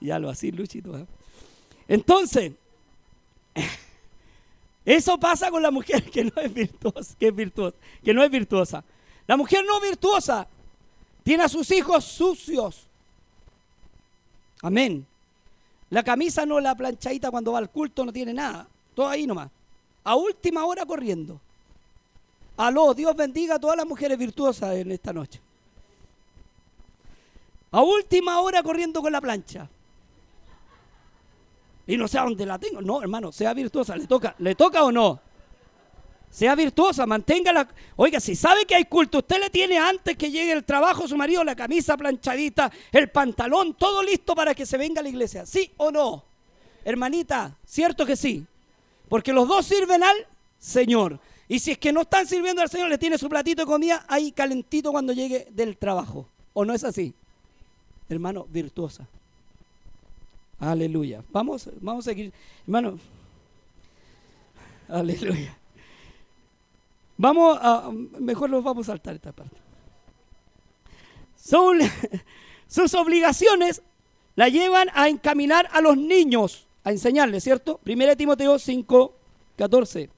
ya 0.00 0.18
lo 0.18 0.30
así, 0.30 0.52
Luchito. 0.52 0.96
¿eh? 0.96 1.06
Entonces, 1.88 2.52
eso 4.84 5.18
pasa 5.18 5.50
con 5.50 5.62
la 5.62 5.70
mujer 5.70 6.08
que 6.10 6.24
no 6.24 6.32
es 6.40 6.52
virtuosa, 6.52 7.16
que 7.18 7.28
es 7.28 7.34
virtuosa, 7.34 7.76
que 8.04 8.14
no 8.14 8.22
es 8.22 8.30
virtuosa. 8.30 8.84
La 9.26 9.36
mujer 9.36 9.64
no 9.64 9.80
virtuosa 9.80 10.46
tiene 11.22 11.42
a 11.42 11.48
sus 11.48 11.70
hijos 11.70 12.04
sucios. 12.04 12.86
Amén. 14.62 15.06
La 15.90 16.02
camisa 16.02 16.44
no 16.44 16.60
la 16.60 16.74
planchadita 16.74 17.30
cuando 17.30 17.52
va 17.52 17.58
al 17.58 17.70
culto, 17.70 18.04
no 18.04 18.12
tiene 18.12 18.34
nada. 18.34 18.66
Todo 18.94 19.08
ahí 19.08 19.26
nomás. 19.26 19.50
A 20.04 20.14
última 20.16 20.64
hora 20.64 20.84
corriendo. 20.84 21.40
Aló, 22.56 22.92
Dios 22.92 23.14
bendiga 23.14 23.54
a 23.54 23.58
todas 23.58 23.76
las 23.76 23.86
mujeres 23.86 24.18
virtuosas 24.18 24.74
en 24.76 24.92
esta 24.92 25.12
noche. 25.12 25.40
A 27.70 27.82
última 27.82 28.40
hora 28.40 28.62
corriendo 28.62 29.00
con 29.00 29.12
la 29.12 29.20
plancha. 29.20 29.68
Y 31.86 31.96
no 31.96 32.08
sé 32.08 32.18
a 32.18 32.24
dónde 32.24 32.44
la 32.44 32.58
tengo. 32.58 32.82
No, 32.82 33.00
hermano, 33.00 33.32
sea 33.32 33.54
virtuosa. 33.54 33.96
¿Le 33.96 34.06
toca, 34.06 34.34
¿le 34.38 34.54
toca 34.54 34.84
o 34.84 34.92
no? 34.92 35.20
Sea 36.30 36.54
virtuosa, 36.54 37.06
manténgala. 37.06 37.68
Oiga, 37.96 38.20
si 38.20 38.36
sabe 38.36 38.64
que 38.64 38.74
hay 38.74 38.84
culto, 38.84 39.18
usted 39.18 39.40
le 39.40 39.50
tiene 39.50 39.78
antes 39.78 40.16
que 40.16 40.30
llegue 40.30 40.52
el 40.52 40.64
trabajo 40.64 41.08
su 41.08 41.16
marido 41.16 41.42
la 41.42 41.56
camisa 41.56 41.96
planchadita, 41.96 42.70
el 42.92 43.10
pantalón, 43.10 43.74
todo 43.74 44.02
listo 44.02 44.34
para 44.34 44.54
que 44.54 44.66
se 44.66 44.76
venga 44.76 45.00
a 45.00 45.02
la 45.02 45.08
iglesia. 45.08 45.46
¿Sí 45.46 45.70
o 45.78 45.90
no? 45.90 46.24
Hermanita, 46.84 47.56
cierto 47.64 48.06
que 48.06 48.16
sí. 48.16 48.44
Porque 49.08 49.32
los 49.32 49.48
dos 49.48 49.66
sirven 49.66 50.02
al 50.02 50.16
Señor. 50.58 51.18
Y 51.48 51.58
si 51.58 51.72
es 51.72 51.78
que 51.78 51.92
no 51.92 52.02
están 52.02 52.26
sirviendo 52.26 52.60
al 52.60 52.68
Señor, 52.68 52.90
le 52.90 52.98
tiene 52.98 53.16
su 53.16 53.28
platito 53.28 53.62
de 53.62 53.66
comida 53.66 54.04
ahí 54.06 54.32
calentito 54.32 54.92
cuando 54.92 55.12
llegue 55.12 55.48
del 55.50 55.76
trabajo. 55.78 56.28
¿O 56.52 56.64
no 56.64 56.74
es 56.74 56.84
así? 56.84 57.14
Hermano, 58.08 58.46
virtuosa. 58.50 59.06
Aleluya. 60.60 61.22
Vamos, 61.30 61.70
vamos 61.80 62.06
a 62.06 62.10
seguir. 62.10 62.32
Hermano, 62.66 62.98
aleluya. 64.88 65.56
Vamos 67.18 67.58
a, 67.60 67.90
mejor 68.20 68.48
nos 68.48 68.62
vamos 68.62 68.88
a 68.88 68.92
saltar 68.92 69.16
esta 69.16 69.32
parte. 69.32 69.56
Sus 72.68 72.94
obligaciones 72.94 73.82
la 74.36 74.48
llevan 74.48 74.88
a 74.94 75.08
encaminar 75.08 75.68
a 75.72 75.80
los 75.80 75.96
niños, 75.96 76.66
a 76.84 76.92
enseñarles, 76.92 77.42
¿cierto? 77.42 77.80
1 77.84 78.16
Timoteo 78.16 78.58
5, 78.58 79.14
14. 79.56 80.10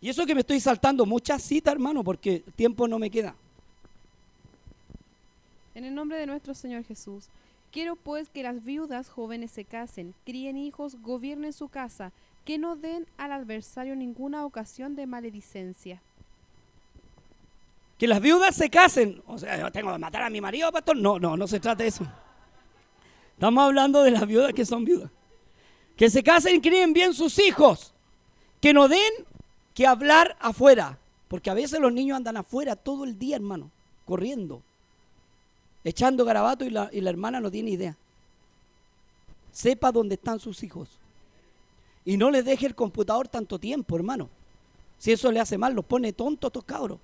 Y 0.00 0.08
eso 0.08 0.24
que 0.24 0.34
me 0.34 0.40
estoy 0.40 0.60
saltando 0.60 1.04
muchas 1.04 1.42
citas, 1.42 1.74
hermano, 1.74 2.04
porque 2.04 2.44
tiempo 2.56 2.88
no 2.88 2.98
me 2.98 3.10
queda. 3.10 3.34
En 5.74 5.84
el 5.84 5.94
nombre 5.94 6.18
de 6.18 6.26
nuestro 6.26 6.54
Señor 6.54 6.84
Jesús, 6.84 7.28
quiero 7.72 7.96
pues 7.96 8.28
que 8.28 8.42
las 8.42 8.64
viudas 8.64 9.08
jóvenes 9.08 9.50
se 9.50 9.64
casen, 9.64 10.14
críen 10.24 10.56
hijos, 10.56 11.00
gobiernen 11.02 11.52
su 11.52 11.68
casa, 11.68 12.12
que 12.44 12.58
no 12.58 12.76
den 12.76 13.06
al 13.16 13.32
adversario 13.32 13.94
ninguna 13.94 14.44
ocasión 14.44 14.96
de 14.96 15.06
maledicencia. 15.06 16.02
Que 17.98 18.06
las 18.06 18.20
viudas 18.20 18.54
se 18.54 18.70
casen. 18.70 19.22
O 19.26 19.38
sea, 19.38 19.58
yo 19.58 19.70
tengo 19.72 19.92
que 19.92 19.98
matar 19.98 20.22
a 20.22 20.30
mi 20.30 20.40
marido, 20.40 20.70
pastor. 20.70 20.96
No, 20.96 21.18
no, 21.18 21.36
no 21.36 21.48
se 21.48 21.58
trata 21.58 21.82
de 21.82 21.88
eso. 21.88 22.06
Estamos 23.34 23.64
hablando 23.64 24.02
de 24.02 24.12
las 24.12 24.26
viudas 24.26 24.52
que 24.54 24.64
son 24.64 24.84
viudas. 24.84 25.10
Que 25.96 26.08
se 26.08 26.22
casen 26.22 26.56
y 26.56 26.60
críen 26.60 26.92
bien 26.92 27.12
sus 27.12 27.38
hijos. 27.40 27.92
Que 28.60 28.72
no 28.72 28.88
den 28.88 29.12
que 29.74 29.86
hablar 29.86 30.36
afuera. 30.40 30.98
Porque 31.26 31.50
a 31.50 31.54
veces 31.54 31.80
los 31.80 31.92
niños 31.92 32.16
andan 32.16 32.36
afuera 32.36 32.76
todo 32.76 33.04
el 33.04 33.18
día, 33.18 33.36
hermano, 33.36 33.70
corriendo, 34.06 34.62
echando 35.88 36.24
garabato 36.24 36.64
y 36.64 36.70
la, 36.70 36.90
la 36.92 37.10
hermana 37.10 37.40
no 37.40 37.50
tiene 37.50 37.70
idea. 37.70 37.96
Sepa 39.52 39.90
dónde 39.90 40.14
están 40.14 40.38
sus 40.38 40.62
hijos. 40.62 40.88
Y 42.04 42.16
no 42.16 42.30
les 42.30 42.44
deje 42.44 42.66
el 42.66 42.74
computador 42.74 43.28
tanto 43.28 43.58
tiempo, 43.58 43.96
hermano. 43.96 44.28
Si 44.98 45.12
eso 45.12 45.30
le 45.30 45.40
hace 45.40 45.58
mal, 45.58 45.74
los 45.74 45.84
pone 45.84 46.12
tontos 46.12 46.48
estos 46.48 46.64
cabros. 46.64 46.98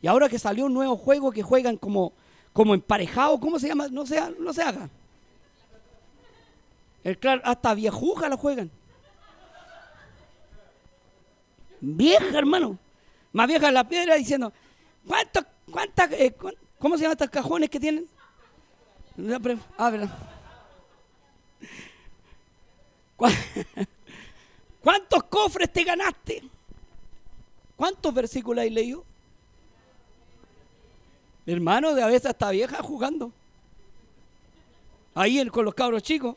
Y 0.00 0.06
ahora 0.06 0.28
que 0.28 0.38
salió 0.38 0.66
un 0.66 0.74
nuevo 0.74 0.96
juego 0.96 1.32
que 1.32 1.42
juegan 1.42 1.76
como, 1.76 2.12
como 2.52 2.74
emparejado, 2.74 3.38
¿cómo 3.40 3.58
se 3.58 3.68
llama? 3.68 3.88
No 3.88 4.06
se, 4.06 4.20
no 4.38 4.52
se 4.52 4.62
haga. 4.62 4.88
El, 7.04 7.18
hasta 7.44 7.74
viejuja 7.74 8.28
lo 8.28 8.36
juegan. 8.36 8.70
Vieja, 11.80 12.38
hermano. 12.38 12.78
Más 13.32 13.46
vieja 13.46 13.70
la 13.70 13.88
piedra 13.88 14.14
diciendo, 14.16 14.52
¿cuántos, 15.06 15.44
cuántas, 15.70 16.10
eh, 16.12 16.34
¿cómo 16.78 16.96
se 16.96 17.02
llaman 17.02 17.16
estos 17.16 17.30
cajones 17.30 17.70
que 17.70 17.78
tienen? 17.78 18.06
Ah, 19.76 19.92
¿Cuántos 24.82 25.24
cofres 25.24 25.72
te 25.72 25.82
ganaste? 25.82 26.42
¿Cuántos 27.76 28.14
versículos 28.14 28.62
hay 28.62 28.70
leído? 28.70 29.04
Hermano, 31.46 31.94
de 31.94 32.02
a 32.02 32.06
veces 32.06 32.26
hasta 32.26 32.50
vieja 32.50 32.82
jugando. 32.82 33.32
Ahí 35.14 35.44
con 35.48 35.64
los 35.64 35.74
cabros 35.74 36.02
chicos. 36.02 36.36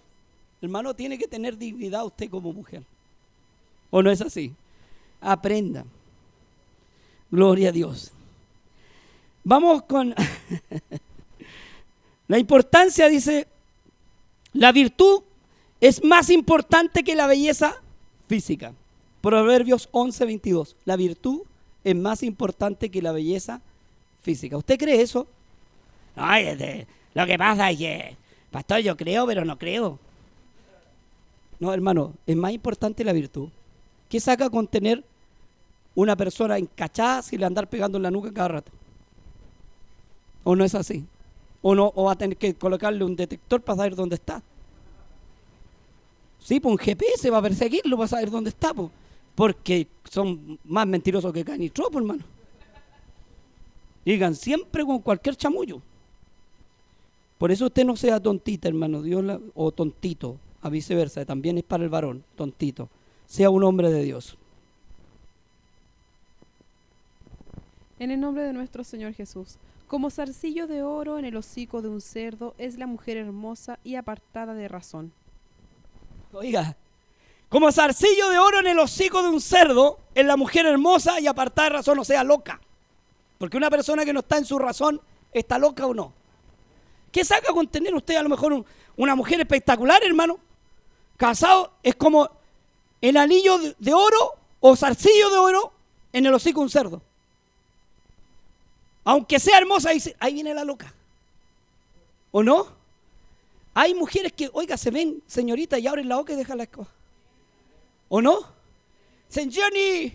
Hermano, 0.61 0.95
tiene 0.95 1.17
que 1.17 1.27
tener 1.27 1.57
dignidad 1.57 2.05
usted 2.05 2.29
como 2.29 2.51
mujer. 2.51 2.83
¿O 3.91 4.01
no 4.01 4.09
es 4.09 4.21
así? 4.21 4.55
aprenda. 5.21 5.85
Gloria 7.29 7.69
a 7.69 7.71
Dios. 7.71 8.11
Vamos 9.43 9.83
con 9.83 10.15
la 12.31 12.39
importancia, 12.39 13.09
dice, 13.09 13.45
la 14.53 14.71
virtud 14.71 15.21
es 15.81 16.01
más 16.01 16.29
importante 16.29 17.03
que 17.03 17.13
la 17.13 17.27
belleza 17.27 17.75
física. 18.29 18.73
Proverbios 19.19 19.89
11, 19.91 20.23
22. 20.23 20.77
La 20.85 20.95
virtud 20.95 21.41
es 21.83 21.93
más 21.93 22.23
importante 22.23 22.89
que 22.89 23.01
la 23.01 23.11
belleza 23.11 23.59
física. 24.21 24.55
¿Usted 24.55 24.77
cree 24.79 25.01
eso? 25.01 25.27
Ay, 26.15 26.45
este, 26.45 26.87
lo 27.13 27.27
que 27.27 27.37
pasa 27.37 27.69
es 27.69 27.77
que, 27.77 28.15
pastor, 28.49 28.79
yo 28.79 28.95
creo, 28.95 29.27
pero 29.27 29.43
no 29.43 29.57
creo. 29.57 29.99
No, 31.59 31.73
hermano, 31.73 32.13
es 32.25 32.37
más 32.37 32.53
importante 32.53 33.03
la 33.03 33.11
virtud. 33.11 33.49
¿Qué 34.07 34.21
saca 34.21 34.49
con 34.49 34.69
tener 34.69 35.03
una 35.95 36.15
persona 36.15 36.57
encachada 36.57 37.23
si 37.23 37.37
le 37.37 37.45
andar 37.45 37.67
pegando 37.67 37.97
en 37.97 38.03
la 38.03 38.11
nuca 38.11 38.31
cada 38.31 38.47
rato? 38.47 38.71
¿O 40.45 40.55
no 40.55 40.63
es 40.63 40.75
así? 40.75 41.05
¿O, 41.61 41.75
no, 41.75 41.91
o 41.95 42.05
va 42.05 42.13
a 42.13 42.17
tener 42.17 42.37
que 42.37 42.55
colocarle 42.55 43.03
un 43.03 43.15
detector 43.15 43.61
para 43.61 43.77
saber 43.77 43.95
dónde 43.95 44.15
está? 44.15 44.41
Sí, 46.39 46.59
pues 46.59 46.71
un 46.71 46.77
GPS 46.77 47.29
va 47.29 47.37
a 47.37 47.41
perseguirlo 47.41 47.97
para 47.97 48.07
saber 48.07 48.31
dónde 48.31 48.49
está, 48.49 48.73
pues, 48.73 48.89
porque 49.35 49.87
son 50.09 50.59
más 50.63 50.87
mentirosos 50.87 51.31
que 51.31 51.45
canitropo, 51.45 51.99
hermano. 51.99 52.23
Digan 54.03 54.33
siempre 54.35 54.83
con 54.83 54.99
cualquier 54.99 55.35
chamullo. 55.35 55.81
Por 57.37 57.51
eso 57.51 57.67
usted 57.67 57.85
no 57.85 57.95
sea 57.95 58.19
tontita, 58.19 58.67
hermano, 58.67 59.01
Dios 59.01 59.23
o 59.55 59.71
tontito, 59.71 60.37
a 60.61 60.69
viceversa, 60.69 61.25
también 61.25 61.57
es 61.57 61.63
para 61.63 61.83
el 61.83 61.89
varón, 61.89 62.23
tontito. 62.35 62.89
Sea 63.27 63.49
un 63.49 63.63
hombre 63.63 63.91
de 63.91 64.03
Dios. 64.03 64.37
En 67.99 68.09
el 68.09 68.19
nombre 68.19 68.43
de 68.43 68.53
nuestro 68.53 68.83
Señor 68.83 69.13
Jesús. 69.13 69.57
Como 69.91 70.09
zarcillo 70.09 70.67
de 70.67 70.83
oro 70.83 71.19
en 71.19 71.25
el 71.25 71.35
hocico 71.35 71.81
de 71.81 71.89
un 71.89 71.99
cerdo 71.99 72.55
es 72.57 72.77
la 72.77 72.87
mujer 72.87 73.17
hermosa 73.17 73.77
y 73.83 73.95
apartada 73.95 74.53
de 74.53 74.69
razón. 74.69 75.11
Oiga, 76.31 76.77
como 77.49 77.69
zarcillo 77.73 78.29
de 78.29 78.39
oro 78.39 78.59
en 78.61 78.67
el 78.67 78.79
hocico 78.79 79.21
de 79.21 79.27
un 79.27 79.41
cerdo 79.41 79.99
es 80.15 80.25
la 80.25 80.37
mujer 80.37 80.65
hermosa 80.65 81.19
y 81.19 81.27
apartada 81.27 81.67
de 81.67 81.75
razón, 81.75 81.99
o 81.99 82.05
sea, 82.05 82.23
loca. 82.23 82.61
Porque 83.37 83.57
una 83.57 83.69
persona 83.69 84.05
que 84.05 84.13
no 84.13 84.21
está 84.21 84.37
en 84.37 84.45
su 84.45 84.57
razón, 84.57 85.01
¿está 85.33 85.59
loca 85.59 85.85
o 85.85 85.93
no? 85.93 86.13
¿Qué 87.11 87.25
saca 87.25 87.51
con 87.51 87.67
tener 87.67 87.93
usted 87.93 88.15
a 88.15 88.23
lo 88.23 88.29
mejor 88.29 88.63
una 88.95 89.13
mujer 89.13 89.41
espectacular, 89.41 90.01
hermano? 90.05 90.39
Casado 91.17 91.73
es 91.83 91.95
como 91.95 92.29
el 93.01 93.17
anillo 93.17 93.57
de 93.77 93.93
oro 93.93 94.35
o 94.61 94.73
zarcillo 94.77 95.29
de 95.29 95.37
oro 95.37 95.73
en 96.13 96.25
el 96.27 96.33
hocico 96.33 96.61
de 96.61 96.63
un 96.63 96.69
cerdo. 96.69 97.01
Aunque 99.03 99.39
sea 99.39 99.57
hermosa, 99.57 99.89
ahí 100.19 100.33
viene 100.33 100.53
la 100.53 100.63
loca. 100.63 100.93
¿O 102.31 102.43
no? 102.43 102.67
Hay 103.73 103.93
mujeres 103.93 104.33
que, 104.33 104.49
oiga, 104.53 104.77
se 104.77 104.91
ven 104.91 105.21
señorita 105.27 105.79
y 105.79 105.87
abren 105.87 106.07
la 106.07 106.17
boca 106.17 106.33
y 106.33 106.35
dejan 106.35 106.57
la 106.57 106.63
escoba. 106.63 106.87
¿O 108.09 108.21
no? 108.21 108.39
Johnny. 109.33 110.13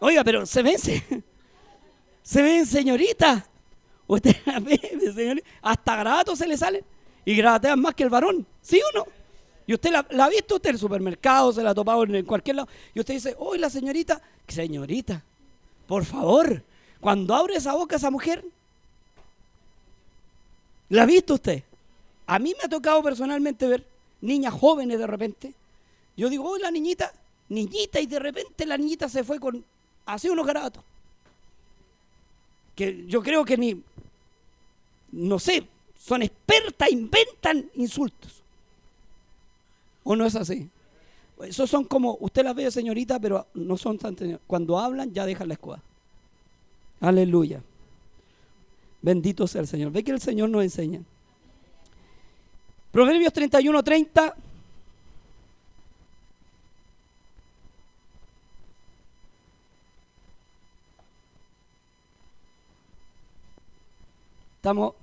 Oiga, 0.00 0.24
pero 0.24 0.44
se 0.44 0.62
ven, 0.62 0.76
se, 2.22 2.42
ven 2.42 2.66
señorita. 2.66 3.46
Usted 4.06 4.36
la 4.44 4.60
ve, 4.60 5.42
Hasta 5.62 5.96
gratos 5.96 6.38
se 6.38 6.46
le 6.46 6.56
salen. 6.56 6.84
Y 7.24 7.36
gratean 7.36 7.80
más 7.80 7.94
que 7.94 8.02
el 8.02 8.10
varón. 8.10 8.46
¿Sí 8.60 8.80
o 8.80 8.98
no? 8.98 9.06
Y 9.66 9.72
usted 9.72 9.90
la, 9.90 10.24
ha 10.24 10.28
visto 10.28 10.56
usted 10.56 10.70
en 10.70 10.74
el 10.76 10.80
supermercado, 10.80 11.52
se 11.52 11.62
la 11.62 11.70
ha 11.70 11.74
topado 11.74 12.04
en 12.04 12.26
cualquier 12.26 12.56
lado. 12.56 12.68
Y 12.92 13.00
usted 13.00 13.14
dice, 13.14 13.34
oye, 13.38 13.60
la 13.60 13.70
señorita, 13.70 14.20
señorita, 14.46 15.24
por 15.86 16.04
favor, 16.04 16.62
cuando 17.04 17.34
abre 17.34 17.56
esa 17.56 17.74
boca 17.74 17.96
esa 17.96 18.10
mujer, 18.10 18.42
¿la 20.88 21.02
ha 21.02 21.04
visto 21.04 21.34
usted? 21.34 21.62
A 22.26 22.38
mí 22.38 22.54
me 22.56 22.64
ha 22.64 22.68
tocado 22.70 23.02
personalmente 23.02 23.66
ver 23.66 23.86
niñas 24.22 24.54
jóvenes 24.54 24.98
de 24.98 25.06
repente. 25.06 25.52
Yo 26.16 26.30
digo, 26.30 26.48
oh, 26.48 26.56
la 26.56 26.70
niñita, 26.70 27.12
niñita, 27.50 28.00
y 28.00 28.06
de 28.06 28.18
repente 28.18 28.64
la 28.64 28.78
niñita 28.78 29.10
se 29.10 29.22
fue 29.22 29.38
con 29.38 29.62
así 30.06 30.30
unos 30.30 30.46
garatos. 30.46 30.82
Que 32.74 33.04
yo 33.06 33.22
creo 33.22 33.44
que 33.44 33.58
ni, 33.58 33.82
no 35.12 35.38
sé, 35.38 35.62
son 35.98 36.22
expertas, 36.22 36.90
inventan 36.90 37.70
insultos. 37.74 38.40
¿O 40.04 40.16
no 40.16 40.24
es 40.24 40.36
así? 40.36 40.70
Esos 41.42 41.68
son 41.68 41.84
como, 41.84 42.16
usted 42.20 42.44
las 42.44 42.54
ve 42.54 42.70
señorita, 42.70 43.20
pero 43.20 43.46
no 43.52 43.76
son 43.76 43.98
tan... 43.98 44.16
Cuando 44.46 44.78
hablan 44.78 45.12
ya 45.12 45.26
dejan 45.26 45.48
la 45.48 45.54
escuela. 45.54 45.82
Aleluya. 47.04 47.62
Bendito 49.02 49.46
sea 49.46 49.60
el 49.60 49.66
Señor. 49.66 49.92
Ve 49.92 50.02
que 50.02 50.10
el 50.10 50.22
Señor 50.22 50.48
nos 50.48 50.62
enseña. 50.62 51.02
Proverbios 52.92 53.30
31, 53.30 53.82
30. 53.82 54.34
Estamos 64.56 64.94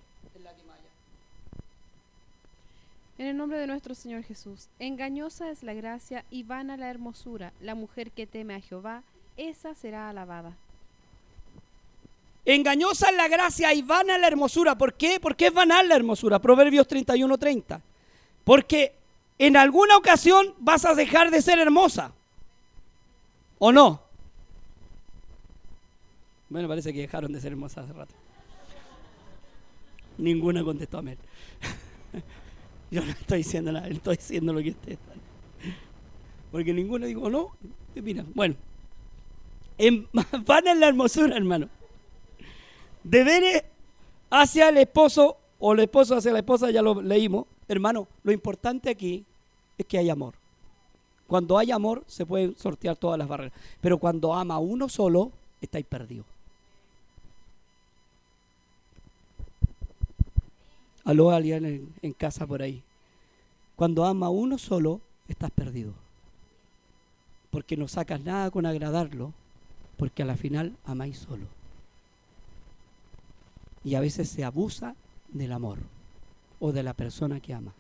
en 3.19 3.27
el 3.27 3.37
nombre 3.37 3.59
de 3.59 3.67
nuestro 3.67 3.93
Señor 3.93 4.23
Jesús. 4.23 4.69
Engañosa 4.79 5.51
es 5.51 5.61
la 5.61 5.75
gracia 5.75 6.25
y 6.31 6.41
vana 6.41 6.77
la 6.77 6.89
hermosura. 6.89 7.53
La 7.61 7.75
mujer 7.75 8.09
que 8.09 8.25
teme 8.25 8.55
a 8.55 8.59
Jehová, 8.59 9.03
esa 9.37 9.75
será 9.75 10.09
alabada. 10.09 10.57
Engañosa 12.45 13.09
es 13.09 13.15
la 13.15 13.27
gracia 13.27 13.73
y 13.73 13.81
vana 13.81 14.17
la 14.17 14.27
hermosura. 14.27 14.77
¿Por 14.77 14.95
qué? 14.95 15.19
Porque 15.19 15.47
es 15.47 15.53
vana 15.53 15.83
la 15.83 15.95
hermosura. 15.95 16.39
Proverbios 16.39 16.87
31, 16.87 17.37
30. 17.37 17.81
Porque 18.43 18.95
en 19.37 19.57
alguna 19.57 19.97
ocasión 19.97 20.53
vas 20.57 20.85
a 20.85 20.95
dejar 20.95 21.29
de 21.29 21.41
ser 21.41 21.59
hermosa. 21.59 22.13
¿O 23.59 23.71
no? 23.71 24.01
Bueno, 26.49 26.67
parece 26.67 26.91
que 26.91 27.01
dejaron 27.01 27.31
de 27.31 27.39
ser 27.39 27.51
hermosas 27.51 27.85
hace 27.85 27.93
rato. 27.93 28.13
Ninguna 30.17 30.63
contestó 30.63 30.97
amén. 30.97 31.17
Yo 32.91 33.05
no 33.05 33.11
estoy 33.11 33.37
diciendo 33.39 33.71
nada, 33.71 33.87
estoy 33.87 34.17
diciendo 34.17 34.51
lo 34.51 34.61
que 34.61 34.71
ustedes 34.71 34.99
están. 34.99 35.17
Porque 36.51 36.73
ninguno 36.73 37.05
dijo, 37.05 37.29
no, 37.29 37.51
mira, 37.95 38.25
bueno. 38.33 38.55
En, 39.77 40.07
van 40.45 40.67
en 40.67 40.79
la 40.79 40.87
hermosura, 40.89 41.37
hermano. 41.37 41.69
Deberes 43.03 43.63
hacia 44.29 44.69
el 44.69 44.77
esposo 44.77 45.37
o 45.59 45.73
el 45.73 45.79
esposo 45.79 46.15
hacia 46.15 46.31
la 46.31 46.39
esposa, 46.39 46.71
ya 46.71 46.81
lo 46.81 47.01
leímos. 47.01 47.45
Hermano, 47.67 48.07
lo 48.23 48.31
importante 48.31 48.89
aquí 48.89 49.23
es 49.77 49.85
que 49.85 49.97
hay 49.97 50.09
amor. 50.09 50.33
Cuando 51.27 51.57
hay 51.57 51.71
amor 51.71 52.03
se 52.07 52.25
pueden 52.25 52.57
sortear 52.57 52.97
todas 52.97 53.17
las 53.17 53.27
barreras. 53.27 53.53
Pero 53.79 53.97
cuando 53.97 54.33
ama 54.33 54.57
uno 54.59 54.89
solo, 54.89 55.31
estáis 55.61 55.85
perdidos. 55.85 56.25
Aló 61.03 61.31
alguien 61.31 61.65
en, 61.65 61.93
en, 62.01 62.13
casa 62.13 62.45
por 62.45 62.61
ahí. 62.61 62.83
Cuando 63.75 64.05
ama 64.05 64.29
uno 64.29 64.57
solo, 64.57 65.01
estás 65.27 65.49
perdido. 65.51 65.93
Porque 67.49 67.75
no 67.75 67.87
sacas 67.87 68.21
nada 68.21 68.51
con 68.51 68.65
agradarlo, 68.65 69.33
porque 69.97 70.21
a 70.21 70.25
la 70.25 70.37
final 70.37 70.75
amáis 70.85 71.17
solo 71.17 71.60
y 73.83 73.95
a 73.95 73.99
veces 73.99 74.29
se 74.29 74.43
abusa 74.43 74.95
del 75.29 75.51
amor 75.51 75.79
o 76.59 76.71
de 76.71 76.83
la 76.83 76.93
persona 76.93 77.39
que 77.39 77.53
ama. 77.53 77.73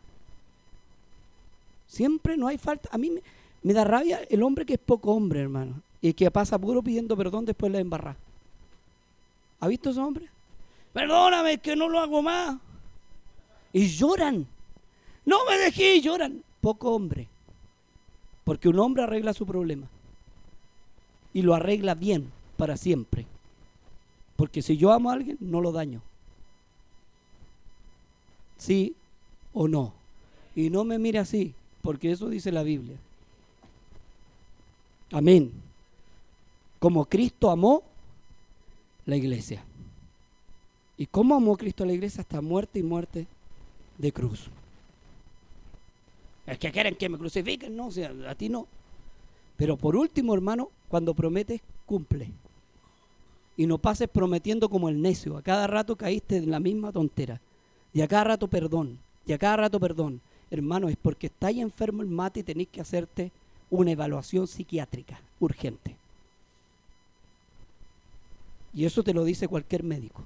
Siempre 1.87 2.37
no 2.37 2.47
hay 2.47 2.57
falta. 2.57 2.89
A 2.91 2.97
mí 2.97 3.11
me, 3.61 3.73
da 3.73 3.83
rabia 3.83 4.21
el 4.29 4.43
hombre 4.43 4.65
que 4.65 4.73
es 4.73 4.79
poco 4.79 5.11
hombre, 5.11 5.41
hermano, 5.41 5.81
y 6.01 6.13
que 6.13 6.31
pasa 6.31 6.57
puro 6.57 6.81
pidiendo 6.81 7.15
perdón 7.17 7.45
después 7.45 7.71
de 7.71 7.77
la 7.77 7.81
embarra. 7.81 8.15
¿Ha 9.59 9.67
visto 9.67 9.91
ese 9.91 9.99
hombre? 9.99 10.27
Perdóname, 10.93 11.59
que 11.59 11.75
no 11.75 11.87
lo 11.87 11.99
hago 11.99 12.21
más. 12.21 12.57
Y 13.73 13.87
lloran. 13.87 14.47
No 15.25 15.45
me 15.45 15.57
dejé 15.57 16.01
lloran. 16.01 16.43
Poco 16.61 16.91
hombre. 16.91 17.27
Porque 18.43 18.69
un 18.69 18.79
hombre 18.79 19.03
arregla 19.03 19.33
su 19.33 19.45
problema. 19.45 19.87
Y 21.33 21.43
lo 21.43 21.53
arregla 21.53 21.93
bien 21.93 22.31
para 22.57 22.75
siempre. 22.75 23.25
Porque 24.41 24.63
si 24.63 24.75
yo 24.75 24.91
amo 24.91 25.11
a 25.11 25.13
alguien, 25.13 25.37
no 25.39 25.61
lo 25.61 25.71
daño. 25.71 26.01
¿Sí 28.57 28.95
o 29.53 29.67
no? 29.67 29.93
Y 30.55 30.71
no 30.71 30.83
me 30.83 30.97
mire 30.97 31.19
así, 31.19 31.53
porque 31.83 32.11
eso 32.11 32.27
dice 32.27 32.51
la 32.51 32.63
Biblia. 32.63 32.97
Amén. 35.11 35.51
Como 36.79 37.05
Cristo 37.05 37.51
amó 37.51 37.83
la 39.05 39.15
iglesia. 39.15 39.63
¿Y 40.97 41.05
cómo 41.05 41.35
amó 41.35 41.55
Cristo 41.55 41.83
a 41.83 41.85
la 41.85 41.93
iglesia 41.93 42.21
hasta 42.21 42.41
muerte 42.41 42.79
y 42.79 42.83
muerte 42.83 43.27
de 43.99 44.11
cruz? 44.11 44.47
Es 46.47 46.57
que 46.57 46.71
quieren 46.71 46.95
que 46.95 47.09
me 47.09 47.19
crucifiquen, 47.19 47.75
no, 47.75 47.85
o 47.85 47.91
sea, 47.91 48.11
a 48.27 48.33
ti 48.33 48.49
no. 48.49 48.65
Pero 49.55 49.77
por 49.77 49.95
último, 49.95 50.33
hermano, 50.33 50.71
cuando 50.89 51.13
prometes, 51.13 51.61
cumple. 51.85 52.31
Y 53.57 53.65
no 53.65 53.77
pases 53.77 54.09
prometiendo 54.09 54.69
como 54.69 54.89
el 54.89 55.01
necio. 55.01 55.37
A 55.37 55.41
cada 55.41 55.67
rato 55.67 55.95
caíste 55.95 56.37
en 56.37 56.51
la 56.51 56.59
misma 56.59 56.91
tontera. 56.91 57.41
Y 57.93 58.01
a 58.01 58.07
cada 58.07 58.23
rato 58.25 58.47
perdón. 58.47 58.97
Y 59.25 59.33
a 59.33 59.37
cada 59.37 59.57
rato 59.57 59.79
perdón. 59.79 60.21
Hermano, 60.49 60.89
es 60.89 60.97
porque 60.97 61.27
estáis 61.27 61.59
enfermo 61.59 62.01
el 62.01 62.09
mate 62.09 62.41
y 62.41 62.43
tenéis 62.43 62.69
que 62.69 62.81
hacerte 62.81 63.31
una 63.69 63.91
evaluación 63.91 64.47
psiquiátrica 64.47 65.21
urgente. 65.39 65.95
Y 68.73 68.85
eso 68.85 69.03
te 69.03 69.13
lo 69.13 69.23
dice 69.23 69.47
cualquier 69.47 69.83
médico. 69.83 70.23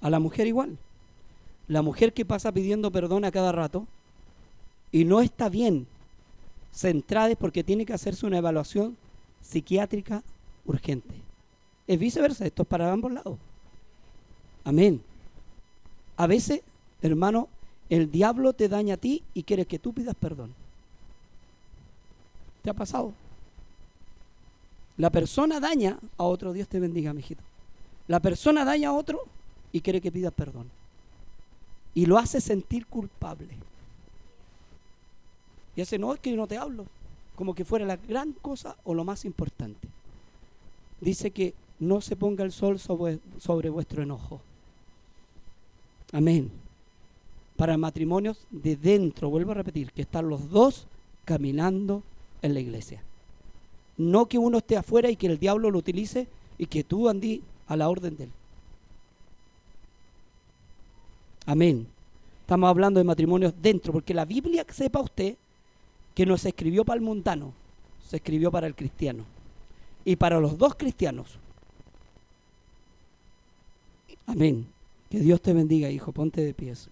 A 0.00 0.10
la 0.10 0.18
mujer 0.18 0.46
igual. 0.46 0.78
La 1.68 1.82
mujer 1.82 2.12
que 2.12 2.24
pasa 2.24 2.52
pidiendo 2.52 2.90
perdón 2.90 3.24
a 3.24 3.30
cada 3.30 3.52
rato 3.52 3.86
y 4.90 5.04
no 5.04 5.20
está 5.20 5.48
bien 5.48 5.86
centrada 6.72 7.30
es 7.30 7.36
porque 7.36 7.62
tiene 7.64 7.86
que 7.86 7.92
hacerse 7.92 8.26
una 8.26 8.38
evaluación 8.38 8.96
psiquiátrica 9.42 10.22
urgente. 10.64 11.14
Es 11.86 11.98
viceversa, 11.98 12.46
esto 12.46 12.62
es 12.62 12.68
para 12.68 12.92
ambos 12.92 13.12
lados. 13.12 13.38
Amén. 14.64 15.02
A 16.16 16.26
veces, 16.26 16.62
hermano, 17.02 17.48
el 17.90 18.10
diablo 18.10 18.52
te 18.52 18.68
daña 18.68 18.94
a 18.94 18.98
ti 18.98 19.22
y 19.34 19.42
quiere 19.42 19.66
que 19.66 19.78
tú 19.78 19.92
pidas 19.92 20.14
perdón. 20.14 20.54
¿Te 22.62 22.70
ha 22.70 22.74
pasado? 22.74 23.12
La 24.96 25.10
persona 25.10 25.58
daña 25.58 25.98
a 26.16 26.24
otro, 26.24 26.52
Dios 26.52 26.68
te 26.68 26.78
bendiga, 26.78 27.12
mijito. 27.12 27.42
La 28.08 28.20
persona 28.20 28.64
daña 28.64 28.90
a 28.90 28.92
otro 28.92 29.20
y 29.72 29.80
quiere 29.80 30.00
que 30.00 30.12
pidas 30.12 30.32
perdón. 30.32 30.70
Y 31.94 32.06
lo 32.06 32.18
hace 32.18 32.40
sentir 32.40 32.86
culpable. 32.86 33.48
Y 35.74 35.80
hace, 35.80 35.98
no, 35.98 36.14
es 36.14 36.20
que 36.20 36.32
no 36.32 36.46
te 36.46 36.56
hablo. 36.56 36.86
Como 37.36 37.54
que 37.54 37.64
fuera 37.64 37.86
la 37.86 37.96
gran 37.96 38.32
cosa 38.32 38.76
o 38.84 38.94
lo 38.94 39.04
más 39.04 39.24
importante. 39.24 39.88
Dice 41.00 41.30
que 41.30 41.54
no 41.80 42.00
se 42.00 42.14
ponga 42.14 42.44
el 42.44 42.52
sol 42.52 42.78
sobre, 42.78 43.18
sobre 43.38 43.70
vuestro 43.70 44.02
enojo. 44.02 44.40
Amén. 46.12 46.50
Para 47.56 47.76
matrimonios 47.76 48.38
de 48.50 48.76
dentro, 48.76 49.30
vuelvo 49.30 49.52
a 49.52 49.54
repetir, 49.54 49.90
que 49.92 50.02
están 50.02 50.28
los 50.28 50.50
dos 50.50 50.86
caminando 51.24 52.02
en 52.42 52.54
la 52.54 52.60
iglesia. 52.60 53.02
No 53.96 54.26
que 54.26 54.38
uno 54.38 54.58
esté 54.58 54.76
afuera 54.76 55.10
y 55.10 55.16
que 55.16 55.26
el 55.26 55.38
diablo 55.38 55.70
lo 55.70 55.78
utilice 55.78 56.26
y 56.58 56.66
que 56.66 56.84
tú 56.84 57.08
andí 57.08 57.42
a 57.66 57.76
la 57.76 57.88
orden 57.88 58.16
de 58.16 58.24
él. 58.24 58.30
Amén. 61.46 61.86
Estamos 62.42 62.68
hablando 62.68 62.98
de 62.98 63.04
matrimonios 63.04 63.54
dentro, 63.60 63.92
porque 63.92 64.14
la 64.14 64.24
Biblia, 64.24 64.64
sepa 64.68 65.00
usted, 65.00 65.36
que 66.14 66.26
no 66.26 66.36
se 66.36 66.50
escribió 66.50 66.84
para 66.84 66.98
el 66.98 67.04
mundano, 67.04 67.52
se 68.08 68.16
escribió 68.16 68.50
para 68.50 68.66
el 68.66 68.74
cristiano. 68.74 69.24
Y 70.04 70.16
para 70.16 70.40
los 70.40 70.58
dos 70.58 70.74
cristianos. 70.74 71.38
Amén. 74.26 74.66
Que 75.08 75.20
Dios 75.20 75.40
te 75.40 75.52
bendiga, 75.52 75.90
hijo. 75.90 76.12
Ponte 76.12 76.40
de 76.44 76.54
pies. 76.54 76.88